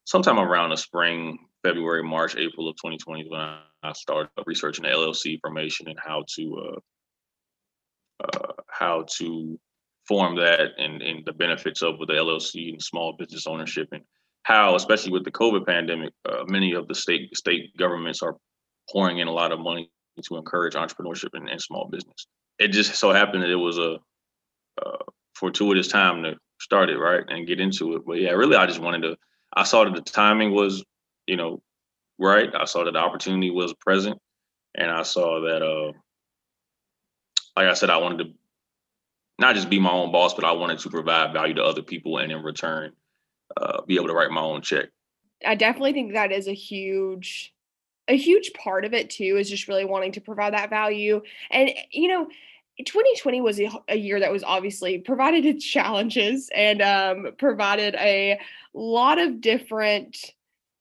Sometime 0.06 0.40
around 0.40 0.72
the 0.72 0.78
spring, 0.78 1.38
February, 1.64 2.04
March, 2.04 2.36
April 2.36 2.68
of 2.68 2.76
2020 2.78 3.22
is 3.22 3.30
when 3.30 3.42
I 3.42 3.94
started 3.94 4.30
researching 4.46 4.84
the 4.84 4.90
LLC 4.90 5.40
formation 5.42 5.88
and 5.88 6.00
how 6.04 6.24
to 6.36 6.58
uh, 6.58 6.80
uh, 8.26 8.54
how 8.68 9.06
to 9.18 9.60
form 10.10 10.36
that 10.36 10.72
and, 10.80 11.04
and 11.04 11.24
the 11.26 11.34
benefits 11.34 11.84
of 11.84 12.00
the 12.00 12.14
LLC 12.14 12.72
and 12.72 12.82
small 12.82 13.14
business 13.14 13.46
ownership 13.46 13.88
and 13.92 14.02
how, 14.44 14.76
especially 14.76 15.12
with 15.12 15.24
the 15.24 15.32
COVID 15.32 15.68
pandemic, 15.68 16.12
uh, 16.28 16.44
many 16.48 16.74
of 16.74 16.88
the 16.88 16.96
state 16.96 17.38
state 17.38 17.78
governments 17.78 18.24
are 18.24 18.36
pouring 18.92 19.20
in 19.20 19.28
a 19.28 19.32
lot 19.32 19.52
of 19.52 19.60
money 19.60 19.92
to 20.28 20.36
encourage 20.36 20.74
entrepreneurship 20.74 21.30
and, 21.34 21.48
and 21.48 21.62
small 21.62 21.88
business. 21.92 22.26
It 22.58 22.70
just 22.70 22.96
so 22.96 23.14
happened 23.14 23.44
that 23.44 23.52
it 23.52 23.56
was 23.56 23.78
a, 23.78 23.98
a 24.82 24.98
fortuitous 25.36 25.88
time 25.88 26.24
to 26.24 26.36
start 26.60 26.90
it 26.90 26.98
right 26.98 27.24
and 27.30 27.48
get 27.48 27.60
into 27.60 27.96
it. 27.96 28.02
But 28.06 28.20
yeah, 28.20 28.32
really, 28.32 28.56
I 28.56 28.66
just 28.66 28.82
wanted 28.82 29.04
to. 29.04 29.16
I 29.56 29.64
saw 29.64 29.86
that 29.86 29.94
the 29.94 30.02
timing 30.02 30.52
was, 30.52 30.84
you 31.28 31.38
know, 31.38 31.62
right. 32.18 32.50
I 32.56 32.66
saw 32.66 32.84
that 32.84 32.94
the 32.94 33.00
opportunity 33.00 33.52
was 33.52 33.74
present, 33.76 34.18
and 34.76 34.90
I 34.90 35.04
saw 35.04 35.42
that, 35.42 35.62
uh, 35.62 35.94
like 37.56 37.68
I 37.68 37.74
said, 37.74 37.90
I 37.90 37.98
wanted 37.98 38.26
to 38.26 38.32
not 39.40 39.56
just 39.56 39.70
be 39.70 39.80
my 39.80 39.92
own 39.92 40.12
boss, 40.12 40.34
but 40.34 40.44
I 40.44 40.52
wanted 40.52 40.80
to 40.80 40.90
provide 40.90 41.34
value 41.34 41.54
to 41.56 41.64
other 41.64 41.82
people 41.82 42.18
and 42.18 42.32
in 42.32 42.44
return, 42.44 42.92
uh, 43.58 43.82
be 43.84 43.96
able 43.96 44.08
to 44.08 44.14
write 44.14 44.32
my 44.32 44.42
own 44.42 44.62
check. 44.62 44.90
I 45.46 45.56
definitely 45.56 45.94
think 45.94 46.14
that 46.14 46.32
is 46.32 46.48
a 46.48 46.54
huge 46.54 47.54
a 48.10 48.18
huge 48.18 48.54
part 48.54 48.86
of 48.86 48.94
it 48.94 49.12
too 49.12 49.38
is 49.38 49.50
just 49.50 49.68
really 49.68 49.86
wanting 49.86 50.12
to 50.14 50.22
provide 50.22 50.54
that 50.54 50.70
value. 50.70 51.22
And 51.52 51.72
you 51.92 52.08
know, 52.08 52.28
2020 52.84 53.42
was 53.42 53.60
a, 53.60 53.96
year 53.96 54.20
that 54.20 54.32
was 54.32 54.44
obviously 54.44 54.98
provided 55.00 55.46
its 55.46 55.66
challenges 55.72 56.50
and 56.54 56.82
um, 56.82 57.28
provided 57.38 57.96
a 57.96 58.40
lot 58.74 59.20
of 59.20 59.42
different 59.42 60.34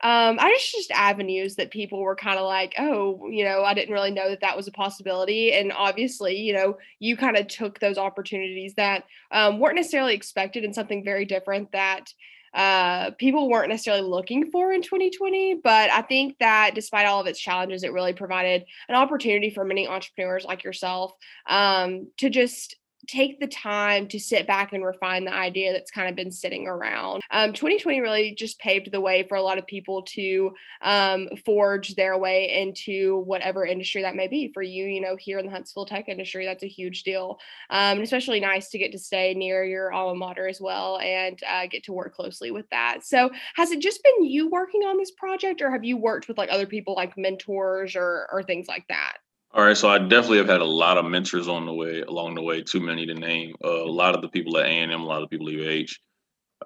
um 0.02 0.38
i 0.40 0.50
just 0.52 0.72
just 0.72 0.90
avenues 0.92 1.56
that 1.56 1.70
people 1.70 2.00
were 2.00 2.14
kind 2.14 2.38
of 2.38 2.44
like 2.44 2.74
oh 2.78 3.28
you 3.30 3.44
know 3.44 3.64
i 3.64 3.74
didn't 3.74 3.92
really 3.92 4.10
know 4.10 4.28
that 4.28 4.40
that 4.40 4.56
was 4.56 4.68
a 4.68 4.72
possibility 4.72 5.52
and 5.52 5.72
obviously 5.72 6.36
you 6.36 6.52
know 6.52 6.78
you 6.98 7.16
kind 7.16 7.36
of 7.36 7.46
took 7.48 7.80
those 7.80 7.98
opportunities 7.98 8.74
that 8.74 9.04
um, 9.32 9.58
weren't 9.58 9.76
necessarily 9.76 10.14
expected 10.14 10.64
and 10.64 10.74
something 10.74 11.04
very 11.04 11.24
different 11.24 11.72
that 11.72 12.12
uh, 12.54 13.10
people 13.12 13.48
weren't 13.48 13.68
necessarily 13.68 14.02
looking 14.02 14.50
for 14.50 14.72
in 14.72 14.82
2020. 14.82 15.60
But 15.62 15.90
I 15.90 16.02
think 16.02 16.36
that 16.38 16.74
despite 16.74 17.06
all 17.06 17.20
of 17.20 17.26
its 17.26 17.38
challenges, 17.38 17.82
it 17.82 17.92
really 17.92 18.12
provided 18.12 18.64
an 18.88 18.94
opportunity 18.94 19.50
for 19.50 19.64
many 19.64 19.86
entrepreneurs 19.86 20.44
like 20.44 20.64
yourself 20.64 21.12
um, 21.48 22.08
to 22.18 22.30
just 22.30 22.76
take 23.08 23.40
the 23.40 23.46
time 23.46 24.06
to 24.08 24.20
sit 24.20 24.46
back 24.46 24.72
and 24.72 24.84
refine 24.84 25.24
the 25.24 25.32
idea 25.32 25.72
that's 25.72 25.90
kind 25.90 26.08
of 26.08 26.14
been 26.14 26.30
sitting 26.30 26.66
around. 26.66 27.22
Um, 27.30 27.52
2020 27.52 28.00
really 28.00 28.34
just 28.34 28.60
paved 28.60 28.92
the 28.92 29.00
way 29.00 29.24
for 29.26 29.36
a 29.36 29.42
lot 29.42 29.58
of 29.58 29.66
people 29.66 30.02
to 30.02 30.52
um, 30.82 31.28
forge 31.44 31.94
their 31.94 32.18
way 32.18 32.60
into 32.62 33.18
whatever 33.20 33.64
industry 33.64 34.02
that 34.02 34.14
may 34.14 34.28
be. 34.28 34.52
For 34.52 34.62
you, 34.62 34.84
you 34.84 35.00
know, 35.00 35.16
here 35.16 35.38
in 35.38 35.46
the 35.46 35.52
Huntsville 35.52 35.86
tech 35.86 36.08
industry, 36.08 36.44
that's 36.44 36.62
a 36.62 36.68
huge 36.68 37.02
deal. 37.02 37.38
Um, 37.70 37.96
and 37.96 38.02
especially 38.02 38.40
nice 38.40 38.68
to 38.70 38.78
get 38.78 38.92
to 38.92 38.98
stay 38.98 39.32
near 39.34 39.64
your 39.64 39.92
alma 39.92 40.14
mater 40.14 40.46
as 40.46 40.60
well 40.60 40.98
and 40.98 41.40
uh, 41.48 41.66
get 41.66 41.84
to 41.84 41.92
work 41.92 42.14
closely 42.14 42.50
with 42.50 42.68
that. 42.70 43.04
So, 43.04 43.30
has 43.54 43.70
it 43.70 43.80
just 43.80 44.02
been 44.02 44.26
you 44.26 44.48
working 44.48 44.82
on 44.82 44.98
this 44.98 45.10
project, 45.12 45.62
or 45.62 45.70
have 45.70 45.84
you 45.84 45.96
worked 45.96 46.28
with 46.28 46.36
like 46.36 46.50
other 46.52 46.66
people, 46.66 46.94
like 46.94 47.16
mentors 47.16 47.96
or 47.96 48.28
or 48.30 48.42
things 48.42 48.68
like 48.68 48.84
that? 48.88 49.18
All 49.54 49.64
right, 49.64 49.76
so 49.76 49.88
I 49.88 49.98
definitely 49.98 50.38
have 50.38 50.48
had 50.48 50.60
a 50.60 50.66
lot 50.66 50.98
of 50.98 51.06
mentors 51.06 51.48
on 51.48 51.64
the 51.64 51.72
way, 51.72 52.02
along 52.02 52.34
the 52.34 52.42
way. 52.42 52.62
Too 52.62 52.80
many 52.80 53.06
to 53.06 53.14
name. 53.14 53.54
Uh, 53.64 53.82
a 53.82 53.90
lot 53.90 54.14
of 54.14 54.20
the 54.20 54.28
people 54.28 54.58
at 54.58 54.66
A 54.66 54.68
and 54.68 54.92
M, 54.92 55.00
a 55.00 55.06
lot 55.06 55.22
of 55.22 55.30
people 55.30 55.48
at 55.48 55.54
UH. 55.54 55.86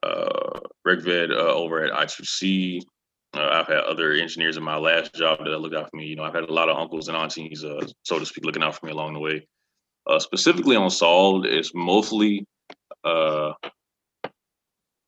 Uh, 0.03 0.61
Rick 0.85 1.03
Ved 1.03 1.31
uh, 1.31 1.35
over 1.35 1.85
at 1.85 1.93
I2C. 1.93 2.81
Uh, 3.35 3.49
I've 3.53 3.69
had 3.69 3.79
other 3.79 4.13
engineers 4.13 4.57
in 4.57 4.65
my 4.65 4.77
last 4.77 5.15
job 5.15 5.39
that 5.39 5.59
looked 5.59 5.77
out 5.77 5.91
for 5.91 5.97
me. 5.97 6.07
You 6.07 6.17
know, 6.17 6.25
I've 6.25 6.35
had 6.35 6.45
a 6.45 6.53
lot 6.53 6.69
of 6.69 6.77
uncles 6.77 7.09
and 7.09 7.17
aunties, 7.17 7.65
uh, 7.65 7.87
so 8.03 8.19
to 8.19 8.27
speak, 8.27 8.45
looking 8.45 8.65
out 8.65 8.75
for 8.75 8.87
me 8.87 8.93
along 8.93 9.15
the 9.15 9.21
way. 9.21 9.47
Uh, 10.07 10.19
specifically 10.19 10.75
on 10.75 10.91
Solved, 10.91 11.47
it's 11.47 11.73
mostly 11.75 12.45
uh, 13.05 13.53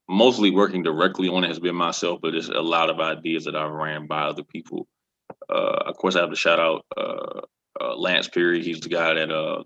mostly 0.09 0.51
working 0.51 0.83
directly 0.83 1.29
on 1.29 1.45
it 1.45 1.49
has 1.49 1.59
been 1.59 1.75
myself, 1.75 2.21
but 2.23 2.35
it's 2.35 2.49
a 2.49 2.61
lot 2.61 2.89
of 2.91 3.01
ideas 3.01 3.45
that 3.45 3.57
I've 3.57 3.71
ran 3.71 4.07
by 4.07 4.23
other 4.23 4.45
people. 4.45 4.87
Uh, 5.49 5.83
of 5.87 5.97
course, 5.97 6.17
I 6.17 6.21
have 6.21 6.31
to 6.31 6.37
shout 6.37 6.61
out 6.61 6.85
uh, 6.97 7.41
uh, 7.95 7.99
Lance 7.99 8.29
Perry. 8.29 8.63
He's 8.63 8.81
the 8.81 8.89
guy 8.89 9.15
that 9.15 9.31
uh, 9.31 9.63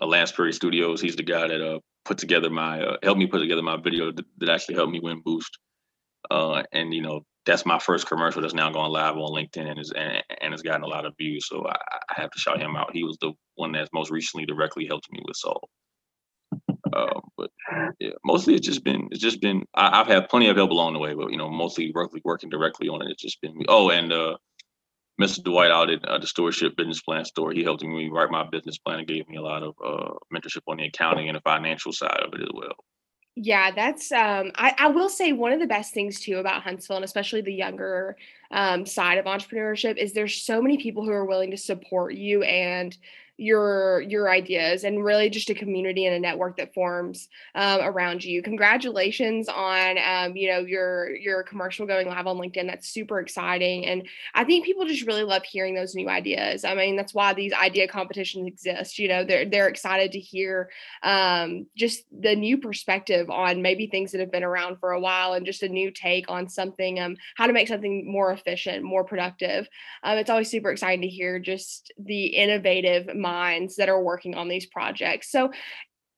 uh, 0.00 0.06
Lance 0.06 0.32
Perry 0.32 0.52
Studios. 0.52 1.00
He's 1.00 1.16
the 1.16 1.22
guy 1.22 1.48
that 1.48 1.60
uh, 1.60 1.78
put 2.04 2.18
together 2.18 2.50
my 2.50 2.80
uh, 2.80 2.96
helped 3.02 3.18
me 3.18 3.26
put 3.26 3.40
together 3.40 3.62
my 3.62 3.76
video 3.76 4.12
that, 4.12 4.24
that 4.38 4.48
actually 4.48 4.76
helped 4.76 4.92
me 4.92 5.00
win 5.00 5.22
Boost. 5.24 5.58
Uh, 6.30 6.62
and 6.72 6.94
you 6.94 7.02
know 7.02 7.22
that's 7.44 7.66
my 7.66 7.78
first 7.78 8.06
commercial 8.06 8.42
that's 8.42 8.54
now 8.54 8.70
going 8.70 8.92
live 8.92 9.16
on 9.16 9.34
LinkedIn 9.34 9.68
and 9.68 9.80
is 9.80 9.92
and, 9.92 10.22
and 10.40 10.52
has 10.52 10.62
gotten 10.62 10.84
a 10.84 10.88
lot 10.88 11.04
of 11.04 11.14
views. 11.18 11.46
So 11.48 11.66
I, 11.66 11.76
I 12.10 12.20
have 12.20 12.30
to 12.30 12.38
shout 12.38 12.60
him 12.60 12.76
out. 12.76 12.90
He 12.92 13.04
was 13.04 13.18
the 13.20 13.32
one 13.56 13.72
that's 13.72 13.90
most 13.92 14.10
recently 14.10 14.46
directly 14.46 14.86
helped 14.86 15.10
me 15.10 15.20
with 15.26 15.36
Solved. 15.36 15.66
Um, 16.94 17.20
but 17.38 17.50
yeah, 17.98 18.10
mostly 18.24 18.54
it's 18.54 18.66
just 18.66 18.84
been 18.84 19.08
it's 19.10 19.20
just 19.20 19.40
been 19.40 19.62
I, 19.74 19.96
have 19.96 20.06
had 20.06 20.28
plenty 20.28 20.48
of 20.48 20.56
help 20.56 20.70
along 20.70 20.92
the 20.92 20.98
way, 20.98 21.14
but 21.14 21.30
you 21.30 21.38
know 21.38 21.48
mostly 21.48 21.90
working 21.94 22.20
working 22.24 22.50
directly 22.50 22.88
on 22.88 23.02
it. 23.02 23.10
It's 23.10 23.22
just 23.22 23.40
been 23.40 23.56
me. 23.56 23.64
Oh, 23.68 23.90
and 23.90 24.12
uh, 24.12 24.36
Mr. 25.20 25.42
Dwight 25.42 25.70
out 25.70 25.90
at 25.90 26.04
uh, 26.04 26.18
the 26.18 26.26
stewardship 26.26 26.76
business 26.76 27.02
plan 27.02 27.24
store. 27.24 27.52
He 27.52 27.62
helped 27.62 27.82
me 27.82 28.08
write 28.08 28.30
my 28.30 28.44
business 28.44 28.78
plan 28.78 28.98
and 28.98 29.08
gave 29.08 29.28
me 29.28 29.36
a 29.36 29.42
lot 29.42 29.62
of 29.62 29.74
uh, 29.84 30.14
mentorship 30.32 30.62
on 30.66 30.78
the 30.78 30.86
accounting 30.86 31.28
and 31.28 31.36
the 31.36 31.42
financial 31.42 31.92
side 31.92 32.20
of 32.24 32.32
it 32.34 32.42
as 32.42 32.50
well. 32.52 32.74
Yeah, 33.34 33.70
that's 33.70 34.12
um 34.12 34.52
I, 34.56 34.74
I 34.78 34.88
will 34.88 35.08
say 35.08 35.32
one 35.32 35.52
of 35.52 35.60
the 35.60 35.66
best 35.66 35.94
things 35.94 36.20
too 36.20 36.36
about 36.36 36.62
Huntsville 36.62 36.96
and 36.96 37.04
especially 37.04 37.40
the 37.40 37.54
younger 37.54 38.16
um, 38.50 38.84
side 38.84 39.16
of 39.16 39.24
entrepreneurship 39.24 39.96
is 39.96 40.12
there's 40.12 40.42
so 40.42 40.60
many 40.60 40.76
people 40.76 41.02
who 41.02 41.12
are 41.12 41.24
willing 41.24 41.50
to 41.50 41.56
support 41.56 42.14
you 42.14 42.42
and 42.42 42.96
your 43.42 44.00
your 44.02 44.30
ideas 44.30 44.84
and 44.84 45.04
really 45.04 45.28
just 45.28 45.50
a 45.50 45.54
community 45.54 46.06
and 46.06 46.14
a 46.14 46.20
network 46.20 46.56
that 46.56 46.72
forms 46.74 47.28
um, 47.54 47.80
around 47.80 48.24
you. 48.24 48.42
Congratulations 48.42 49.48
on 49.48 49.98
um, 49.98 50.36
you 50.36 50.48
know 50.48 50.60
your 50.60 51.14
your 51.16 51.42
commercial 51.42 51.86
going 51.86 52.06
live 52.06 52.26
on 52.26 52.36
linkedin. 52.36 52.66
That's 52.66 52.88
super 52.88 53.20
exciting 53.20 53.86
and 53.86 54.06
i 54.34 54.44
think 54.44 54.64
people 54.64 54.86
just 54.86 55.06
really 55.06 55.24
love 55.24 55.42
hearing 55.44 55.74
those 55.74 55.94
new 55.94 56.08
ideas. 56.08 56.64
I 56.64 56.74
mean 56.74 56.96
that's 56.96 57.14
why 57.14 57.32
these 57.32 57.52
idea 57.52 57.88
competitions 57.88 58.46
exist 58.46 58.98
you 58.98 59.08
know 59.08 59.24
they're 59.24 59.44
they're 59.44 59.68
excited 59.68 60.12
to 60.12 60.20
hear 60.20 60.70
um, 61.02 61.66
just 61.76 62.04
the 62.12 62.36
new 62.36 62.58
perspective 62.58 63.28
on 63.30 63.62
maybe 63.62 63.86
things 63.86 64.12
that 64.12 64.20
have 64.20 64.32
been 64.32 64.44
around 64.44 64.78
for 64.78 64.92
a 64.92 65.00
while 65.00 65.32
and 65.32 65.46
just 65.46 65.62
a 65.62 65.68
new 65.68 65.90
take 65.90 66.30
on 66.30 66.48
something 66.48 67.00
um, 67.00 67.16
how 67.36 67.46
to 67.46 67.52
make 67.52 67.68
something 67.68 68.10
more 68.10 68.32
efficient 68.32 68.84
more 68.84 69.04
productive. 69.04 69.68
Um, 70.02 70.18
it's 70.18 70.30
always 70.30 70.50
super 70.50 70.70
exciting 70.70 71.02
to 71.02 71.08
hear 71.08 71.38
just 71.38 71.92
the 71.98 72.26
innovative 72.26 73.14
minds 73.32 73.76
that 73.76 73.88
are 73.88 74.02
working 74.02 74.34
on 74.34 74.48
these 74.48 74.66
projects. 74.66 75.30
So, 75.30 75.50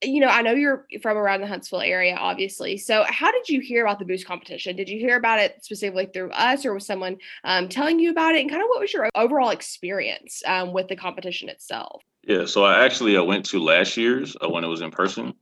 you 0.03 0.21
know, 0.21 0.29
I 0.29 0.43
know 0.43 0.53
you're 0.53 0.87
from 1.01 1.17
around 1.17 1.41
the 1.41 1.47
Huntsville 1.47 1.81
area, 1.81 2.17
obviously. 2.17 2.77
So, 2.77 3.05
how 3.09 3.31
did 3.31 3.49
you 3.49 3.61
hear 3.61 3.85
about 3.85 3.99
the 3.99 4.05
Boost 4.05 4.27
competition? 4.27 4.77
Did 4.77 4.89
you 4.89 4.99
hear 4.99 5.17
about 5.17 5.39
it 5.39 5.65
specifically 5.65 6.09
through 6.13 6.31
us, 6.33 6.67
or 6.67 6.75
was 6.75 6.87
someone 6.87 7.17
um, 7.45 7.69
telling 7.69 7.99
you 8.01 8.11
about 8.11 8.35
it? 8.35 8.41
And 8.41 8.51
kind 8.51 8.63
of 8.63 8.69
what 8.69 8.81
was 8.81 8.93
your 8.93 9.09
overall 9.15 9.51
experience 9.51 10.43
um, 10.47 10.73
with 10.73 10.89
the 10.89 10.97
competition 10.97 11.49
itself? 11.49 12.03
Yeah, 12.27 12.47
so 12.47 12.65
I 12.65 12.85
actually 12.85 13.17
uh, 13.17 13.23
went 13.23 13.45
to 13.47 13.59
last 13.61 13.97
year's 13.97 14.37
uh, 14.43 14.49
when 14.49 14.65
it 14.65 14.69
was 14.69 14.81
in 14.81 14.91
person, 14.91 15.35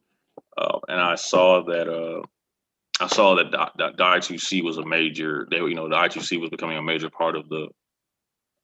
uh, 0.58 0.78
and 0.88 1.00
I 1.00 1.14
saw 1.14 1.64
that 1.64 1.88
uh, 1.88 2.22
I 3.00 3.08
saw 3.08 3.34
that 3.36 3.50
the, 3.50 3.70
the, 3.78 3.92
the, 3.96 4.04
I2C 4.04 4.62
was 4.62 4.76
a 4.78 4.84
major. 4.84 5.48
They, 5.50 5.58
you 5.58 5.74
know, 5.74 5.88
the 5.88 5.96
I2C 5.96 6.40
was 6.40 6.50
becoming 6.50 6.76
a 6.76 6.82
major 6.82 7.10
part 7.10 7.36
of 7.36 7.48
the 7.48 7.68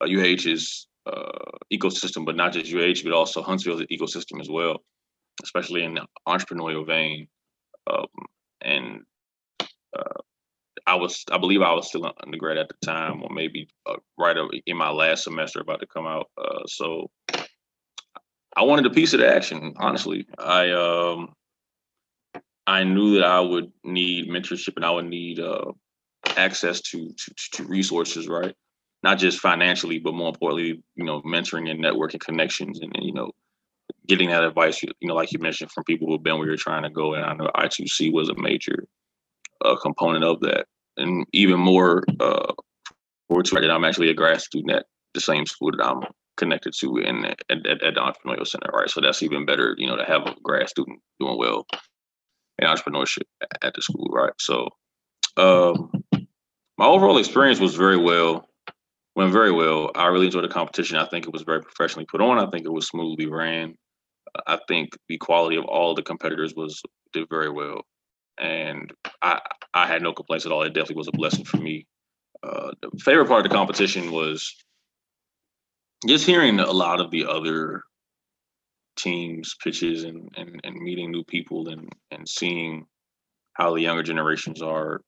UAH's 0.02 0.87
uh, 1.08 1.58
ecosystem, 1.72 2.24
but 2.24 2.36
not 2.36 2.52
just 2.52 2.72
UH, 2.72 3.02
but 3.04 3.12
also 3.12 3.42
Huntsville's 3.42 3.82
ecosystem 3.82 4.40
as 4.40 4.48
well, 4.48 4.82
especially 5.42 5.84
in 5.84 5.94
the 5.94 6.06
entrepreneurial 6.26 6.86
vein. 6.86 7.28
Um, 7.90 8.06
and 8.60 9.02
uh, 9.96 10.20
I 10.86 10.94
was, 10.94 11.24
I 11.30 11.38
believe 11.38 11.62
I 11.62 11.72
was 11.72 11.88
still 11.88 12.06
an 12.06 12.12
undergrad 12.22 12.58
at 12.58 12.68
the 12.68 12.86
time, 12.86 13.22
or 13.22 13.30
maybe 13.30 13.68
uh, 13.86 13.96
right 14.18 14.36
in 14.66 14.76
my 14.76 14.90
last 14.90 15.24
semester 15.24 15.60
about 15.60 15.80
to 15.80 15.86
come 15.86 16.06
out. 16.06 16.30
Uh, 16.36 16.66
so 16.66 17.10
I 18.56 18.62
wanted 18.62 18.86
a 18.86 18.90
piece 18.90 19.14
of 19.14 19.20
the 19.20 19.28
action. 19.28 19.74
Honestly, 19.76 20.26
I 20.38 20.70
um, 20.72 21.34
I 22.66 22.84
knew 22.84 23.14
that 23.14 23.24
I 23.24 23.40
would 23.40 23.72
need 23.84 24.28
mentorship 24.28 24.76
and 24.76 24.84
I 24.84 24.90
would 24.90 25.06
need 25.06 25.40
uh, 25.40 25.72
access 26.36 26.80
to, 26.82 27.12
to 27.12 27.34
to 27.52 27.64
resources, 27.64 28.28
right? 28.28 28.54
Not 29.02 29.18
just 29.18 29.38
financially, 29.38 29.98
but 29.98 30.14
more 30.14 30.28
importantly, 30.28 30.82
you 30.96 31.04
know, 31.04 31.22
mentoring 31.22 31.70
and 31.70 31.82
networking 31.82 32.20
connections 32.20 32.80
and, 32.80 32.92
you 33.00 33.12
know, 33.12 33.30
getting 34.06 34.30
that 34.30 34.44
advice, 34.44 34.82
you 34.82 34.90
know, 35.02 35.14
like 35.14 35.32
you 35.32 35.38
mentioned, 35.38 35.70
from 35.70 35.84
people 35.84 36.08
who've 36.08 36.22
been 36.22 36.38
where 36.38 36.48
you're 36.48 36.56
trying 36.56 36.82
to 36.82 36.90
go. 36.90 37.14
And 37.14 37.24
I 37.24 37.34
know 37.34 37.50
I2C 37.54 38.12
was 38.12 38.28
a 38.28 38.34
major 38.34 38.84
uh, 39.64 39.76
component 39.76 40.24
of 40.24 40.40
that. 40.40 40.66
And 40.96 41.26
even 41.32 41.60
more 41.60 42.02
uh, 42.18 42.52
it, 43.30 43.70
I'm 43.70 43.84
actually 43.84 44.10
a 44.10 44.14
grad 44.14 44.40
student 44.40 44.72
at 44.72 44.86
the 45.14 45.20
same 45.20 45.46
school 45.46 45.70
that 45.72 45.84
I'm 45.84 46.02
connected 46.36 46.72
to 46.80 46.96
in 46.98 47.24
at, 47.24 47.40
at, 47.50 47.66
at, 47.66 47.94
the 47.94 48.00
entrepreneurial 48.00 48.46
center, 48.46 48.70
right? 48.72 48.88
So 48.88 49.00
that's 49.00 49.22
even 49.22 49.44
better, 49.44 49.74
you 49.78 49.86
know, 49.86 49.96
to 49.96 50.04
have 50.04 50.22
a 50.22 50.34
grad 50.42 50.68
student 50.68 51.00
doing 51.20 51.38
well 51.38 51.66
in 52.58 52.68
entrepreneurship 52.68 53.24
at 53.62 53.74
the 53.74 53.82
school, 53.82 54.08
right? 54.12 54.32
So 54.40 54.68
um, 55.36 55.90
my 56.76 56.86
overall 56.86 57.18
experience 57.18 57.60
was 57.60 57.74
very 57.74 57.96
well, 57.96 58.47
went 59.18 59.32
very 59.32 59.50
well. 59.50 59.90
I 59.96 60.06
really 60.06 60.26
enjoyed 60.26 60.44
the 60.44 60.48
competition. 60.48 60.96
I 60.96 61.04
think 61.04 61.26
it 61.26 61.32
was 61.32 61.42
very 61.42 61.60
professionally 61.60 62.06
put 62.06 62.20
on. 62.20 62.38
I 62.38 62.48
think 62.50 62.64
it 62.64 62.72
was 62.72 62.86
smoothly 62.86 63.26
ran. 63.26 63.74
I 64.46 64.60
think 64.68 64.90
the 65.08 65.18
quality 65.18 65.56
of 65.56 65.64
all 65.64 65.96
the 65.96 66.04
competitors 66.04 66.54
was 66.54 66.80
did 67.12 67.28
very 67.28 67.50
well, 67.50 67.80
and 68.38 68.92
I 69.20 69.40
I 69.74 69.88
had 69.88 70.02
no 70.02 70.12
complaints 70.12 70.46
at 70.46 70.52
all. 70.52 70.62
It 70.62 70.72
definitely 70.72 70.96
was 70.96 71.08
a 71.08 71.12
blessing 71.12 71.44
for 71.44 71.56
me. 71.56 71.84
Uh, 72.44 72.70
the 72.80 72.90
favorite 73.00 73.26
part 73.26 73.44
of 73.44 73.50
the 73.50 73.56
competition 73.56 74.12
was 74.12 74.54
just 76.06 76.24
hearing 76.24 76.60
a 76.60 76.70
lot 76.70 77.00
of 77.00 77.10
the 77.10 77.26
other 77.26 77.82
teams 78.96 79.56
pitches 79.64 80.04
and, 80.04 80.28
and, 80.36 80.60
and 80.62 80.76
meeting 80.76 81.10
new 81.10 81.24
people 81.24 81.68
and, 81.68 81.92
and 82.12 82.28
seeing 82.28 82.86
how 83.54 83.74
the 83.74 83.80
younger 83.80 84.04
generations 84.04 84.62
are 84.62 85.00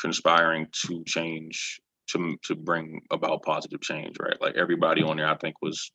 conspiring 0.00 0.66
to 0.72 1.04
change 1.04 1.80
to 2.08 2.36
to 2.44 2.54
bring 2.54 3.02
about 3.10 3.42
positive 3.42 3.80
change 3.80 4.16
right? 4.20 4.40
Like 4.40 4.56
everybody 4.56 5.02
on 5.02 5.16
there 5.16 5.28
i 5.28 5.36
think 5.36 5.56
was 5.62 5.92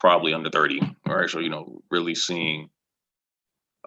probably 0.00 0.34
under 0.34 0.50
30 0.50 0.80
right? 1.06 1.28
So 1.28 1.40
you 1.40 1.50
know 1.50 1.80
really 1.90 2.14
seeing 2.14 2.68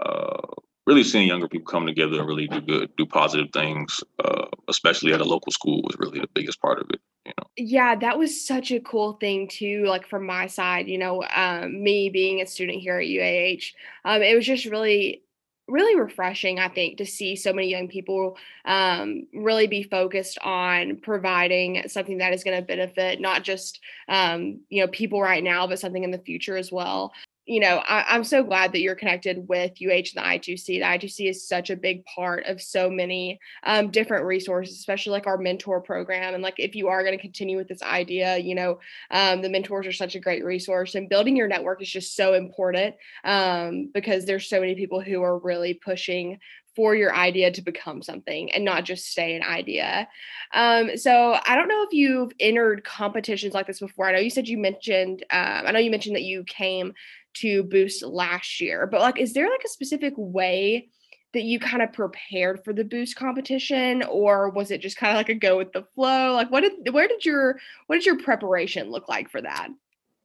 uh 0.02 0.42
really 0.86 1.04
seeing 1.04 1.28
younger 1.28 1.48
people 1.48 1.72
come 1.72 1.86
together 1.86 2.20
and 2.20 2.28
really 2.28 2.48
do 2.48 2.62
good 2.62 2.90
do 2.98 3.06
positive 3.06 3.48
things 3.54 4.04
uh 4.24 4.46
especially 4.68 5.14
at 5.14 5.22
a 5.22 5.26
local 5.26 5.52
school 5.52 5.82
was 5.84 5.98
really 6.00 6.20
the 6.20 6.30
biggest 6.34 6.62
part 6.62 6.80
of 6.80 6.88
it 6.92 7.02
you 7.26 7.34
know? 7.38 7.48
Yeah 7.58 7.96
that 7.96 8.18
was 8.18 8.46
such 8.46 8.72
a 8.72 8.80
cool 8.80 9.14
thing 9.14 9.48
too 9.48 9.86
like 9.86 10.08
from 10.08 10.26
my 10.26 10.48
side 10.48 10.88
you 10.88 10.98
know 10.98 11.24
um, 11.36 11.84
me 11.84 12.10
being 12.10 12.42
a 12.42 12.48
student 12.48 12.80
here 12.80 12.98
at 13.00 13.08
uah 13.08 13.74
um, 14.06 14.22
it 14.22 14.36
was 14.36 14.46
just 14.46 14.66
really 14.66 15.24
really 15.68 16.00
refreshing 16.00 16.60
i 16.60 16.68
think 16.68 16.98
to 16.98 17.06
see 17.06 17.36
so 17.36 17.52
many 17.52 17.68
young 17.70 17.88
people 17.88 18.38
um, 18.66 19.28
really 19.34 19.68
be 19.68 19.84
focused 19.84 20.38
on 20.42 20.98
providing 20.98 21.84
something 21.88 22.18
that 22.18 22.34
is 22.34 22.44
going 22.44 22.58
to 22.58 22.66
benefit 22.66 23.20
not 23.20 23.44
just 23.44 23.80
um, 24.08 24.60
you 24.70 24.82
know 24.82 24.88
people 24.88 25.22
right 25.22 25.44
now 25.44 25.68
but 25.68 25.80
something 25.80 26.04
in 26.04 26.12
the 26.12 26.18
future 26.20 26.58
as 26.58 26.72
well 26.72 27.14
you 27.48 27.62
know, 27.62 27.78
I, 27.78 28.14
am 28.14 28.26
so 28.26 28.44
glad 28.44 28.74
that 28.74 28.82
you're 28.82 28.94
connected 28.94 29.48
with 29.48 29.72
UH 29.82 29.90
and 29.90 30.06
the 30.16 30.22
I2C. 30.22 30.66
The 30.66 30.82
I2C 30.82 31.30
is 31.30 31.48
such 31.48 31.70
a 31.70 31.78
big 31.78 32.04
part 32.06 32.46
of 32.46 32.62
so 32.62 32.90
many 32.90 33.40
um, 33.64 33.90
different 33.90 34.26
resources, 34.26 34.78
especially 34.78 35.14
like 35.14 35.28
our 35.28 35.38
mentor 35.38 35.80
program. 35.80 36.34
And 36.34 36.44
like, 36.44 36.56
if 36.58 36.76
you 36.76 36.90
are 36.90 37.04
going 37.04 37.18
to 37.18 37.22
continue 37.22 37.56
with 37.56 37.70
this 37.70 37.82
idea, 37.82 38.38
you 38.38 38.54
know, 38.54 38.80
um, 39.12 39.42
the 39.42 39.50
mentors 39.50 39.88
are 39.88 39.94
such 39.94 40.16
a 40.16 40.20
great 40.20 40.44
resource, 40.44 40.96
and 40.96 41.08
building 41.08 41.38
your 41.38 41.48
network 41.48 41.82
is 41.82 41.90
just 41.90 42.18
so 42.18 42.34
important 42.34 42.96
um, 43.24 43.92
because 43.94 44.26
there's 44.26 44.50
so 44.50 44.60
many 44.60 44.76
people 44.76 45.00
who 45.00 45.24
are 45.24 45.40
really 45.40 45.74
pushing 45.74 46.40
for 46.76 46.94
your 46.94 47.16
idea 47.16 47.50
to 47.50 47.64
become 47.64 48.04
something 48.04 48.52
and 48.52 48.64
not 48.64 48.84
just 48.84 49.08
stay 49.08 49.36
an 49.36 49.42
idea. 49.42 50.08
Um, 50.54 50.96
so 50.96 51.40
I 51.44 51.56
don't 51.56 51.68
know 51.68 51.82
if 51.82 51.92
you've 51.92 52.32
entered 52.40 52.84
competitions 52.84 53.56
like 53.56 53.66
this 53.66 53.80
before. 53.80 54.08
I 54.08 54.12
know 54.12 54.20
you 54.20 54.30
said 54.30 54.48
you 54.48 54.60
mentioned, 54.60 55.26
um, 55.32 55.64
I 55.66 55.72
know 55.72 55.80
you 55.80 55.90
mentioned 55.90 56.16
that 56.16 56.22
you 56.22 56.44
came 56.44 56.94
to 57.42 57.64
Boost 57.64 58.04
last 58.04 58.60
year, 58.62 58.88
but 58.88 59.02
like, 59.02 59.20
is 59.20 59.34
there 59.34 59.50
like 59.50 59.64
a 59.66 59.70
specific 59.70 60.14
way 60.18 60.90
that 61.34 61.44
you 61.44 61.60
kind 61.60 61.84
of 61.84 61.94
prepared 61.94 62.64
for 62.64 62.74
the 62.74 62.84
Boost 62.84 63.16
competition, 63.16 64.04
or 64.04 64.50
was 64.50 64.72
it 64.72 64.82
just 64.82 64.98
kind 64.98 65.12
of 65.12 65.18
like 65.18 65.30
a 65.30 65.36
go 65.36 65.58
with 65.58 65.72
the 65.74 65.86
flow? 65.96 66.34
Like, 66.34 66.50
what 66.52 66.62
did, 66.62 66.94
where 66.94 67.08
did 67.08 67.26
your, 67.26 67.60
what 67.88 67.98
did 67.98 68.06
your 68.06 68.20
preparation 68.20 68.90
look 68.90 69.10
like 69.10 69.30
for 69.30 69.42
that? 69.42 69.70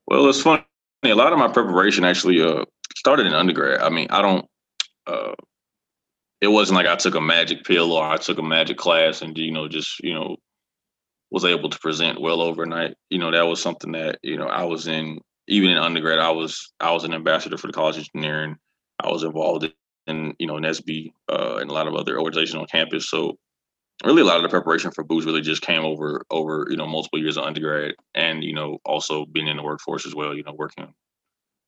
Well, 0.06 0.28
it's 0.28 0.40
funny. 0.40 0.64
A 1.04 1.14
lot 1.14 1.32
of 1.32 1.38
my 1.38 1.48
preparation 1.48 2.04
actually 2.04 2.40
uh, 2.40 2.64
started 2.96 3.26
in 3.26 3.34
undergrad. 3.34 3.80
I 3.80 3.88
mean, 3.88 4.06
I 4.10 4.22
don't, 4.22 4.46
uh, 5.06 5.32
it 6.42 6.48
wasn't 6.48 6.76
like 6.76 6.86
I 6.86 6.96
took 6.96 7.14
a 7.14 7.20
magic 7.20 7.64
pill 7.64 7.92
or 7.92 8.04
I 8.04 8.16
took 8.16 8.38
a 8.38 8.42
magic 8.42 8.76
class 8.76 9.22
and 9.22 9.38
you 9.38 9.52
know 9.52 9.68
just 9.68 10.00
you 10.00 10.12
know 10.12 10.36
was 11.30 11.44
able 11.44 11.70
to 11.70 11.78
present 11.78 12.20
well 12.20 12.42
overnight. 12.42 12.96
You 13.08 13.18
know 13.18 13.30
that 13.30 13.46
was 13.46 13.62
something 13.62 13.92
that 13.92 14.18
you 14.22 14.36
know 14.36 14.48
I 14.48 14.64
was 14.64 14.88
in 14.88 15.20
even 15.48 15.70
in 15.70 15.78
undergrad. 15.78 16.18
I 16.18 16.30
was 16.30 16.72
I 16.80 16.92
was 16.92 17.04
an 17.04 17.14
ambassador 17.14 17.56
for 17.56 17.66
the 17.66 17.72
college 17.72 17.96
of 17.96 18.08
engineering. 18.14 18.56
I 19.00 19.10
was 19.10 19.22
involved 19.22 19.72
in 20.06 20.34
you 20.38 20.46
know 20.46 20.54
NSBE 20.54 21.12
uh, 21.28 21.58
and 21.60 21.70
a 21.70 21.74
lot 21.74 21.88
of 21.88 21.94
other 21.94 22.18
organizations 22.18 22.60
on 22.60 22.66
campus. 22.66 23.08
So 23.08 23.38
really 24.04 24.22
a 24.22 24.24
lot 24.24 24.36
of 24.36 24.42
the 24.42 24.48
preparation 24.48 24.90
for 24.90 25.04
Boost 25.04 25.26
really 25.26 25.40
just 25.40 25.62
came 25.62 25.84
over 25.84 26.24
over 26.30 26.66
you 26.70 26.76
know 26.76 26.86
multiple 26.86 27.18
years 27.18 27.36
of 27.36 27.44
undergrad 27.44 27.94
and 28.14 28.42
you 28.42 28.54
know 28.54 28.78
also 28.84 29.26
being 29.26 29.48
in 29.48 29.56
the 29.56 29.62
workforce 29.62 30.06
as 30.06 30.14
well. 30.14 30.34
You 30.34 30.44
know 30.44 30.54
working 30.56 30.92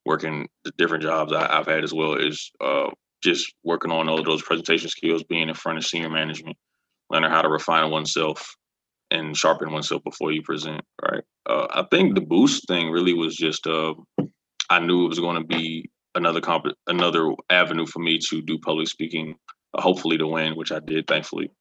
working 0.05 0.47
the 0.63 0.71
different 0.77 1.03
jobs 1.03 1.33
I, 1.33 1.51
have 1.51 1.65
had 1.65 1.83
as 1.83 1.93
well 1.93 2.13
is 2.13 2.51
uh, 2.61 2.91
just 3.23 3.53
working 3.63 3.91
on 3.91 4.07
all 4.07 4.23
those 4.23 4.43
presentation 4.43 4.87
skills, 4.89 5.23
being 5.23 5.49
in 5.49 5.55
front 5.55 5.79
of 5.79 5.85
senior 5.85 6.11
management, 6.11 6.57
learning 7.09 7.31
how 7.31 7.41
to 7.41 7.49
refine 7.49 7.89
oneself 7.89 8.55
and 9.11 9.35
sharpen 9.35 9.71
oneself 9.71 10.03
before 10.03 10.31
you 10.31 10.41
present. 10.41 10.81
Right. 11.01 11.23
Uh, 11.45 11.67
I 11.69 11.85
think 11.91 12.15
the 12.15 12.21
boost 12.21 12.67
thing 12.67 12.89
really 12.89 13.13
was 13.13 13.35
just 13.35 13.67
uh, 13.67 13.93
I 14.69 14.79
knew 14.79 15.05
it 15.05 15.09
was 15.09 15.19
going 15.19 15.41
to 15.41 15.47
be 15.47 15.89
another 16.15 16.41
comp- 16.41 16.75
another 16.87 17.31
avenue 17.49 17.85
for 17.85 17.99
me 17.99 18.19
to 18.29 18.41
do 18.41 18.57
public 18.59 18.87
speaking, 18.87 19.35
uh, 19.73 19.81
hopefully 19.81 20.17
to 20.17 20.27
win, 20.27 20.55
which 20.55 20.71
I 20.71 20.79
did, 20.79 21.07
thankfully. 21.07 21.51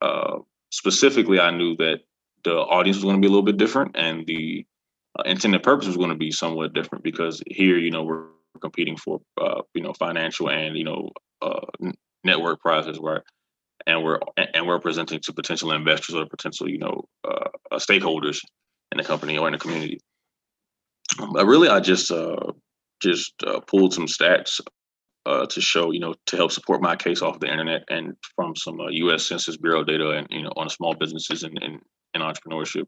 Uh, 0.00 0.38
specifically, 0.70 1.40
I 1.40 1.50
knew 1.50 1.76
that 1.76 2.00
the 2.44 2.54
audience 2.54 2.96
was 2.96 3.04
going 3.04 3.16
to 3.16 3.20
be 3.20 3.26
a 3.26 3.30
little 3.30 3.44
bit 3.44 3.56
different, 3.56 3.96
and 3.96 4.26
the 4.26 4.64
uh, 5.18 5.22
intended 5.26 5.62
purpose 5.62 5.86
was 5.86 5.96
going 5.96 6.10
to 6.10 6.16
be 6.16 6.30
somewhat 6.30 6.72
different 6.72 7.04
because 7.04 7.42
here, 7.48 7.78
you 7.78 7.90
know, 7.90 8.04
we're 8.04 8.26
competing 8.60 8.96
for 8.96 9.20
uh, 9.40 9.60
you 9.74 9.82
know 9.82 9.92
financial 9.92 10.48
and 10.48 10.76
you 10.76 10.84
know 10.84 11.10
uh, 11.42 11.66
network 12.24 12.60
prizes, 12.60 12.98
right? 13.00 13.22
And 13.86 14.02
we're 14.02 14.18
and 14.36 14.66
we're 14.66 14.80
presenting 14.80 15.20
to 15.20 15.32
potential 15.32 15.72
investors 15.72 16.14
or 16.14 16.26
potential 16.26 16.68
you 16.68 16.78
know 16.78 17.04
uh, 17.24 17.48
uh 17.70 17.76
stakeholders 17.76 18.40
in 18.92 18.98
the 18.98 19.04
company 19.04 19.38
or 19.38 19.46
in 19.46 19.52
the 19.52 19.58
community. 19.58 20.00
But 21.32 21.46
really, 21.46 21.68
I 21.68 21.80
just 21.80 22.10
uh, 22.10 22.52
just 23.00 23.32
uh, 23.46 23.60
pulled 23.60 23.94
some 23.94 24.06
stats 24.06 24.60
to 25.48 25.60
show 25.60 25.92
you 25.92 26.00
know 26.00 26.14
to 26.26 26.36
help 26.36 26.52
support 26.52 26.82
my 26.82 26.96
case 26.96 27.22
off 27.22 27.40
the 27.40 27.50
internet 27.50 27.82
and 27.88 28.14
from 28.34 28.56
some 28.56 28.78
U.S. 28.78 29.26
Census 29.26 29.56
Bureau 29.56 29.84
data 29.84 30.10
and 30.10 30.26
you 30.30 30.42
know 30.42 30.52
on 30.56 30.68
small 30.68 30.94
businesses 30.94 31.42
and, 31.42 31.58
and, 31.62 31.80
and 32.14 32.22
entrepreneurship 32.22 32.86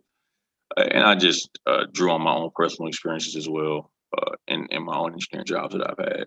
and 0.76 1.04
I 1.04 1.14
just 1.14 1.58
uh, 1.66 1.84
drew 1.92 2.10
on 2.10 2.22
my 2.22 2.32
own 2.32 2.50
personal 2.54 2.88
experiences 2.88 3.36
as 3.36 3.48
well 3.48 3.90
uh, 4.16 4.32
in 4.46 4.66
in 4.70 4.84
my 4.84 4.96
own 4.96 5.12
engineering 5.12 5.46
jobs 5.46 5.74
that 5.74 5.88
I've 5.88 5.98
had. 5.98 6.26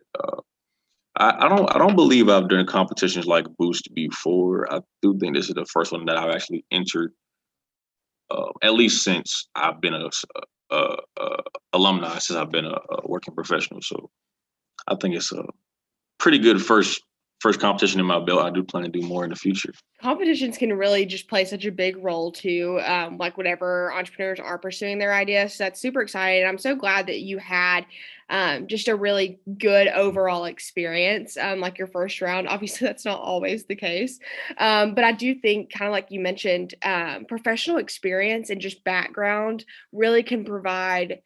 I, 1.22 1.46
I, 1.46 1.50
don't 1.50 1.76
I 1.76 1.78
don't 1.78 1.96
believe 1.96 2.30
I've 2.30 2.50
done 2.50 2.66
competitions 2.66 3.28
like 3.28 3.46
Boost 3.58 3.94
before. 3.94 4.72
I 4.74 4.82
do 5.04 5.18
think 5.20 5.36
this 5.36 5.50
is 5.50 5.54
the 5.54 5.66
first 5.66 5.92
one 5.92 6.06
that 6.06 6.18
I've 6.18 6.34
actually 6.34 6.66
entered, 6.72 7.14
uh, 8.32 8.50
at 8.64 8.74
least 8.74 9.04
since 9.04 9.48
I've 9.54 9.80
been 9.80 9.94
a, 9.94 10.10
a, 10.72 10.96
a 11.20 11.38
alumni, 11.74 12.18
since 12.18 12.38
I've 12.38 12.50
been 12.50 12.66
a, 12.66 12.76
a 12.90 13.08
working 13.08 13.36
professional. 13.36 13.84
So 13.84 14.10
I 14.88 14.96
think 14.96 15.16
it's 15.16 15.32
a 15.32 15.44
pretty 16.18 16.40
good 16.40 16.60
first 16.60 17.04
first 17.42 17.60
competition 17.60 18.00
in 18.00 18.06
my 18.06 18.20
belt. 18.20 18.40
I 18.40 18.52
do 18.52 18.64
plan 18.64 18.84
to 18.84 18.90
do 18.90 19.02
more 19.02 19.24
in 19.24 19.32
the 19.32 19.36
future. 19.36 19.74
Competitions 20.02 20.58
can 20.58 20.74
really 20.74 21.06
just 21.06 21.28
play 21.28 21.44
such 21.44 21.66
a 21.66 21.72
big 21.72 21.98
role 21.98 22.32
too, 22.32 22.80
um, 22.86 23.18
like 23.18 23.36
whatever 23.36 23.92
entrepreneurs 23.94 24.40
are 24.40 24.60
pursuing 24.60 25.00
their 25.00 25.14
ideas. 25.14 25.56
So 25.56 25.64
that's 25.64 25.82
super 25.82 26.02
exciting. 26.02 26.48
I'm 26.48 26.60
so 26.60 26.76
glad 26.76 27.08
that 27.08 27.20
you 27.20 27.40
had 27.40 27.86
um, 28.30 28.68
just 28.68 28.88
a 28.88 28.96
really 28.96 29.40
good 29.58 29.88
overall 29.88 30.46
experience, 30.46 31.36
um, 31.36 31.60
like 31.60 31.80
your 31.80 31.88
first 31.88 32.22
round. 32.22 32.48
Obviously, 32.50 32.86
that's 32.86 33.06
not 33.06 33.20
always 33.20 33.66
the 33.66 33.76
case, 33.76 34.20
um, 34.58 34.94
but 34.94 35.04
I 35.04 35.12
do 35.12 35.34
think, 35.36 35.72
kind 35.72 35.88
of 35.88 35.94
like 35.94 36.12
you 36.12 36.20
mentioned, 36.20 36.76
um, 36.84 37.26
professional 37.26 37.78
experience 37.78 38.52
and 38.52 38.62
just 38.62 38.84
background 38.84 39.66
really 39.92 40.24
can 40.24 40.46
provide 40.46 41.22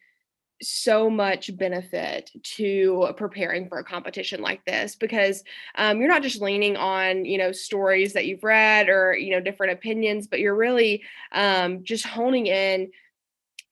so 0.62 1.10
much 1.10 1.56
benefit 1.58 2.32
to 2.44 3.14
preparing 3.18 3.68
for 3.68 3.80
a 3.80 3.84
competition 3.84 4.42
like 4.42 4.64
this 4.66 4.96
because 4.96 5.44
um, 5.76 6.00
you're 6.00 6.10
not 6.10 6.24
just 6.24 6.42
leaning 6.42 6.78
on 6.78 7.26
you 7.26 7.38
know 7.38 7.52
stories 7.52 8.14
that 8.14 8.26
you've 8.26 8.44
read 8.44 8.88
or 8.88 9.16
you 9.16 9.32
know 9.32 9.42
different 9.42 9.74
opinions 9.74 10.28
but 10.28 10.40
you're 10.40 10.56
really 10.56 11.04
um, 11.34 11.84
just 11.84 12.06
honing 12.06 12.48
in 12.48 12.90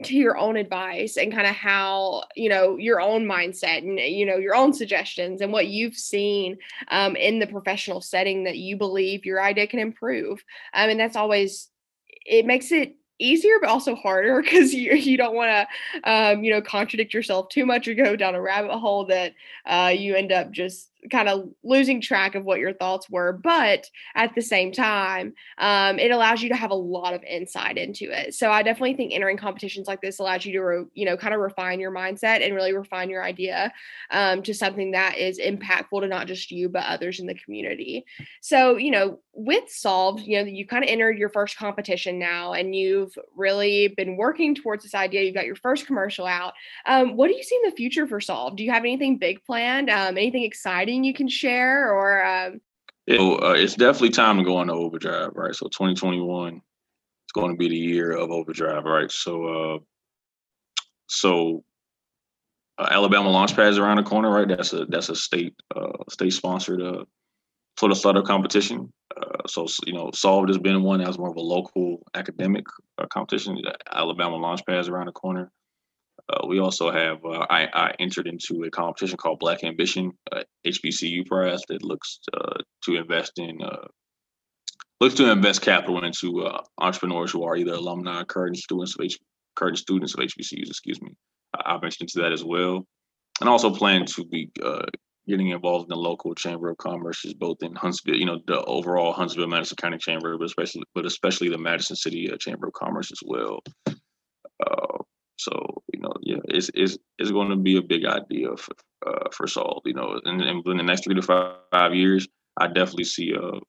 to 0.03 0.15
your 0.15 0.37
own 0.37 0.57
advice 0.57 1.17
and 1.17 1.33
kind 1.33 1.47
of 1.47 1.55
how 1.55 2.23
you 2.35 2.49
know 2.49 2.77
your 2.77 2.99
own 2.99 3.25
mindset 3.25 3.79
and 3.79 3.99
you 3.99 4.25
know 4.25 4.37
your 4.37 4.55
own 4.55 4.73
suggestions 4.73 5.41
and 5.41 5.51
what 5.51 5.67
you've 5.67 5.95
seen 5.95 6.57
um, 6.89 7.15
in 7.15 7.39
the 7.39 7.47
professional 7.47 8.01
setting 8.01 8.43
that 8.43 8.57
you 8.57 8.75
believe 8.75 9.25
your 9.25 9.41
idea 9.41 9.67
can 9.67 9.79
improve. 9.79 10.43
Um, 10.73 10.89
and 10.89 10.99
that's 10.99 11.15
always 11.15 11.69
it 12.25 12.45
makes 12.45 12.71
it 12.71 12.95
easier 13.19 13.55
but 13.61 13.69
also 13.69 13.95
harder 13.95 14.41
because 14.43 14.73
you, 14.73 14.93
you 14.93 15.17
don't 15.17 15.35
want 15.35 15.49
to 15.49 16.09
um, 16.09 16.43
you 16.43 16.51
know 16.51 16.61
contradict 16.61 17.13
yourself 17.13 17.49
too 17.49 17.65
much 17.65 17.87
or 17.87 17.93
go 17.93 18.15
down 18.15 18.35
a 18.35 18.41
rabbit 18.41 18.77
hole 18.77 19.05
that 19.05 19.33
uh, 19.65 19.93
you 19.95 20.15
end 20.15 20.31
up 20.31 20.51
just 20.51 20.89
kind 21.11 21.29
of 21.29 21.49
losing 21.63 22.01
track 22.01 22.35
of 22.35 22.43
what 22.43 22.59
your 22.59 22.73
thoughts 22.73 23.09
were. 23.09 23.33
But 23.33 23.89
at 24.15 24.35
the 24.35 24.41
same 24.41 24.71
time, 24.71 25.33
um, 25.57 25.99
it 25.99 26.11
allows 26.11 26.41
you 26.41 26.49
to 26.49 26.55
have 26.55 26.71
a 26.71 26.75
lot 26.75 27.13
of 27.13 27.23
insight 27.23 27.77
into 27.77 28.05
it. 28.05 28.33
So 28.33 28.51
I 28.51 28.63
definitely 28.63 28.95
think 28.95 29.13
entering 29.13 29.37
competitions 29.37 29.87
like 29.87 30.01
this 30.01 30.19
allows 30.19 30.45
you 30.45 30.53
to, 30.53 30.61
re- 30.61 30.85
you 30.93 31.05
know, 31.05 31.17
kind 31.17 31.33
of 31.33 31.39
refine 31.39 31.79
your 31.79 31.91
mindset 31.91 32.45
and 32.45 32.55
really 32.55 32.73
refine 32.73 33.09
your 33.09 33.23
idea 33.23 33.71
um, 34.11 34.43
to 34.43 34.53
something 34.53 34.91
that 34.91 35.17
is 35.17 35.39
impactful 35.39 36.01
to 36.01 36.07
not 36.07 36.27
just 36.27 36.51
you, 36.51 36.69
but 36.69 36.85
others 36.85 37.19
in 37.19 37.25
the 37.25 37.35
community. 37.35 38.05
So, 38.41 38.77
you 38.77 38.91
know, 38.91 39.19
with 39.33 39.69
Solved, 39.69 40.21
you 40.21 40.37
know, 40.37 40.45
you 40.45 40.67
kind 40.67 40.83
of 40.83 40.89
entered 40.89 41.17
your 41.17 41.29
first 41.29 41.57
competition 41.57 42.19
now 42.19 42.53
and 42.53 42.75
you've 42.75 43.17
really 43.35 43.87
been 43.87 44.15
working 44.15 44.53
towards 44.53 44.83
this 44.83 44.93
idea. 44.93 45.23
You've 45.23 45.33
got 45.33 45.47
your 45.47 45.55
first 45.55 45.87
commercial 45.87 46.27
out. 46.27 46.53
Um, 46.85 47.15
what 47.15 47.27
do 47.27 47.35
you 47.35 47.41
see 47.41 47.59
in 47.63 47.69
the 47.69 47.75
future 47.75 48.05
for 48.05 48.21
Solved? 48.21 48.57
Do 48.57 48.63
you 48.63 48.71
have 48.71 48.83
anything 48.83 49.17
big 49.17 49.43
planned? 49.43 49.89
Um, 49.89 50.17
anything 50.17 50.43
exciting 50.43 50.92
you 51.01 51.13
can 51.13 51.27
share 51.27 51.91
or? 51.93 52.25
Um... 52.25 52.61
uh, 53.41 53.53
it's 53.53 53.75
definitely 53.75 54.09
time 54.09 54.37
to 54.37 54.43
go 54.43 54.61
into 54.61 54.73
overdrive, 54.73 55.31
right? 55.33 55.55
So 55.55 55.67
2021 55.67 56.55
is 56.55 56.61
going 57.33 57.51
to 57.51 57.57
be 57.57 57.69
the 57.69 57.77
year 57.77 58.11
of 58.11 58.31
overdrive, 58.31 58.83
right? 58.85 59.11
So, 59.11 59.45
uh, 59.45 59.77
so 61.07 61.63
uh, 62.77 62.87
Alabama 62.89 63.29
Launchpad 63.29 63.69
is 63.69 63.77
around 63.77 63.97
the 63.97 64.03
corner, 64.03 64.29
right? 64.29 64.47
That's 64.47 64.73
a 64.73 64.85
that's 64.85 65.09
a 65.09 65.15
state 65.15 65.55
uh, 65.75 65.91
state 66.09 66.33
sponsored 66.33 66.81
uh, 66.81 67.05
Florida 67.77 67.99
Startup 67.99 68.25
competition. 68.25 68.91
Uh, 69.15 69.47
so 69.47 69.67
you 69.85 69.93
know, 69.93 70.09
Solved 70.13 70.49
has 70.49 70.57
been 70.57 70.81
one 70.83 71.03
that's 71.03 71.17
more 71.17 71.29
of 71.29 71.35
a 71.35 71.41
local 71.41 72.01
academic 72.15 72.65
uh, 72.97 73.05
competition. 73.07 73.61
Alabama 73.91 74.37
Launchpad 74.37 74.79
is 74.79 74.87
around 74.87 75.07
the 75.07 75.11
corner. 75.11 75.51
Uh, 76.29 76.47
we 76.47 76.59
also 76.59 76.89
have 76.89 77.23
uh, 77.25 77.45
I, 77.49 77.67
I, 77.73 77.95
entered 77.99 78.27
into 78.27 78.63
a 78.63 78.71
competition 78.71 79.17
called 79.17 79.39
Black 79.39 79.63
Ambition 79.63 80.11
HBCU 80.65 81.25
prize 81.25 81.61
that 81.67 81.83
looks 81.83 82.19
to 82.83 82.95
invest 82.95 83.33
in 83.37 83.59
looks 85.01 85.15
to 85.15 85.29
invest 85.29 85.61
capital 85.61 86.03
into 86.03 86.49
entrepreneurs 86.77 87.31
who 87.31 87.43
are 87.43 87.57
either 87.57 87.73
alumni, 87.73 88.23
current 88.23 88.57
students 88.57 88.95
of 88.95 89.03
H, 89.03 89.19
current 89.55 89.77
students 89.77 90.13
of 90.13 90.21
HBCUs. 90.21 90.69
Excuse 90.69 91.01
me. 91.01 91.11
I've 91.65 91.81
mentioned 91.81 92.09
to 92.09 92.21
that 92.21 92.31
as 92.31 92.43
well, 92.43 92.85
and 93.39 93.49
also 93.49 93.73
plan 93.73 94.05
to 94.05 94.25
be 94.25 94.49
uh, 94.63 94.85
getting 95.27 95.49
involved 95.49 95.85
in 95.85 95.89
the 95.89 96.01
local 96.01 96.33
chamber 96.35 96.69
of 96.69 96.77
commerce, 96.77 97.23
is 97.25 97.33
both 97.33 97.57
in 97.61 97.75
Huntsville, 97.75 98.15
you 98.15 98.25
know, 98.25 98.39
the 98.47 98.63
overall 98.65 99.13
Huntsville 99.13 99.47
Madison 99.47 99.77
County 99.77 99.97
Chamber, 99.97 100.37
but 100.37 100.45
especially 100.45 100.83
but 100.95 101.05
especially 101.05 101.49
the 101.49 101.57
Madison 101.57 101.95
City 101.95 102.31
uh, 102.31 102.37
Chamber 102.37 102.67
of 102.67 102.73
Commerce 102.73 103.11
as 103.11 103.19
well. 103.23 103.59
Uh, 103.87 105.02
so 105.43 105.83
you 105.93 105.99
know, 105.99 106.13
yeah, 106.21 106.37
it's 106.45 106.69
it's 106.73 106.97
it's 107.17 107.31
going 107.31 107.49
to 107.49 107.55
be 107.55 107.77
a 107.77 107.81
big 107.81 108.05
idea 108.05 108.55
for 108.57 108.73
uh, 109.05 109.29
for 109.31 109.47
Solved. 109.47 109.85
You 109.85 109.93
know, 109.93 110.19
and, 110.25 110.41
in 110.41 110.77
the 110.77 110.83
next 110.83 111.03
three 111.03 111.15
to 111.15 111.21
five, 111.21 111.55
five 111.71 111.93
years, 111.93 112.27
I 112.59 112.67
definitely 112.67 113.05
see 113.05 113.33
uh 113.35 113.59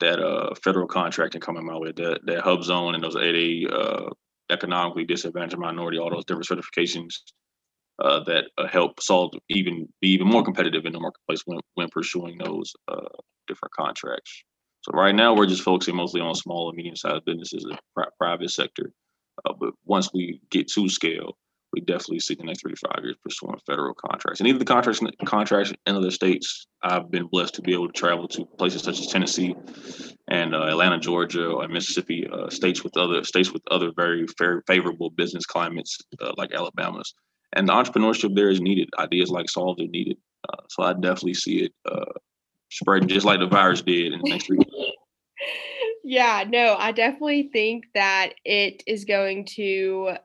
that 0.00 0.18
uh 0.18 0.54
federal 0.62 0.86
contracting 0.86 1.40
coming 1.40 1.66
my 1.66 1.76
way. 1.76 1.92
That 1.92 2.20
that 2.26 2.40
hub 2.40 2.62
zone 2.64 2.94
and 2.94 3.04
those 3.04 3.16
8A 3.16 3.72
uh 3.72 4.10
economically 4.50 5.04
disadvantaged 5.04 5.58
minority, 5.58 5.98
all 5.98 6.10
those 6.10 6.26
different 6.26 6.46
certifications 6.46 7.14
uh, 8.02 8.22
that 8.24 8.44
uh, 8.58 8.66
help 8.66 9.00
solve 9.00 9.32
even 9.48 9.88
be 10.00 10.08
even 10.08 10.26
more 10.26 10.42
competitive 10.42 10.84
in 10.84 10.92
the 10.92 11.00
marketplace 11.00 11.42
when, 11.46 11.58
when 11.74 11.88
pursuing 11.90 12.36
those 12.38 12.72
uh, 12.88 13.08
different 13.46 13.72
contracts. 13.72 14.44
So 14.82 14.92
right 14.92 15.14
now 15.14 15.34
we're 15.34 15.46
just 15.46 15.62
focusing 15.62 15.96
mostly 15.96 16.20
on 16.20 16.34
small 16.34 16.68
and 16.68 16.76
medium 16.76 16.96
sized 16.96 17.24
businesses, 17.24 17.62
the 17.62 17.78
pri- 17.94 18.08
private 18.18 18.50
sector. 18.50 18.90
Uh, 19.44 19.52
but 19.58 19.74
once 19.84 20.10
we 20.12 20.40
get 20.50 20.68
to 20.68 20.88
scale, 20.88 21.36
we 21.74 21.80
definitely 21.80 22.20
see 22.20 22.34
the 22.34 22.44
next 22.44 22.60
three 22.60 22.72
to 22.72 22.88
five 22.88 23.02
years 23.02 23.16
pursuing 23.22 23.58
federal 23.66 23.94
contracts. 23.94 24.40
And 24.40 24.48
even 24.48 24.60
the 24.60 24.64
contracts 24.64 25.02
contracts 25.24 25.72
in 25.86 25.96
other 25.96 26.10
states, 26.10 26.66
I've 26.82 27.10
been 27.10 27.26
blessed 27.26 27.54
to 27.54 27.62
be 27.62 27.72
able 27.72 27.88
to 27.88 27.92
travel 27.92 28.28
to 28.28 28.44
places 28.58 28.82
such 28.82 29.00
as 29.00 29.08
Tennessee 29.08 29.54
and 30.28 30.54
uh, 30.54 30.66
Atlanta, 30.66 30.98
Georgia, 31.00 31.56
and 31.58 31.72
Mississippi, 31.72 32.28
uh, 32.32 32.48
states 32.48 32.84
with 32.84 32.96
other 32.96 33.24
states 33.24 33.52
with 33.52 33.62
other 33.70 33.90
very 33.96 34.26
very 34.38 34.62
favorable 34.66 35.10
business 35.10 35.44
climates 35.46 35.98
uh, 36.20 36.32
like 36.36 36.52
Alabama's. 36.54 37.12
And 37.54 37.68
the 37.68 37.72
entrepreneurship 37.72 38.34
there 38.34 38.50
is 38.50 38.60
needed. 38.60 38.88
Ideas 38.98 39.30
like 39.30 39.48
Solved 39.48 39.80
are 39.80 39.86
needed. 39.86 40.16
Uh, 40.48 40.62
so 40.68 40.82
I 40.82 40.92
definitely 40.92 41.34
see 41.34 41.64
it 41.64 41.72
uh, 41.90 42.04
spreading 42.70 43.08
just 43.08 43.26
like 43.26 43.40
the 43.40 43.46
virus 43.46 43.82
did 43.82 44.12
in 44.12 44.20
the 44.20 44.30
next 44.30 44.46
three. 44.46 44.58
Yeah, 46.04 46.44
no, 46.48 46.76
I 46.78 46.92
definitely 46.92 47.48
think 47.52 47.86
that 47.94 48.34
it 48.44 48.82
is 48.86 49.04
going 49.06 49.46
to 49.56 50.16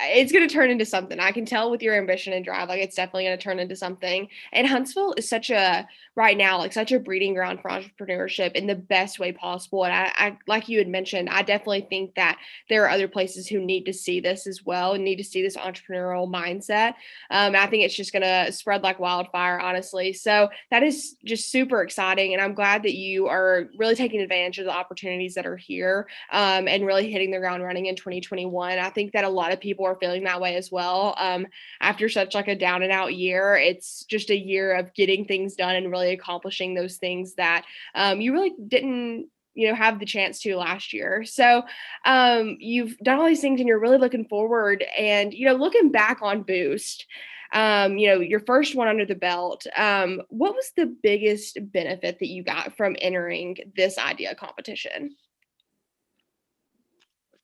it's 0.00 0.32
going 0.32 0.46
to 0.46 0.52
turn 0.52 0.70
into 0.70 0.84
something. 0.84 1.18
I 1.18 1.32
can 1.32 1.46
tell 1.46 1.70
with 1.70 1.82
your 1.82 1.94
ambition 1.94 2.32
and 2.32 2.44
drive, 2.44 2.68
like 2.68 2.80
it's 2.80 2.96
definitely 2.96 3.24
going 3.24 3.38
to 3.38 3.42
turn 3.42 3.58
into 3.58 3.76
something. 3.76 4.28
And 4.52 4.66
Huntsville 4.66 5.14
is 5.16 5.28
such 5.28 5.50
a 5.50 5.88
right 6.16 6.36
now, 6.36 6.58
like 6.58 6.72
such 6.72 6.92
a 6.92 6.98
breeding 6.98 7.34
ground 7.34 7.60
for 7.60 7.70
entrepreneurship 7.70 8.52
in 8.52 8.66
the 8.66 8.74
best 8.74 9.18
way 9.18 9.32
possible. 9.32 9.84
And 9.84 9.94
I, 9.94 10.12
I 10.16 10.38
like 10.46 10.68
you 10.68 10.78
had 10.78 10.88
mentioned, 10.88 11.28
I 11.28 11.42
definitely 11.42 11.86
think 11.88 12.14
that 12.14 12.38
there 12.68 12.84
are 12.84 12.90
other 12.90 13.08
places 13.08 13.46
who 13.46 13.60
need 13.60 13.84
to 13.84 13.92
see 13.92 14.20
this 14.20 14.46
as 14.46 14.64
well 14.64 14.94
and 14.94 15.04
need 15.04 15.16
to 15.16 15.24
see 15.24 15.42
this 15.42 15.56
entrepreneurial 15.56 16.30
mindset. 16.30 16.94
Um, 17.30 17.54
I 17.54 17.66
think 17.66 17.84
it's 17.84 17.94
just 17.94 18.12
going 18.12 18.22
to 18.22 18.52
spread 18.52 18.82
like 18.82 18.98
wildfire, 18.98 19.60
honestly. 19.60 20.12
So 20.12 20.48
that 20.70 20.82
is 20.82 21.16
just 21.24 21.50
super 21.50 21.82
exciting, 21.82 22.32
and 22.32 22.42
I'm 22.42 22.54
glad 22.54 22.82
that 22.82 22.94
you 22.94 23.28
are 23.28 23.68
really 23.78 23.94
taking 23.94 24.20
advantage 24.20 24.58
of 24.58 24.64
the 24.64 24.76
opportunities 24.76 25.34
that 25.34 25.46
are 25.46 25.56
here 25.56 26.06
um, 26.32 26.68
and 26.68 26.86
really 26.86 27.10
hitting 27.10 27.30
the 27.30 27.38
ground 27.38 27.62
running 27.62 27.86
in 27.86 27.96
2021. 27.96 28.78
I 28.78 28.90
think 28.90 29.12
that 29.12 29.24
a 29.24 29.28
lot 29.28 29.52
of 29.52 29.60
people 29.60 29.85
are 29.86 29.96
feeling 29.96 30.24
that 30.24 30.40
way 30.40 30.56
as 30.56 30.70
well. 30.70 31.14
Um, 31.18 31.46
after 31.80 32.08
such 32.08 32.34
like 32.34 32.48
a 32.48 32.54
down 32.54 32.82
and 32.82 32.92
out 32.92 33.14
year, 33.14 33.56
it's 33.56 34.04
just 34.04 34.30
a 34.30 34.36
year 34.36 34.74
of 34.74 34.94
getting 34.94 35.24
things 35.24 35.54
done 35.54 35.76
and 35.76 35.90
really 35.90 36.12
accomplishing 36.12 36.74
those 36.74 36.96
things 36.96 37.34
that 37.34 37.64
um, 37.94 38.20
you 38.20 38.32
really 38.32 38.54
didn't 38.68 39.28
you 39.56 39.66
know 39.66 39.74
have 39.74 39.98
the 39.98 40.06
chance 40.06 40.38
to 40.40 40.56
last 40.56 40.92
year 40.92 41.24
so 41.24 41.62
um, 42.04 42.56
you've 42.60 42.96
done 42.98 43.18
all 43.18 43.26
these 43.26 43.40
things 43.40 43.58
and 43.58 43.66
you're 43.66 43.80
really 43.80 43.98
looking 43.98 44.26
forward 44.26 44.84
and 44.96 45.34
you 45.34 45.46
know 45.46 45.54
looking 45.54 45.90
back 45.90 46.18
on 46.22 46.42
boost 46.42 47.06
um, 47.52 47.96
you 47.96 48.06
know 48.06 48.20
your 48.20 48.40
first 48.40 48.74
one 48.74 48.86
under 48.86 49.06
the 49.06 49.14
belt 49.14 49.66
um, 49.76 50.20
what 50.28 50.54
was 50.54 50.72
the 50.76 50.94
biggest 51.02 51.58
benefit 51.72 52.18
that 52.20 52.28
you 52.28 52.44
got 52.44 52.76
from 52.76 52.94
entering 53.00 53.56
this 53.74 53.98
idea 53.98 54.34
competition 54.34 55.10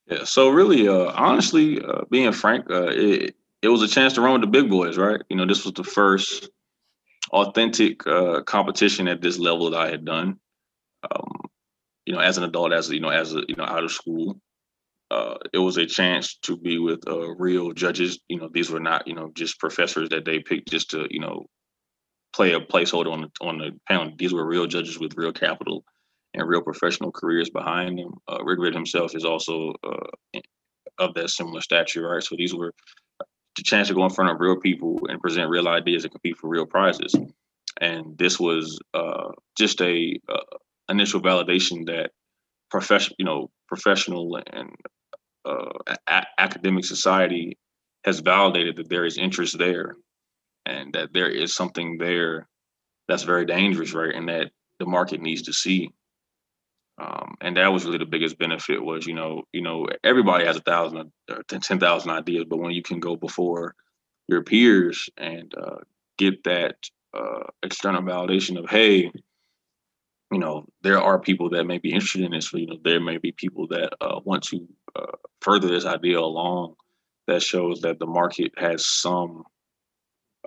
yeah. 0.06 0.24
So 0.24 0.48
really, 0.48 0.88
uh, 0.88 1.12
honestly, 1.14 1.80
uh, 1.82 2.02
being 2.10 2.32
frank, 2.32 2.70
uh, 2.70 2.88
it 2.88 3.36
it 3.62 3.68
was 3.68 3.82
a 3.82 3.88
chance 3.88 4.14
to 4.14 4.20
run 4.20 4.32
with 4.32 4.42
the 4.42 4.46
big 4.48 4.68
boys, 4.68 4.98
right? 4.98 5.20
You 5.28 5.36
know, 5.36 5.46
this 5.46 5.64
was 5.64 5.74
the 5.74 5.84
first 5.84 6.50
authentic 7.30 8.06
uh, 8.06 8.42
competition 8.42 9.08
at 9.08 9.22
this 9.22 9.38
level 9.38 9.70
that 9.70 9.80
I 9.80 9.90
had 9.90 10.04
done. 10.04 10.38
Um, 11.10 11.32
you 12.04 12.12
know, 12.12 12.20
as 12.20 12.38
an 12.38 12.44
adult, 12.44 12.72
as 12.72 12.90
you 12.90 13.00
know, 13.00 13.08
as 13.08 13.34
a, 13.34 13.42
you 13.48 13.54
know, 13.56 13.64
out 13.64 13.84
of 13.84 13.92
school, 13.92 14.40
uh, 15.10 15.36
it 15.52 15.58
was 15.58 15.76
a 15.76 15.86
chance 15.86 16.36
to 16.42 16.56
be 16.56 16.78
with 16.78 17.06
uh, 17.06 17.34
real 17.36 17.72
judges. 17.72 18.18
You 18.28 18.38
know, 18.38 18.50
these 18.52 18.70
were 18.70 18.80
not 18.80 19.06
you 19.06 19.14
know 19.14 19.30
just 19.34 19.60
professors 19.60 20.08
that 20.08 20.24
they 20.24 20.40
picked 20.40 20.70
just 20.70 20.90
to 20.90 21.06
you 21.10 21.20
know 21.20 21.46
play 22.34 22.52
a 22.54 22.60
placeholder 22.60 23.12
on 23.12 23.22
the 23.22 23.30
on 23.40 23.58
the 23.58 23.78
panel. 23.86 24.12
These 24.18 24.32
were 24.32 24.44
real 24.44 24.66
judges 24.66 24.98
with 24.98 25.16
real 25.16 25.32
capital 25.32 25.84
and 26.34 26.48
real 26.48 26.62
professional 26.62 27.12
careers 27.12 27.50
behind 27.50 27.98
him. 27.98 28.14
Uh, 28.28 28.38
himself 28.72 29.14
is 29.14 29.24
also 29.24 29.74
uh, 29.84 30.38
of 30.98 31.14
that 31.14 31.30
similar 31.30 31.60
stature, 31.60 32.08
right? 32.08 32.22
So 32.22 32.36
these 32.36 32.54
were 32.54 32.72
the 33.56 33.62
chance 33.62 33.88
to 33.88 33.94
go 33.94 34.04
in 34.04 34.10
front 34.10 34.30
of 34.30 34.40
real 34.40 34.56
people 34.56 34.98
and 35.08 35.20
present 35.20 35.50
real 35.50 35.68
ideas 35.68 36.04
and 36.04 36.12
compete 36.12 36.38
for 36.38 36.48
real 36.48 36.66
prizes. 36.66 37.14
And 37.80 38.16
this 38.18 38.38
was 38.38 38.78
uh, 38.94 39.30
just 39.58 39.80
a 39.80 40.18
uh, 40.28 40.56
initial 40.88 41.20
validation 41.20 41.86
that 41.86 42.10
profession, 42.70 43.14
you 43.18 43.24
know, 43.24 43.50
professional 43.68 44.40
and 44.52 44.70
uh, 45.44 45.70
a- 46.06 46.26
academic 46.38 46.84
society 46.84 47.58
has 48.04 48.20
validated 48.20 48.76
that 48.76 48.88
there 48.88 49.04
is 49.04 49.18
interest 49.18 49.58
there, 49.58 49.94
and 50.66 50.92
that 50.92 51.12
there 51.12 51.28
is 51.28 51.54
something 51.54 51.98
there 51.98 52.48
that's 53.08 53.22
very 53.22 53.44
dangerous, 53.44 53.92
right? 53.94 54.14
And 54.14 54.28
that 54.28 54.50
the 54.78 54.86
market 54.86 55.20
needs 55.20 55.42
to 55.42 55.52
see. 55.52 55.90
Um, 56.98 57.34
and 57.40 57.56
that 57.56 57.72
was 57.72 57.84
really 57.84 57.98
the 57.98 58.04
biggest 58.04 58.38
benefit 58.38 58.82
was 58.82 59.06
you 59.06 59.14
know 59.14 59.42
you 59.52 59.62
know 59.62 59.86
everybody 60.04 60.44
has 60.44 60.56
a 60.56 60.60
thousand 60.60 61.10
or 61.30 61.42
ten 61.48 61.78
thousand 61.78 62.10
ideas, 62.10 62.44
but 62.48 62.58
when 62.58 62.72
you 62.72 62.82
can 62.82 63.00
go 63.00 63.16
before 63.16 63.74
your 64.28 64.42
peers 64.42 65.08
and 65.16 65.52
uh, 65.56 65.76
get 66.18 66.44
that 66.44 66.76
uh, 67.14 67.44
external 67.62 68.02
validation 68.02 68.58
of 68.58 68.68
hey, 68.68 69.10
you 70.30 70.38
know 70.38 70.66
there 70.82 71.00
are 71.00 71.18
people 71.18 71.50
that 71.50 71.64
may 71.64 71.78
be 71.78 71.92
interested 71.92 72.22
in 72.22 72.32
this, 72.32 72.52
you 72.52 72.66
know 72.66 72.78
there 72.84 73.00
may 73.00 73.16
be 73.16 73.32
people 73.32 73.66
that 73.68 73.94
uh, 74.00 74.20
want 74.24 74.42
to 74.44 74.68
uh, 74.94 75.16
further 75.40 75.68
this 75.68 75.86
idea 75.86 76.18
along. 76.18 76.74
That 77.28 77.40
shows 77.40 77.82
that 77.82 78.00
the 78.00 78.06
market 78.06 78.52
has 78.56 78.84
some 78.84 79.44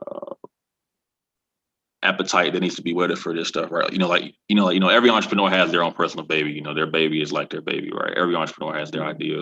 uh, 0.05 0.35
appetite 2.05 2.53
that 2.53 2.61
needs 2.61 2.75
to 2.75 2.81
be 2.81 2.93
whetted 2.93 3.17
for 3.17 3.33
this 3.33 3.47
stuff, 3.47 3.71
right? 3.71 3.91
You 3.91 3.97
know, 3.97 4.07
like 4.07 4.35
you 4.47 4.55
know, 4.55 4.65
like 4.65 4.75
you 4.75 4.79
know, 4.79 4.89
every 4.89 5.09
entrepreneur 5.09 5.49
has 5.49 5.71
their 5.71 5.83
own 5.83 5.93
personal 5.93 6.25
baby. 6.25 6.51
You 6.51 6.61
know, 6.61 6.73
their 6.73 6.87
baby 6.87 7.21
is 7.21 7.31
like 7.31 7.49
their 7.49 7.61
baby, 7.61 7.91
right? 7.91 8.13
Every 8.15 8.35
entrepreneur 8.35 8.77
has 8.77 8.91
their 8.91 9.03
idea, 9.03 9.41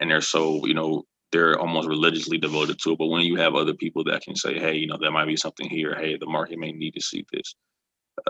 and 0.00 0.10
they're 0.10 0.20
so 0.20 0.66
you 0.66 0.74
know 0.74 1.04
they're 1.30 1.58
almost 1.58 1.88
religiously 1.88 2.38
devoted 2.38 2.78
to 2.80 2.92
it. 2.92 2.98
But 2.98 3.06
when 3.06 3.22
you 3.22 3.36
have 3.36 3.54
other 3.54 3.74
people 3.74 4.04
that 4.04 4.22
can 4.22 4.36
say, 4.36 4.58
hey, 4.58 4.74
you 4.76 4.86
know, 4.86 4.98
there 5.00 5.10
might 5.10 5.26
be 5.26 5.36
something 5.36 5.68
here. 5.68 5.94
Hey, 5.94 6.16
the 6.18 6.26
market 6.26 6.58
may 6.58 6.72
need 6.72 6.92
to 6.92 7.00
see 7.00 7.24
this. 7.32 7.54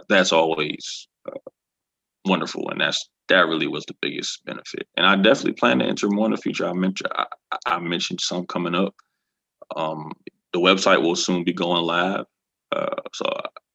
that's 0.08 0.32
always 0.32 1.08
uh, 1.26 1.50
wonderful, 2.26 2.68
and 2.70 2.80
that's 2.80 3.08
that 3.28 3.48
really 3.48 3.66
was 3.66 3.84
the 3.86 3.96
biggest 4.00 4.44
benefit. 4.44 4.86
And 4.96 5.06
I 5.06 5.16
definitely 5.16 5.54
plan 5.54 5.78
to 5.78 5.86
enter 5.86 6.08
more 6.08 6.26
in 6.26 6.32
the 6.32 6.36
future. 6.36 6.66
I 6.66 6.72
mentioned 6.72 7.10
I, 7.14 7.26
I 7.66 7.78
mentioned 7.78 8.20
some 8.20 8.46
coming 8.46 8.74
up. 8.74 8.94
Um, 9.74 10.12
the 10.52 10.60
website 10.60 11.02
will 11.02 11.16
soon 11.16 11.44
be 11.44 11.52
going 11.52 11.82
live. 11.82 12.26
Uh, 12.72 12.96
so 13.12 13.26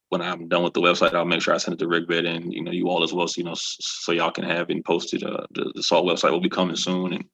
when 0.10 0.22
I'm 0.22 0.48
done 0.48 0.64
with 0.64 0.74
the 0.74 0.82
website, 0.82 1.14
I'll 1.14 1.26
make 1.26 1.42
sure 1.42 1.54
I 1.54 1.58
send 1.58 1.76
it 1.76 1.80
to 1.80 1.88
Rigbed 1.88 2.26
and 2.26 2.54
you 2.54 2.64
know 2.64 2.72
you 2.72 2.90
all 2.90 3.04
as 3.04 3.14
well, 3.14 3.28
so 3.28 3.40
you 3.40 3.46
know 3.46 3.56
so 3.56 4.12
y'all 4.12 4.32
can 4.32 4.46
have 4.46 4.70
it 4.70 4.86
posted. 4.86 5.24
Uh, 5.24 5.46
the, 5.52 5.72
the 5.76 5.84
Solved 5.84 6.10
website 6.10 6.32
will 6.32 6.42
be 6.42 6.50
coming 6.50 6.76
soon, 6.76 7.14
and 7.14 7.26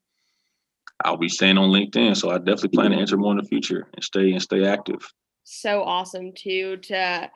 I'll 1.04 1.16
be 1.16 1.28
staying 1.28 1.58
on 1.58 1.70
LinkedIn. 1.70 2.16
So 2.16 2.30
I 2.30 2.38
definitely 2.38 2.70
plan 2.70 2.90
to 2.90 2.98
enter 2.98 3.16
more 3.16 3.32
in 3.32 3.38
the 3.38 3.44
future 3.44 3.88
and 3.94 4.04
stay 4.04 4.32
and 4.32 4.42
stay 4.42 4.64
active. 4.64 5.12
So 5.44 5.82
awesome 5.82 6.32
too 6.32 6.78
to 6.78 7.30